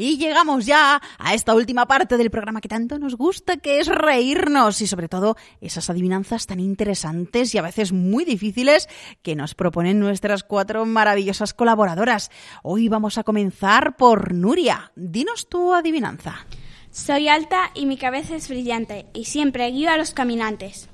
Y 0.00 0.16
llegamos 0.16 0.64
ya 0.64 1.02
a 1.18 1.34
esta 1.34 1.56
última 1.56 1.86
parte 1.86 2.16
del 2.16 2.30
programa 2.30 2.60
que 2.60 2.68
tanto 2.68 3.00
nos 3.00 3.16
gusta, 3.16 3.56
que 3.56 3.80
es 3.80 3.88
reírnos 3.88 4.80
y 4.80 4.86
sobre 4.86 5.08
todo 5.08 5.36
esas 5.60 5.90
adivinanzas 5.90 6.46
tan 6.46 6.60
interesantes 6.60 7.52
y 7.52 7.58
a 7.58 7.62
veces 7.62 7.90
muy 7.90 8.24
difíciles 8.24 8.88
que 9.22 9.34
nos 9.34 9.56
proponen 9.56 9.98
nuestras 9.98 10.44
cuatro 10.44 10.86
maravillosas 10.86 11.52
colaboradoras. 11.52 12.30
Hoy 12.62 12.88
vamos 12.88 13.18
a 13.18 13.24
comenzar 13.24 13.96
por 13.96 14.32
Nuria. 14.32 14.92
Dinos 14.94 15.48
tu 15.48 15.74
adivinanza. 15.74 16.46
Soy 16.92 17.26
alta 17.26 17.72
y 17.74 17.84
mi 17.86 17.96
cabeza 17.96 18.36
es 18.36 18.48
brillante 18.48 19.06
y 19.12 19.24
siempre 19.24 19.68
guío 19.72 19.90
a 19.90 19.96
los 19.96 20.12
caminantes. 20.12 20.88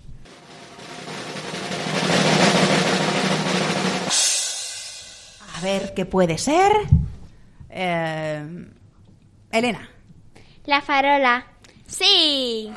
A 5.54 5.60
ver, 5.60 5.92
¿qué 5.92 6.06
puede 6.06 6.38
ser? 6.38 6.72
Eh, 7.68 8.70
Elena. 9.58 9.88
La 10.66 10.80
farola. 10.80 11.46
Sí. 11.86 12.70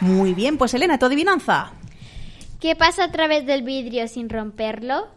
Muy 0.00 0.34
bien, 0.34 0.56
pues 0.58 0.72
Elena, 0.74 0.98
tu 0.98 1.06
adivinanza. 1.06 1.72
¿Qué 2.60 2.74
pasa 2.76 3.04
a 3.04 3.12
través 3.12 3.46
del 3.46 3.62
vidrio 3.62 4.08
sin 4.08 4.28
romperlo? 4.28 5.08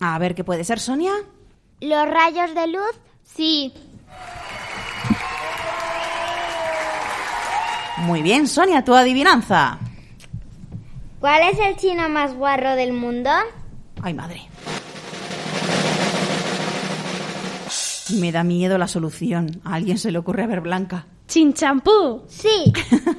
A 0.00 0.18
ver, 0.18 0.34
¿qué 0.34 0.44
puede 0.44 0.64
ser, 0.64 0.80
Sonia? 0.80 1.12
¿Los 1.80 2.08
rayos 2.08 2.54
de 2.54 2.66
luz? 2.66 3.00
Sí. 3.22 3.72
Muy 7.98 8.22
bien, 8.22 8.46
Sonia, 8.46 8.84
tu 8.84 8.94
adivinanza. 8.94 9.78
¿Cuál 11.24 11.40
es 11.50 11.58
el 11.58 11.76
chino 11.76 12.06
más 12.10 12.34
guarro 12.34 12.76
del 12.76 12.92
mundo? 12.92 13.30
Ay, 14.02 14.12
madre. 14.12 14.42
Me 18.20 18.30
da 18.30 18.44
miedo 18.44 18.76
la 18.76 18.86
solución. 18.86 19.62
A 19.64 19.76
alguien 19.76 19.96
se 19.96 20.10
le 20.10 20.18
ocurre 20.18 20.42
a 20.42 20.46
ver 20.46 20.60
Blanca. 20.60 21.06
Chinchampú. 21.26 22.24
Sí. 22.28 22.74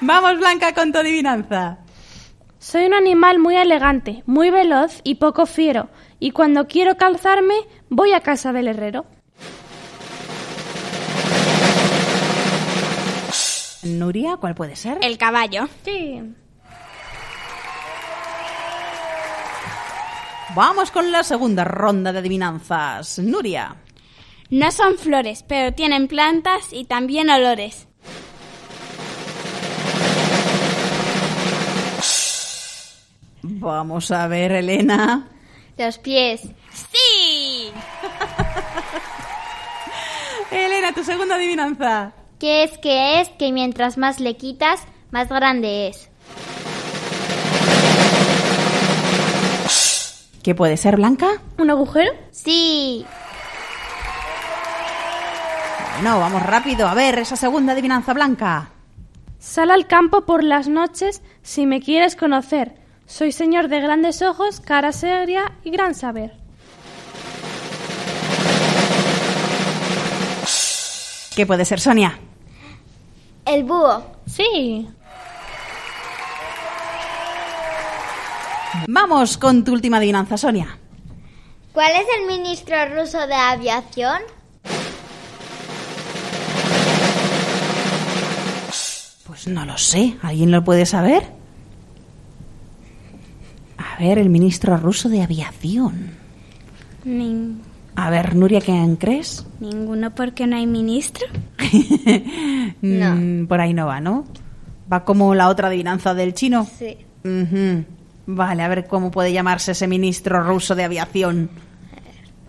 Vamos, 0.00 0.36
Blanca, 0.38 0.74
con 0.74 0.90
tu 0.90 0.98
adivinanza. 0.98 1.78
Soy 2.58 2.86
un 2.86 2.94
animal 2.94 3.38
muy 3.38 3.54
elegante, 3.54 4.24
muy 4.26 4.50
veloz 4.50 5.00
y 5.04 5.14
poco 5.14 5.46
fiero, 5.46 5.90
y 6.18 6.32
cuando 6.32 6.66
quiero 6.66 6.96
calzarme 6.96 7.54
voy 7.88 8.14
a 8.14 8.20
casa 8.20 8.52
del 8.52 8.66
herrero. 8.66 9.06
Nuria, 13.82 14.36
¿cuál 14.36 14.54
puede 14.54 14.76
ser? 14.76 14.98
El 15.02 15.18
caballo. 15.18 15.68
Sí. 15.84 16.22
Vamos 20.54 20.90
con 20.90 21.10
la 21.10 21.24
segunda 21.24 21.64
ronda 21.64 22.12
de 22.12 22.18
adivinanzas. 22.18 23.18
Nuria. 23.18 23.76
No 24.50 24.70
son 24.70 24.98
flores, 24.98 25.42
pero 25.42 25.74
tienen 25.74 26.08
plantas 26.08 26.72
y 26.72 26.84
también 26.84 27.30
olores. 27.30 27.88
Vamos 33.42 34.10
a 34.10 34.28
ver, 34.28 34.52
Elena. 34.52 35.28
Los 35.78 35.98
pies. 35.98 36.42
¡Sí! 36.70 37.72
Elena, 40.50 40.92
tu 40.92 41.02
segunda 41.02 41.36
adivinanza. 41.36 42.12
¿Qué 42.42 42.64
es 42.64 42.76
que 42.78 43.20
es 43.20 43.28
que 43.28 43.52
mientras 43.52 43.98
más 43.98 44.18
le 44.18 44.36
quitas, 44.36 44.80
más 45.12 45.28
grande 45.28 45.86
es? 45.86 46.08
¿Qué 50.42 50.52
puede 50.52 50.76
ser, 50.76 50.96
Blanca? 50.96 51.40
¿Un 51.56 51.70
agujero? 51.70 52.10
Sí. 52.32 53.06
Bueno, 55.94 56.18
vamos 56.18 56.42
rápido. 56.42 56.88
A 56.88 56.94
ver, 56.94 57.20
esa 57.20 57.36
segunda 57.36 57.74
adivinanza, 57.74 58.12
Blanca. 58.12 58.70
Sal 59.38 59.70
al 59.70 59.86
campo 59.86 60.22
por 60.22 60.42
las 60.42 60.66
noches 60.66 61.22
si 61.42 61.64
me 61.64 61.80
quieres 61.80 62.16
conocer. 62.16 62.74
Soy 63.06 63.30
señor 63.30 63.68
de 63.68 63.80
grandes 63.80 64.20
ojos, 64.20 64.58
cara 64.58 64.90
seria 64.90 65.52
y 65.62 65.70
gran 65.70 65.94
saber. 65.94 66.32
¿Qué 71.36 71.46
puede 71.46 71.64
ser, 71.64 71.78
Sonia? 71.78 72.18
El 73.44 73.64
búho. 73.64 74.02
Sí. 74.26 74.88
Vamos 78.88 79.36
con 79.38 79.64
tu 79.64 79.72
última 79.72 79.98
adivinanza, 79.98 80.36
Sonia. 80.36 80.78
¿Cuál 81.72 81.92
es 81.92 82.06
el 82.20 82.26
ministro 82.26 82.76
ruso 82.94 83.26
de 83.26 83.34
aviación? 83.34 84.18
Pues 89.26 89.46
no 89.48 89.64
lo 89.64 89.78
sé. 89.78 90.16
¿Alguien 90.22 90.50
lo 90.50 90.64
puede 90.64 90.86
saber? 90.86 91.24
A 93.78 93.98
ver, 93.98 94.18
el 94.18 94.28
ministro 94.30 94.76
ruso 94.76 95.08
de 95.08 95.22
aviación. 95.22 96.10
Nin- 97.04 97.60
A 97.94 98.10
ver, 98.10 98.34
Nuria, 98.34 98.60
¿quién 98.60 98.96
crees? 98.96 99.46
ninguno 99.60 100.14
porque 100.14 100.46
no 100.46 100.56
hay 100.56 100.66
ministro. 100.66 101.26
Mm, 102.84 103.46
por 103.46 103.60
ahí 103.60 103.74
no 103.74 103.86
va, 103.86 104.00
¿no? 104.00 104.24
Va 104.92 105.04
como 105.04 105.34
la 105.36 105.48
otra 105.48 105.68
adivinanza 105.68 106.14
del 106.14 106.34
chino. 106.34 106.66
Sí. 106.78 106.96
Vale, 108.26 108.62
a 108.62 108.68
ver 108.68 108.86
cómo 108.88 109.10
puede 109.12 109.32
llamarse 109.32 109.70
ese 109.72 109.86
ministro 109.86 110.42
ruso 110.42 110.74
de 110.74 110.82
aviación. 110.84 111.48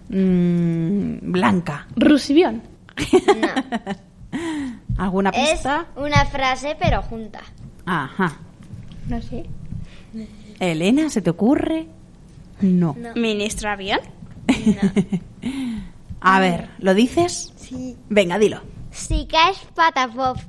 Mm, 0.09 1.31
Blanca. 1.31 1.85
Rusibión. 1.95 2.63
¿Alguna 4.97 5.29
Es 5.31 5.51
pista? 5.51 5.85
una 5.95 6.25
frase 6.25 6.75
pero 6.79 7.01
junta. 7.03 7.41
Ajá. 7.85 8.37
No 9.07 9.21
sé. 9.21 9.45
Elena, 10.59 11.09
¿se 11.09 11.21
te 11.21 11.29
ocurre? 11.29 11.87
No. 12.61 12.95
¿Ministro 13.15 13.69
avión? 13.69 13.99
A 16.21 16.39
ver, 16.39 16.69
¿lo 16.79 16.93
dices? 16.93 17.51
Sí. 17.57 17.97
Venga, 18.09 18.39
dilo. 18.39 18.61
Si 18.91 19.27
caes 19.27 19.57
patapop. 19.75 20.37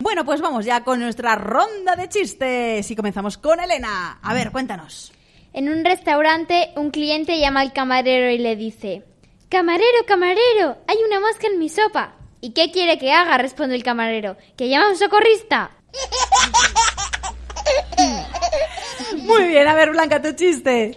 Bueno, 0.00 0.24
pues 0.24 0.40
vamos 0.40 0.64
ya 0.64 0.84
con 0.84 1.00
nuestra 1.00 1.34
ronda 1.34 1.96
de 1.96 2.08
chistes 2.08 2.88
y 2.88 2.96
comenzamos 2.96 3.36
con 3.36 3.58
Elena. 3.58 4.20
A 4.22 4.32
ver, 4.32 4.52
cuéntanos. 4.52 5.12
En 5.52 5.68
un 5.68 5.84
restaurante, 5.84 6.70
un 6.76 6.92
cliente 6.92 7.40
llama 7.40 7.60
al 7.60 7.72
camarero 7.72 8.30
y 8.30 8.38
le 8.38 8.54
dice: 8.54 9.02
Camarero, 9.48 10.06
camarero, 10.06 10.78
hay 10.86 10.96
una 11.06 11.18
mosca 11.18 11.48
en 11.48 11.58
mi 11.58 11.68
sopa. 11.68 12.14
¿Y 12.40 12.52
qué 12.52 12.70
quiere 12.70 12.96
que 12.98 13.12
haga? 13.12 13.38
responde 13.38 13.74
el 13.74 13.82
camarero. 13.82 14.36
¿Que 14.56 14.68
llama 14.68 14.86
a 14.86 14.90
un 14.90 14.96
socorrista? 14.96 15.72
Muy 19.16 19.48
bien, 19.48 19.66
a 19.66 19.74
ver, 19.74 19.90
Blanca, 19.90 20.22
tu 20.22 20.32
chiste. 20.32 20.96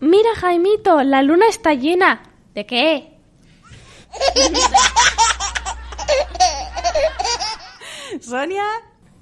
Mira, 0.00 0.34
Jaimito, 0.36 1.02
la 1.02 1.22
luna 1.22 1.46
está 1.48 1.74
llena. 1.74 2.22
¿De 2.54 2.66
qué? 2.66 3.14
Sonia. 8.20 8.64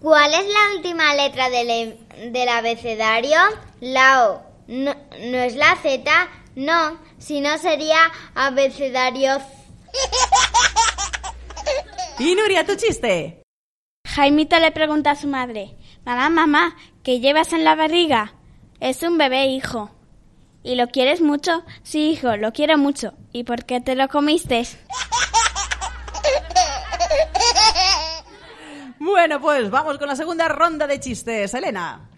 ¿Cuál 0.01 0.33
es 0.35 0.47
la 0.47 0.77
última 0.77 1.15
letra 1.15 1.49
del, 1.51 1.71
em- 1.71 2.33
del 2.33 2.49
abecedario? 2.49 3.39
La 3.81 4.29
O. 4.29 4.43
No, 4.69 4.95
no 4.95 5.39
es 5.39 5.55
la 5.55 5.77
Z, 5.77 6.03
no, 6.57 6.99
si 7.19 7.41
no 7.41 7.57
sería 7.59 7.99
abecedario. 8.35 9.41
Y 12.19 12.35
Nuria, 12.35 12.67
tu 12.67 12.75
chiste. 12.75 13.43
Jaimito 14.09 14.59
le 14.59 14.73
pregunta 14.73 15.13
a 15.13 15.17
su 15.17 15.29
madre, 15.29 15.77
mamá, 16.05 16.31
mamá, 16.31 16.77
¿qué 17.05 17.21
llevas 17.21 17.53
en 17.53 17.63
la 17.65 17.75
barriga? 17.75 18.35
Es 18.81 19.03
un 19.03 19.19
bebé, 19.19 19.47
hijo. 19.47 19.91
¿Y 20.67 20.75
lo 20.75 20.89
quieres 20.89 21.21
mucho? 21.21 21.63
Sí, 21.85 22.11
hijo, 22.11 22.37
lo 22.37 22.53
quiero 22.53 22.77
mucho. 22.77 23.15
¿Y 23.33 23.45
por 23.45 23.65
qué 23.65 23.81
te 23.81 23.95
lo 23.95 24.09
comiste? 24.09 24.67
Bueno, 28.99 29.41
pues 29.41 29.71
vamos 29.71 29.97
con 29.99 30.09
la 30.09 30.17
segunda 30.17 30.49
ronda 30.49 30.89
de 30.89 30.99
chistes. 30.99 31.55
Elena. 31.55 32.11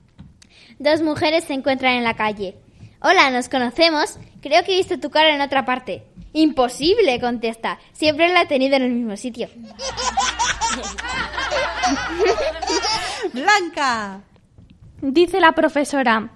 Dos 0.79 1.03
mujeres 1.03 1.45
se 1.45 1.53
encuentran 1.53 1.97
en 1.97 2.05
la 2.05 2.17
calle. 2.17 2.57
Hola, 3.03 3.29
¿nos 3.29 3.51
conocemos? 3.51 4.19
Creo 4.41 4.65
que 4.65 4.73
he 4.73 4.79
visto 4.79 4.99
tu 4.99 5.11
cara 5.11 5.35
en 5.35 5.43
otra 5.43 5.67
parte. 5.67 6.07
Imposible, 6.33 7.21
contesta. 7.21 7.79
Siempre 7.93 8.33
la 8.33 8.43
he 8.43 8.47
tenido 8.47 8.77
en 8.77 8.83
el 8.83 8.93
mismo 8.93 9.19
sitio. 9.19 9.51
Blanca. 13.35 14.23
Dice 15.03 15.39
la 15.39 15.53
profesora, 15.53 16.31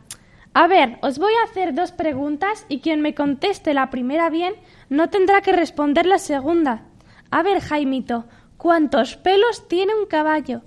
a 0.54 0.66
ver, 0.66 0.98
os 1.00 1.18
voy 1.18 1.32
a 1.34 1.44
hacer 1.44 1.74
dos 1.74 1.92
preguntas 1.92 2.66
y 2.68 2.80
quien 2.80 3.00
me 3.00 3.14
conteste 3.14 3.72
la 3.72 3.90
primera 3.90 4.28
bien 4.28 4.54
no 4.90 5.08
tendrá 5.08 5.40
que 5.40 5.52
responder 5.52 6.06
la 6.06 6.18
segunda. 6.18 6.82
A 7.30 7.42
ver, 7.42 7.60
Jaimito, 7.60 8.26
¿cuántos 8.58 9.16
pelos 9.16 9.66
tiene 9.68 9.94
un 9.94 10.06
caballo? 10.06 10.62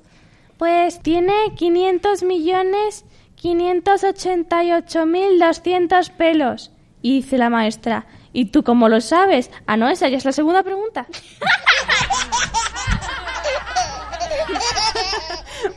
Pues 0.57 1.01
tiene 1.01 1.33
500 1.55 2.23
millones 2.23 3.05
588 3.35 5.05
mil 5.05 5.37
200 5.39 6.09
pelos. 6.11 6.71
Y 7.03 7.17
dice 7.17 7.37
la 7.37 7.51
maestra, 7.51 8.07
¿y 8.33 8.45
tú 8.45 8.63
cómo 8.63 8.89
lo 8.89 9.01
sabes? 9.01 9.51
Ah, 9.67 9.77
no, 9.77 9.87
esa 9.87 10.07
ya 10.09 10.17
es 10.17 10.25
la 10.25 10.31
segunda 10.31 10.63
pregunta. 10.63 11.05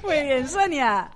Muy 0.02 0.22
bien, 0.22 0.48
Sonia. 0.48 1.10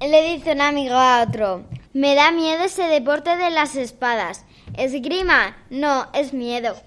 Le 0.00 0.34
dice 0.34 0.52
un 0.52 0.60
amigo 0.60 0.96
a 0.96 1.22
otro, 1.22 1.64
me 1.94 2.14
da 2.14 2.30
miedo 2.30 2.64
ese 2.64 2.82
deporte 2.84 3.36
de 3.36 3.48
las 3.50 3.74
espadas. 3.76 4.44
¿Esgrima? 4.76 5.56
No, 5.70 6.08
es 6.12 6.32
miedo. 6.34 6.76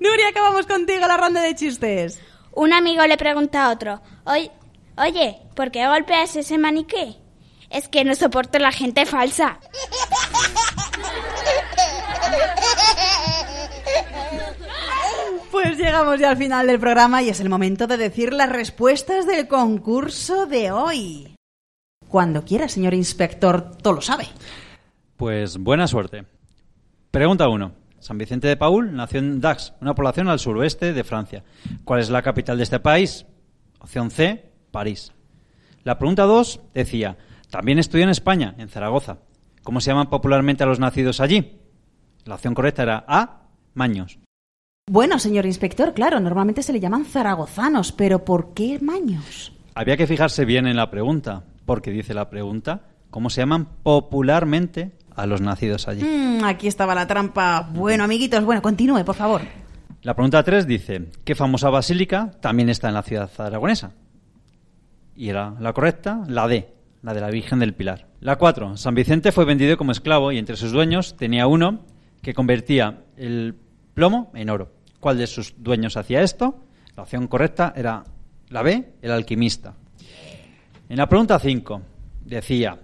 Nuria, 0.00 0.28
acabamos 0.28 0.66
contigo 0.66 1.06
la 1.06 1.16
ronda 1.16 1.40
de 1.42 1.54
chistes. 1.54 2.18
Un 2.52 2.72
amigo 2.72 3.04
le 3.06 3.16
pregunta 3.16 3.64
a 3.64 3.70
otro, 3.70 4.00
"Oy- 4.24 4.50
oye, 4.96 5.38
¿por 5.54 5.70
qué 5.70 5.86
golpeas 5.86 6.34
ese 6.36 6.58
maniquí? 6.58 7.18
Es 7.70 7.88
que 7.88 8.04
no 8.04 8.14
soporto 8.14 8.58
la 8.58 8.72
gente 8.72 9.04
falsa. 9.06 9.58
Pues 15.56 15.78
llegamos 15.78 16.20
ya 16.20 16.28
al 16.28 16.36
final 16.36 16.66
del 16.66 16.78
programa 16.78 17.22
y 17.22 17.30
es 17.30 17.40
el 17.40 17.48
momento 17.48 17.86
de 17.86 17.96
decir 17.96 18.34
las 18.34 18.50
respuestas 18.50 19.26
del 19.26 19.48
concurso 19.48 20.44
de 20.44 20.70
hoy. 20.70 21.34
Cuando 22.08 22.44
quiera, 22.44 22.68
señor 22.68 22.92
inspector, 22.92 23.74
todo 23.78 23.94
lo 23.94 24.00
sabe. 24.02 24.26
Pues 25.16 25.56
buena 25.56 25.86
suerte. 25.86 26.26
Pregunta 27.10 27.48
1. 27.48 27.72
San 28.00 28.18
Vicente 28.18 28.48
de 28.48 28.58
Paul 28.58 28.94
nació 28.94 29.20
en 29.20 29.40
Dax, 29.40 29.72
una 29.80 29.94
población 29.94 30.28
al 30.28 30.40
suroeste 30.40 30.92
de 30.92 31.04
Francia. 31.04 31.42
¿Cuál 31.84 32.00
es 32.00 32.10
la 32.10 32.20
capital 32.20 32.58
de 32.58 32.64
este 32.64 32.78
país? 32.78 33.24
Opción 33.80 34.10
C, 34.10 34.52
París. 34.70 35.14
La 35.84 35.96
pregunta 35.96 36.24
2 36.24 36.60
decía, 36.74 37.16
también 37.48 37.78
estudió 37.78 38.04
en 38.04 38.10
España, 38.10 38.54
en 38.58 38.68
Zaragoza. 38.68 39.20
¿Cómo 39.62 39.80
se 39.80 39.90
llaman 39.90 40.10
popularmente 40.10 40.64
a 40.64 40.66
los 40.66 40.80
nacidos 40.80 41.18
allí? 41.18 41.58
La 42.26 42.34
opción 42.34 42.52
correcta 42.52 42.82
era 42.82 43.06
A, 43.08 43.48
Maños. 43.72 44.18
Bueno, 44.88 45.18
señor 45.18 45.46
inspector, 45.46 45.94
claro, 45.94 46.20
normalmente 46.20 46.62
se 46.62 46.72
le 46.72 46.78
llaman 46.78 47.06
zaragozanos, 47.06 47.90
pero 47.90 48.24
¿por 48.24 48.54
qué 48.54 48.78
maños? 48.80 49.52
Había 49.74 49.96
que 49.96 50.06
fijarse 50.06 50.44
bien 50.44 50.68
en 50.68 50.76
la 50.76 50.92
pregunta, 50.92 51.42
porque 51.64 51.90
dice 51.90 52.14
la 52.14 52.30
pregunta, 52.30 52.82
¿cómo 53.10 53.28
se 53.28 53.40
llaman 53.40 53.66
popularmente 53.82 54.92
a 55.16 55.26
los 55.26 55.40
nacidos 55.40 55.88
allí? 55.88 56.04
Mm, 56.04 56.44
aquí 56.44 56.68
estaba 56.68 56.94
la 56.94 57.08
trampa. 57.08 57.68
Bueno, 57.74 58.04
amiguitos, 58.04 58.44
bueno, 58.44 58.62
continúe, 58.62 59.04
por 59.04 59.16
favor. 59.16 59.40
La 60.02 60.14
pregunta 60.14 60.44
3 60.44 60.68
dice, 60.68 61.10
¿qué 61.24 61.34
famosa 61.34 61.68
basílica 61.68 62.30
también 62.40 62.68
está 62.68 62.86
en 62.86 62.94
la 62.94 63.02
ciudad 63.02 63.28
aragonesa? 63.38 63.90
Y 65.16 65.30
era 65.30 65.56
la 65.58 65.72
correcta, 65.72 66.22
la 66.28 66.46
D, 66.46 66.72
la 67.02 67.12
de 67.12 67.20
la 67.22 67.30
Virgen 67.30 67.58
del 67.58 67.74
Pilar. 67.74 68.06
La 68.20 68.36
4, 68.36 68.76
San 68.76 68.94
Vicente 68.94 69.32
fue 69.32 69.46
vendido 69.46 69.76
como 69.76 69.90
esclavo 69.90 70.30
y 70.30 70.38
entre 70.38 70.54
sus 70.54 70.70
dueños 70.70 71.16
tenía 71.16 71.48
uno 71.48 71.80
que 72.22 72.34
convertía 72.34 73.02
el 73.16 73.56
plomo 73.92 74.30
en 74.34 74.48
oro. 74.50 74.75
¿Cuál 75.06 75.18
de 75.18 75.28
sus 75.28 75.54
dueños 75.56 75.96
hacía 75.96 76.20
esto? 76.22 76.64
La 76.96 77.04
opción 77.04 77.28
correcta 77.28 77.72
era 77.76 78.02
la 78.48 78.62
B, 78.62 78.94
el 79.00 79.12
alquimista. 79.12 79.72
En 80.88 80.96
la 80.96 81.08
pregunta 81.08 81.38
5 81.38 81.80
decía, 82.24 82.76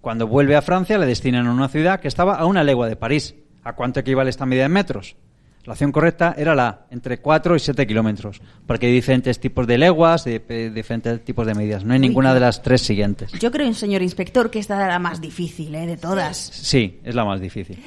cuando 0.00 0.26
vuelve 0.26 0.56
a 0.56 0.62
Francia 0.62 0.98
le 0.98 1.06
destinan 1.06 1.46
a 1.46 1.52
una 1.52 1.68
ciudad 1.68 2.00
que 2.00 2.08
estaba 2.08 2.34
a 2.34 2.46
una 2.46 2.64
legua 2.64 2.88
de 2.88 2.96
París. 2.96 3.36
¿A 3.62 3.76
cuánto 3.76 4.00
equivale 4.00 4.30
esta 4.30 4.44
medida 4.44 4.64
en 4.64 4.72
metros? 4.72 5.14
La 5.62 5.74
opción 5.74 5.92
correcta 5.92 6.34
era 6.36 6.56
la 6.56 6.86
entre 6.90 7.20
4 7.20 7.54
y 7.54 7.60
7 7.60 7.86
kilómetros, 7.86 8.42
porque 8.66 8.86
hay 8.86 8.92
diferentes 8.92 9.38
tipos 9.38 9.64
de 9.64 9.78
leguas, 9.78 10.24
de, 10.24 10.40
de 10.40 10.68
diferentes 10.68 11.24
tipos 11.24 11.46
de 11.46 11.54
medidas. 11.54 11.84
No 11.84 11.92
hay 11.92 12.00
Uy, 12.00 12.08
ninguna 12.08 12.34
de 12.34 12.40
las 12.40 12.60
tres 12.60 12.80
siguientes. 12.80 13.30
Yo 13.38 13.52
creo, 13.52 13.72
señor 13.72 14.02
inspector, 14.02 14.50
que 14.50 14.58
esta 14.58 14.74
era 14.74 14.88
la 14.88 14.98
más 14.98 15.20
difícil 15.20 15.72
¿eh? 15.76 15.86
de 15.86 15.96
todas. 15.96 16.38
Sí, 16.38 16.98
es 17.04 17.14
la 17.14 17.24
más 17.24 17.40
difícil. 17.40 17.84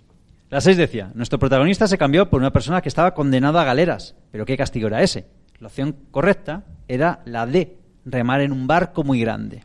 La 0.49 0.61
6 0.61 0.77
decía, 0.77 1.11
nuestro 1.15 1.39
protagonista 1.39 1.87
se 1.87 1.97
cambió 1.97 2.29
por 2.29 2.39
una 2.39 2.53
persona 2.53 2.81
que 2.81 2.89
estaba 2.89 3.13
condenada 3.13 3.61
a 3.61 3.65
galeras. 3.65 4.15
¿Pero 4.31 4.45
qué 4.45 4.55
castigo 4.55 4.87
era 4.87 5.01
ese? 5.01 5.27
La 5.59 5.67
opción 5.67 5.95
correcta 6.11 6.63
era 6.87 7.21
la 7.25 7.47
D, 7.47 7.79
remar 8.05 8.41
en 8.41 8.51
un 8.51 8.67
barco 8.67 9.03
muy 9.03 9.19
grande. 9.19 9.63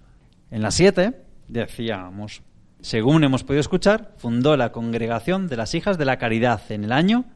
En 0.50 0.62
la 0.62 0.70
7 0.70 1.20
decíamos, 1.48 2.42
según 2.80 3.24
hemos 3.24 3.44
podido 3.44 3.60
escuchar, 3.60 4.14
fundó 4.16 4.56
la 4.56 4.72
Congregación 4.72 5.48
de 5.48 5.56
las 5.56 5.74
Hijas 5.74 5.98
de 5.98 6.06
la 6.06 6.16
Caridad 6.16 6.62
en 6.70 6.84
el 6.84 6.92
año, 6.92 7.26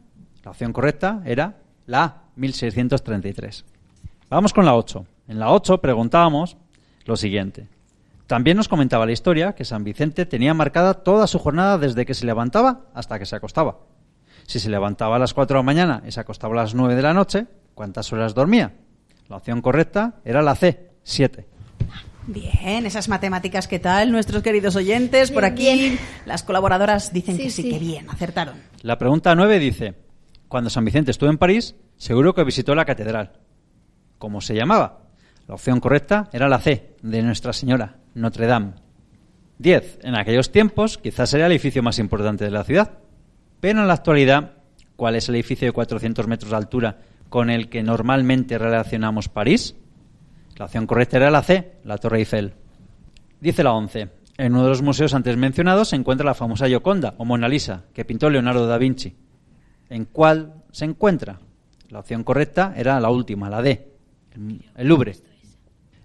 la 0.43 0.53
opción 0.53 0.73
correcta 0.73 1.23
era 1.27 1.59
la 1.87 2.05
A, 2.05 2.23
1633. 2.37 3.65
Vamos 4.31 4.53
con 4.53 4.65
la 4.65 4.75
8. 4.75 5.07
En 5.29 5.39
la 5.39 5.51
8 5.51 5.79
preguntábamos 5.79 6.57
lo 7.05 7.17
siguiente. 7.17 7.69
También 8.27 8.57
nos 8.57 8.69
comentaba 8.69 9.05
la 9.05 9.13
historia 9.13 9.55
que 9.55 9.65
San 9.65 9.85
Vicente 9.85 10.25
tenía 10.25 10.55
marcada 10.55 10.95
toda 10.95 11.27
su 11.27 11.39
jornada 11.39 11.77
desde 11.77 12.07
que 12.07 12.15
se 12.15 12.25
levantaba 12.25 12.87
hasta 12.95 13.19
que 13.19 13.27
se 13.27 13.37
acostaba. 13.37 13.81
Si 14.47 14.59
se 14.61 14.71
levantaba 14.71 15.17
a 15.17 15.19
las 15.19 15.35
4 15.35 15.55
de 15.55 15.59
la 15.59 15.63
mañana 15.63 16.03
y 16.07 16.13
se 16.13 16.21
acostaba 16.21 16.55
a 16.55 16.63
las 16.63 16.75
9 16.75 16.95
de 16.95 17.03
la 17.03 17.13
noche, 17.13 17.47
¿cuántas 17.75 18.13
horas 18.13 18.35
dormía? 18.35 18.75
La 19.29 19.37
opción 19.37 19.61
correcta 19.61 20.21
era 20.25 20.43
la 20.43 20.55
C, 20.55 20.91
7. 21.03 21.47
Bien, 22.27 22.87
esas 22.87 23.09
matemáticas, 23.11 23.69
¿qué 23.69 23.79
tal? 23.79 24.11
Nuestros 24.11 24.43
queridos 24.43 24.77
oyentes, 24.77 25.31
por 25.31 25.45
aquí, 25.45 25.99
las 26.25 26.43
colaboradoras 26.43 27.13
dicen 27.13 27.37
que 27.37 27.51
sí, 27.51 27.69
que 27.71 27.79
bien, 27.79 28.09
acertaron. 28.09 28.57
La 28.81 28.97
pregunta 28.97 29.35
9 29.35 29.59
dice, 29.59 29.95
cuando 30.49 30.71
San 30.71 30.87
Vicente 30.87 31.11
estuvo 31.11 31.29
en 31.29 31.37
París, 31.37 31.77
seguro 31.99 32.35
que 32.35 32.45
visitó 32.45 32.75
la 32.75 32.87
catedral. 32.87 33.33
¿Cómo 34.19 34.41
se 34.41 34.55
llamaba? 34.55 35.01
La 35.47 35.55
opción 35.55 35.81
correcta 35.81 36.31
era 36.33 36.49
la 36.49 36.61
C, 36.61 36.97
de 37.03 37.23
Nuestra 37.23 37.53
Señora, 37.53 37.99
Notre 38.15 38.47
Dame. 38.47 38.73
10. 39.59 40.01
En 40.03 40.15
aquellos 40.17 40.51
tiempos, 40.51 40.99
quizás 40.99 41.33
era 41.35 41.47
el 41.47 41.53
edificio 41.53 41.83
más 41.83 41.99
importante 41.99 42.45
de 42.45 42.51
la 42.51 42.65
ciudad. 42.65 42.99
Pero 43.61 43.81
en 43.81 43.89
la 43.89 43.95
actualidad, 43.95 44.53
¿cuál 44.97 45.17
es 45.17 45.29
el 45.29 45.37
edificio 45.37 45.67
de 45.67 45.73
400 45.73 46.27
metros 46.27 46.51
de 46.51 46.57
altura 46.57 46.99
con 47.29 47.51
el 47.51 47.69
que 47.69 47.83
normalmente 47.83 48.59
relacionamos 48.59 49.29
París? 49.29 49.77
La 50.57 50.67
opción 50.67 50.87
correcta 50.87 51.17
era 51.17 51.31
la 51.31 51.43
C, 51.43 51.73
la 51.85 51.99
Torre 51.99 52.19
Eiffel. 52.19 52.53
Dice 53.41 53.65
la 53.65 53.73
11. 53.73 54.09
En 54.37 54.53
uno 54.53 54.65
de 54.65 54.69
los 54.71 54.83
museos 54.83 55.15
antes 55.15 55.37
mencionados 55.37 55.89
se 55.89 55.97
encuentra 55.97 56.27
la 56.27 56.35
famosa 56.35 56.67
Gioconda 56.67 57.15
o 57.19 57.25
Mona 57.25 57.49
Lisa, 57.49 57.85
que 57.93 58.05
pintó 58.05 58.29
Leonardo 58.31 58.67
da 58.67 58.79
Vinci. 58.79 59.15
¿En 59.89 60.05
cuál 60.07 60.55
se 60.73 60.85
encuentra? 60.85 61.39
La 61.89 62.01
opción 62.01 62.25
correcta 62.25 62.73
era 62.77 62.99
la 62.99 63.11
última, 63.11 63.49
la 63.49 63.63
D, 63.63 63.93
el- 64.35 64.89
Louvre. 64.89 65.15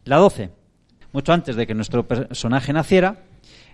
La 0.06 0.18
12. 0.18 0.52
Mucho 1.12 1.34
antes 1.34 1.56
de 1.56 1.66
que 1.66 1.74
nuestro 1.74 2.08
personaje 2.08 2.72
naciera, 2.74 3.24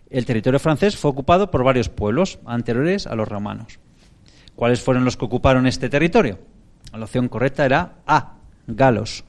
el 0.09 0.25
territorio 0.25 0.59
francés 0.59 0.95
fue 0.95 1.11
ocupado 1.11 1.51
por 1.51 1.63
varios 1.63 1.89
pueblos 1.89 2.39
anteriores 2.45 3.07
a 3.07 3.15
los 3.15 3.27
romanos. 3.27 3.79
¿Cuáles 4.55 4.81
fueron 4.81 5.03
los 5.03 5.17
que 5.17 5.25
ocuparon 5.25 5.67
este 5.67 5.89
territorio? 5.89 6.39
La 6.93 7.03
opción 7.03 7.27
correcta 7.27 7.65
era 7.65 7.95
A, 8.07 8.35
galos. 8.67 9.25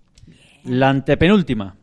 La 0.64 0.88
antepenúltima, 0.88 1.76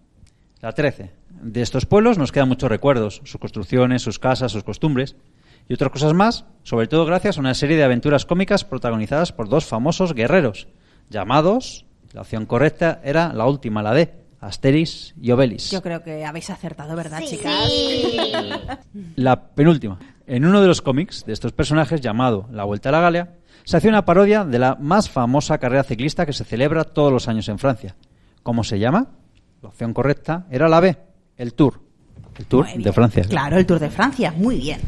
la 0.61 0.71
13. 0.71 1.11
De 1.41 1.61
estos 1.61 1.85
pueblos 1.85 2.17
nos 2.17 2.31
quedan 2.31 2.47
muchos 2.47 2.69
recuerdos, 2.69 3.21
sus 3.25 3.39
construcciones, 3.39 4.01
sus 4.01 4.17
casas, 4.17 4.53
sus 4.53 4.63
costumbres 4.63 5.17
y 5.67 5.73
otras 5.73 5.91
cosas 5.91 6.13
más, 6.13 6.45
sobre 6.63 6.87
todo 6.87 7.05
gracias 7.05 7.37
a 7.37 7.41
una 7.41 7.53
serie 7.53 7.75
de 7.75 7.83
aventuras 7.83 8.25
cómicas 8.25 8.63
protagonizadas 8.63 9.33
por 9.33 9.49
dos 9.49 9.65
famosos 9.65 10.13
guerreros, 10.13 10.67
llamados, 11.09 11.85
la 12.13 12.21
opción 12.21 12.45
correcta 12.45 13.01
era 13.03 13.33
la 13.33 13.45
última, 13.45 13.81
la 13.83 13.93
D, 13.93 14.13
Asterix 14.47 15.13
y 15.21 15.31
Obelix. 15.31 15.71
Yo 15.71 15.81
creo 15.81 16.03
que 16.03 16.25
habéis 16.25 16.49
acertado, 16.49 16.95
¿verdad, 16.95 17.21
chicas? 17.25 17.71
La 19.15 19.49
penúltima. 19.49 19.99
En 20.27 20.45
uno 20.45 20.61
de 20.61 20.67
los 20.67 20.81
cómics 20.81 21.25
de 21.25 21.33
estos 21.33 21.53
personajes, 21.53 22.01
llamado 22.01 22.47
La 22.51 22.63
Vuelta 22.63 22.89
a 22.89 22.91
la 22.91 23.01
Galia, 23.01 23.35
se 23.63 23.77
hacía 23.77 23.89
una 23.89 24.05
parodia 24.05 24.43
de 24.43 24.59
la 24.59 24.75
más 24.75 25.09
famosa 25.09 25.57
carrera 25.57 25.83
ciclista 25.83 26.25
que 26.25 26.33
se 26.33 26.43
celebra 26.43 26.83
todos 26.83 27.11
los 27.11 27.27
años 27.27 27.47
en 27.49 27.59
Francia. 27.59 27.95
¿Cómo 28.41 28.63
se 28.63 28.79
llama? 28.79 29.07
La 29.61 29.69
opción 29.69 29.93
correcta 29.93 30.45
era 30.51 30.67
la 30.67 30.81
B, 30.81 30.97
el 31.37 31.53
Tour. 31.53 31.81
El 32.37 32.45
Tour 32.45 32.67
de 32.75 32.91
Francia. 32.91 33.23
Claro, 33.23 33.57
el 33.57 33.65
Tour 33.65 33.79
de 33.79 33.89
Francia, 33.89 34.33
muy 34.35 34.57
bien. 34.57 34.81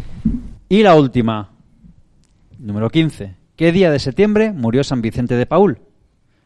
Y 0.68 0.84
la 0.84 0.96
última, 0.96 1.52
número 2.58 2.90
15. 2.90 3.36
¿Qué 3.56 3.72
día 3.72 3.90
de 3.92 4.00
septiembre 4.00 4.52
murió 4.52 4.84
San 4.84 5.02
Vicente 5.02 5.36
de 5.36 5.46
Paul? 5.46 5.80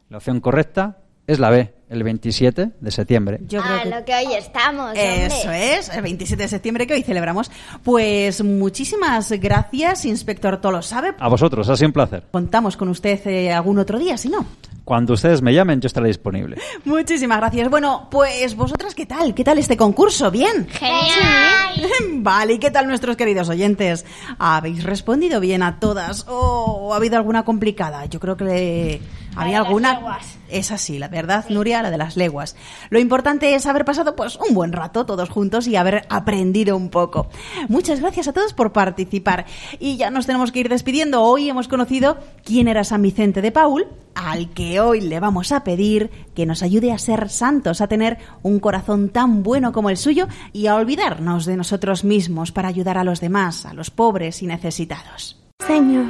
La 0.10 0.18
opción 0.18 0.42
correcta 0.42 1.00
es 1.30 1.38
la 1.38 1.52
B, 1.52 1.72
el 1.90 2.02
27 2.02 2.72
de 2.82 2.92
septiembre. 2.92 3.40
Yo 3.48 3.62
creo 3.62 3.76
ah, 3.78 3.84
que 3.84 3.90
lo 3.90 4.04
que 4.04 4.16
hoy 4.16 4.34
estamos, 4.34 4.88
hombre. 4.88 5.26
Eso 5.28 5.52
es, 5.52 5.90
el 5.90 6.02
27 6.02 6.42
de 6.42 6.50
septiembre 6.50 6.88
que 6.88 6.96
hoy 6.96 7.04
celebramos. 7.04 7.52
Pues 7.84 8.44
muchísimas 8.44 9.32
gracias, 9.34 10.06
inspector 10.06 10.60
Tolo. 10.60 10.82
¿Sabe? 10.82 11.14
A 11.20 11.30
vosotros, 11.30 11.70
ha 11.70 11.76
sido 11.76 11.90
un 11.90 11.94
placer. 11.94 12.24
Contamos 12.32 12.76
con 12.76 12.90
usted 12.90 13.28
eh, 13.28 13.54
algún 13.54 13.78
otro 13.78 14.00
día, 14.00 14.18
si 14.18 14.28
no. 14.28 14.44
Cuando 14.84 15.14
ustedes 15.14 15.44
me 15.44 15.54
llamen, 15.54 15.80
yo 15.80 15.86
estaré 15.86 16.08
disponible. 16.08 16.58
Muchísimas 16.86 17.38
gracias. 17.38 17.70
Bueno, 17.70 18.08
pues 18.10 18.56
vosotras, 18.56 18.96
¿qué 18.96 19.06
tal? 19.06 19.36
¿Qué 19.36 19.44
tal 19.44 19.60
este 19.60 19.78
concurso? 19.78 20.32
¿Bien? 20.32 20.68
Genial. 20.68 21.92
Vale, 22.24 22.54
¿y 22.54 22.58
qué 22.58 22.72
tal 22.72 22.88
nuestros 22.88 23.16
queridos 23.16 23.50
oyentes? 23.50 24.04
¿Habéis 24.40 24.84
respondido 24.84 25.40
bien 25.40 25.62
a 25.62 25.80
todas 25.80 26.26
o 26.28 26.92
ha 26.92 26.96
habido 26.98 27.18
alguna 27.18 27.46
complicada? 27.46 28.08
Yo 28.08 28.20
creo 28.20 28.36
que 28.36 29.00
había 29.36 29.60
alguna... 29.60 30.20
Es 30.50 30.72
así, 30.72 30.98
la 30.98 31.08
verdad, 31.08 31.46
Nuria, 31.50 31.84
la 31.84 31.92
de 31.92 31.98
las 31.98 32.18
leguas. 32.18 32.56
Lo 32.90 33.00
importante 33.00 33.54
es 33.54 33.68
haber 33.68 33.86
pasado 33.86 34.16
pues 34.16 34.38
un 34.38 34.56
buen 34.56 34.74
rato 34.74 35.06
todos 35.06 35.30
juntos 35.30 35.68
y 35.68 35.76
haber 35.76 36.08
aprendido 36.10 36.76
un 36.76 36.90
poco. 36.90 37.28
Muchas 37.68 38.00
gracias 38.00 38.28
a 38.28 38.34
todos 38.34 38.54
por 38.54 38.72
participar. 38.72 39.46
Y 39.80 39.98
ya 39.98 40.10
nos 40.10 40.26
tenemos 40.26 40.52
que 40.52 40.62
ir 40.62 40.70
despidiendo. 40.70 41.22
Hoy 41.22 41.50
hemos 41.50 41.68
conocido 41.68 42.18
quién 42.44 42.68
era 42.68 42.84
San 42.84 43.04
Vicente 43.04 43.44
de 43.44 43.52
Paul, 43.52 43.88
al 44.16 44.50
que 44.50 44.80
hoy 44.80 45.02
le 45.02 45.20
vamos 45.20 45.52
a 45.52 45.64
pedir 45.64 46.10
que 46.36 46.46
nos 46.46 46.64
ayude 46.64 46.92
a 46.92 46.98
ser 46.98 47.30
santos, 47.30 47.82
a 47.82 47.88
tener 47.88 48.18
un 48.42 48.60
corazón 48.60 49.10
tan 49.10 49.44
bueno 49.44 49.72
como 49.72 49.90
el 49.90 49.98
suyo 49.98 50.28
y 50.52 50.68
a 50.68 50.76
olvidarnos 50.76 51.46
de 51.46 51.58
nosotros 51.58 52.04
mismos 52.04 52.52
para 52.52 52.68
ayudar 52.68 52.98
a 52.98 53.04
los 53.04 53.22
demás, 53.22 53.66
a 53.66 53.74
los 53.74 53.92
pobres 53.92 54.42
y 54.42 54.48
necesitados. 54.48 55.40
Señor, 55.66 56.06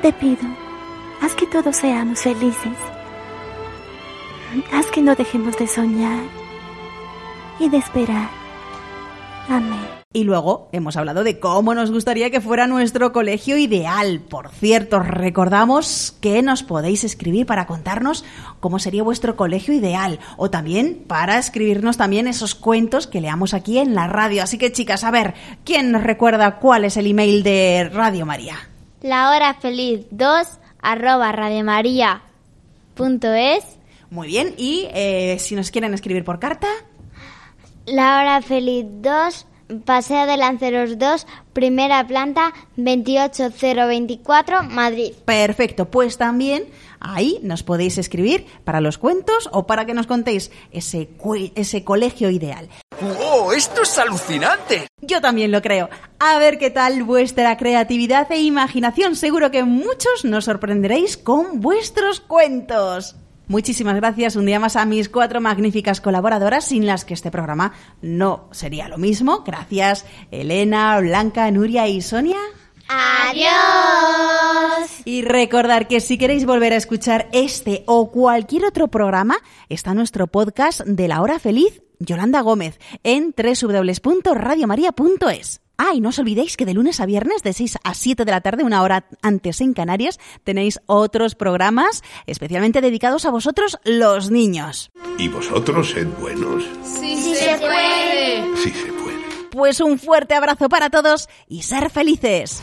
te 0.00 0.12
pido, 0.12 0.42
haz 1.20 1.34
que 1.34 1.46
todos 1.46 1.76
seamos 1.76 2.20
felices. 2.20 2.78
Haz 4.72 4.86
que 4.86 5.02
no 5.02 5.14
dejemos 5.14 5.56
de 5.58 5.66
soñar 5.66 6.24
y 7.58 7.68
de 7.68 7.78
esperar. 7.78 8.28
Amén. 9.48 9.94
Y 10.16 10.22
luego 10.22 10.68
hemos 10.70 10.96
hablado 10.96 11.24
de 11.24 11.40
cómo 11.40 11.74
nos 11.74 11.90
gustaría 11.90 12.30
que 12.30 12.40
fuera 12.40 12.68
nuestro 12.68 13.12
colegio 13.12 13.58
ideal. 13.58 14.20
Por 14.20 14.48
cierto, 14.48 14.98
os 14.98 15.08
recordamos 15.08 16.16
que 16.20 16.40
nos 16.40 16.62
podéis 16.62 17.02
escribir 17.02 17.46
para 17.46 17.66
contarnos 17.66 18.24
cómo 18.60 18.78
sería 18.78 19.02
vuestro 19.02 19.34
colegio 19.34 19.74
ideal 19.74 20.20
o 20.36 20.50
también 20.50 21.02
para 21.08 21.36
escribirnos 21.36 21.96
también 21.96 22.28
esos 22.28 22.54
cuentos 22.54 23.08
que 23.08 23.20
leamos 23.20 23.54
aquí 23.54 23.78
en 23.78 23.96
la 23.96 24.06
radio. 24.06 24.44
Así 24.44 24.56
que 24.56 24.70
chicas, 24.70 25.02
a 25.02 25.10
ver, 25.10 25.34
¿quién 25.64 25.90
nos 25.90 26.04
recuerda 26.04 26.60
cuál 26.60 26.84
es 26.84 26.96
el 26.96 27.08
email 27.08 27.42
de 27.42 27.90
Radio 27.92 28.24
María? 28.24 28.54
La 29.02 29.30
hora 29.30 29.54
feliz 29.54 30.06
2 30.12 30.46
arroba 30.84 31.32
radiomaria.es 31.32 33.64
Muy 34.10 34.28
bien, 34.28 34.54
y 34.56 34.86
eh, 34.92 35.36
si 35.40 35.56
nos 35.56 35.70
quieren 35.70 35.94
escribir 35.94 36.24
por 36.24 36.38
carta, 36.38 36.68
La 37.86 38.20
hora 38.20 38.42
feliz 38.42 38.84
2 38.88 39.46
Paseo 39.84 40.26
de 40.26 40.36
Lanceros 40.36 40.98
2 40.98 41.26
Primera 41.52 42.06
planta 42.06 42.52
28024 42.76 44.64
Madrid. 44.64 45.12
Perfecto, 45.24 45.90
pues 45.90 46.18
también 46.18 46.64
ahí 47.00 47.38
nos 47.42 47.62
podéis 47.62 47.98
escribir 47.98 48.46
para 48.64 48.80
los 48.80 48.98
cuentos 48.98 49.48
o 49.52 49.66
para 49.66 49.86
que 49.86 49.94
nos 49.94 50.06
contéis 50.06 50.50
ese, 50.70 51.08
ese 51.54 51.84
colegio 51.84 52.30
ideal. 52.30 52.68
¡Wow! 53.00 53.52
¡Esto 53.52 53.82
es 53.82 53.98
alucinante! 53.98 54.86
Yo 55.00 55.20
también 55.20 55.50
lo 55.50 55.60
creo. 55.60 55.88
A 56.18 56.38
ver 56.38 56.58
qué 56.58 56.70
tal 56.70 57.02
vuestra 57.02 57.56
creatividad 57.56 58.30
e 58.30 58.40
imaginación. 58.40 59.16
Seguro 59.16 59.50
que 59.50 59.64
muchos 59.64 60.24
nos 60.24 60.44
sorprenderéis 60.44 61.16
con 61.16 61.60
vuestros 61.60 62.20
cuentos. 62.20 63.16
Muchísimas 63.46 63.96
gracias 63.96 64.36
un 64.36 64.46
día 64.46 64.58
más 64.58 64.76
a 64.76 64.86
mis 64.86 65.10
cuatro 65.10 65.40
magníficas 65.40 66.00
colaboradoras 66.00 66.64
sin 66.64 66.86
las 66.86 67.04
que 67.04 67.12
este 67.12 67.30
programa 67.30 67.74
no 68.00 68.48
sería 68.52 68.88
lo 68.88 68.96
mismo. 68.96 69.42
Gracias 69.44 70.06
Elena, 70.30 70.98
Blanca, 71.00 71.50
Nuria 71.50 71.86
y 71.88 72.00
Sonia. 72.00 72.38
Adiós. 72.88 73.44
Y 75.04 75.22
recordar 75.22 75.88
que 75.88 76.00
si 76.00 76.16
queréis 76.16 76.46
volver 76.46 76.72
a 76.72 76.76
escuchar 76.76 77.28
este 77.32 77.82
o 77.86 78.10
cualquier 78.10 78.64
otro 78.64 78.88
programa, 78.88 79.36
está 79.68 79.92
nuestro 79.94 80.26
podcast 80.26 80.80
de 80.80 81.08
la 81.08 81.20
hora 81.20 81.38
feliz 81.38 81.82
Yolanda 81.98 82.40
Gómez 82.40 82.78
en 83.02 83.34
www.radiomaria.es. 83.36 85.60
Ah, 85.76 85.90
y 85.92 86.00
no 86.00 86.10
os 86.10 86.20
olvidéis 86.20 86.56
que 86.56 86.66
de 86.66 86.74
lunes 86.74 87.00
a 87.00 87.06
viernes, 87.06 87.42
de 87.42 87.52
6 87.52 87.78
a 87.82 87.94
7 87.94 88.24
de 88.24 88.30
la 88.30 88.40
tarde, 88.40 88.62
una 88.62 88.82
hora 88.82 89.08
antes 89.22 89.60
en 89.60 89.74
Canarias, 89.74 90.20
tenéis 90.44 90.78
otros 90.86 91.34
programas 91.34 92.04
especialmente 92.26 92.80
dedicados 92.80 93.24
a 93.24 93.30
vosotros, 93.30 93.78
los 93.84 94.30
niños. 94.30 94.92
Y 95.18 95.26
vosotros 95.28 95.90
sed 95.90 96.06
buenos. 96.20 96.64
Sí, 96.84 97.34
se 97.34 97.58
puede. 97.58 98.56
Sí 98.56 98.70
se 98.70 98.92
puede. 98.92 99.14
Pues 99.50 99.80
un 99.80 99.98
fuerte 99.98 100.34
abrazo 100.34 100.68
para 100.68 100.90
todos 100.90 101.28
y 101.48 101.62
ser 101.62 101.90
felices. 101.90 102.62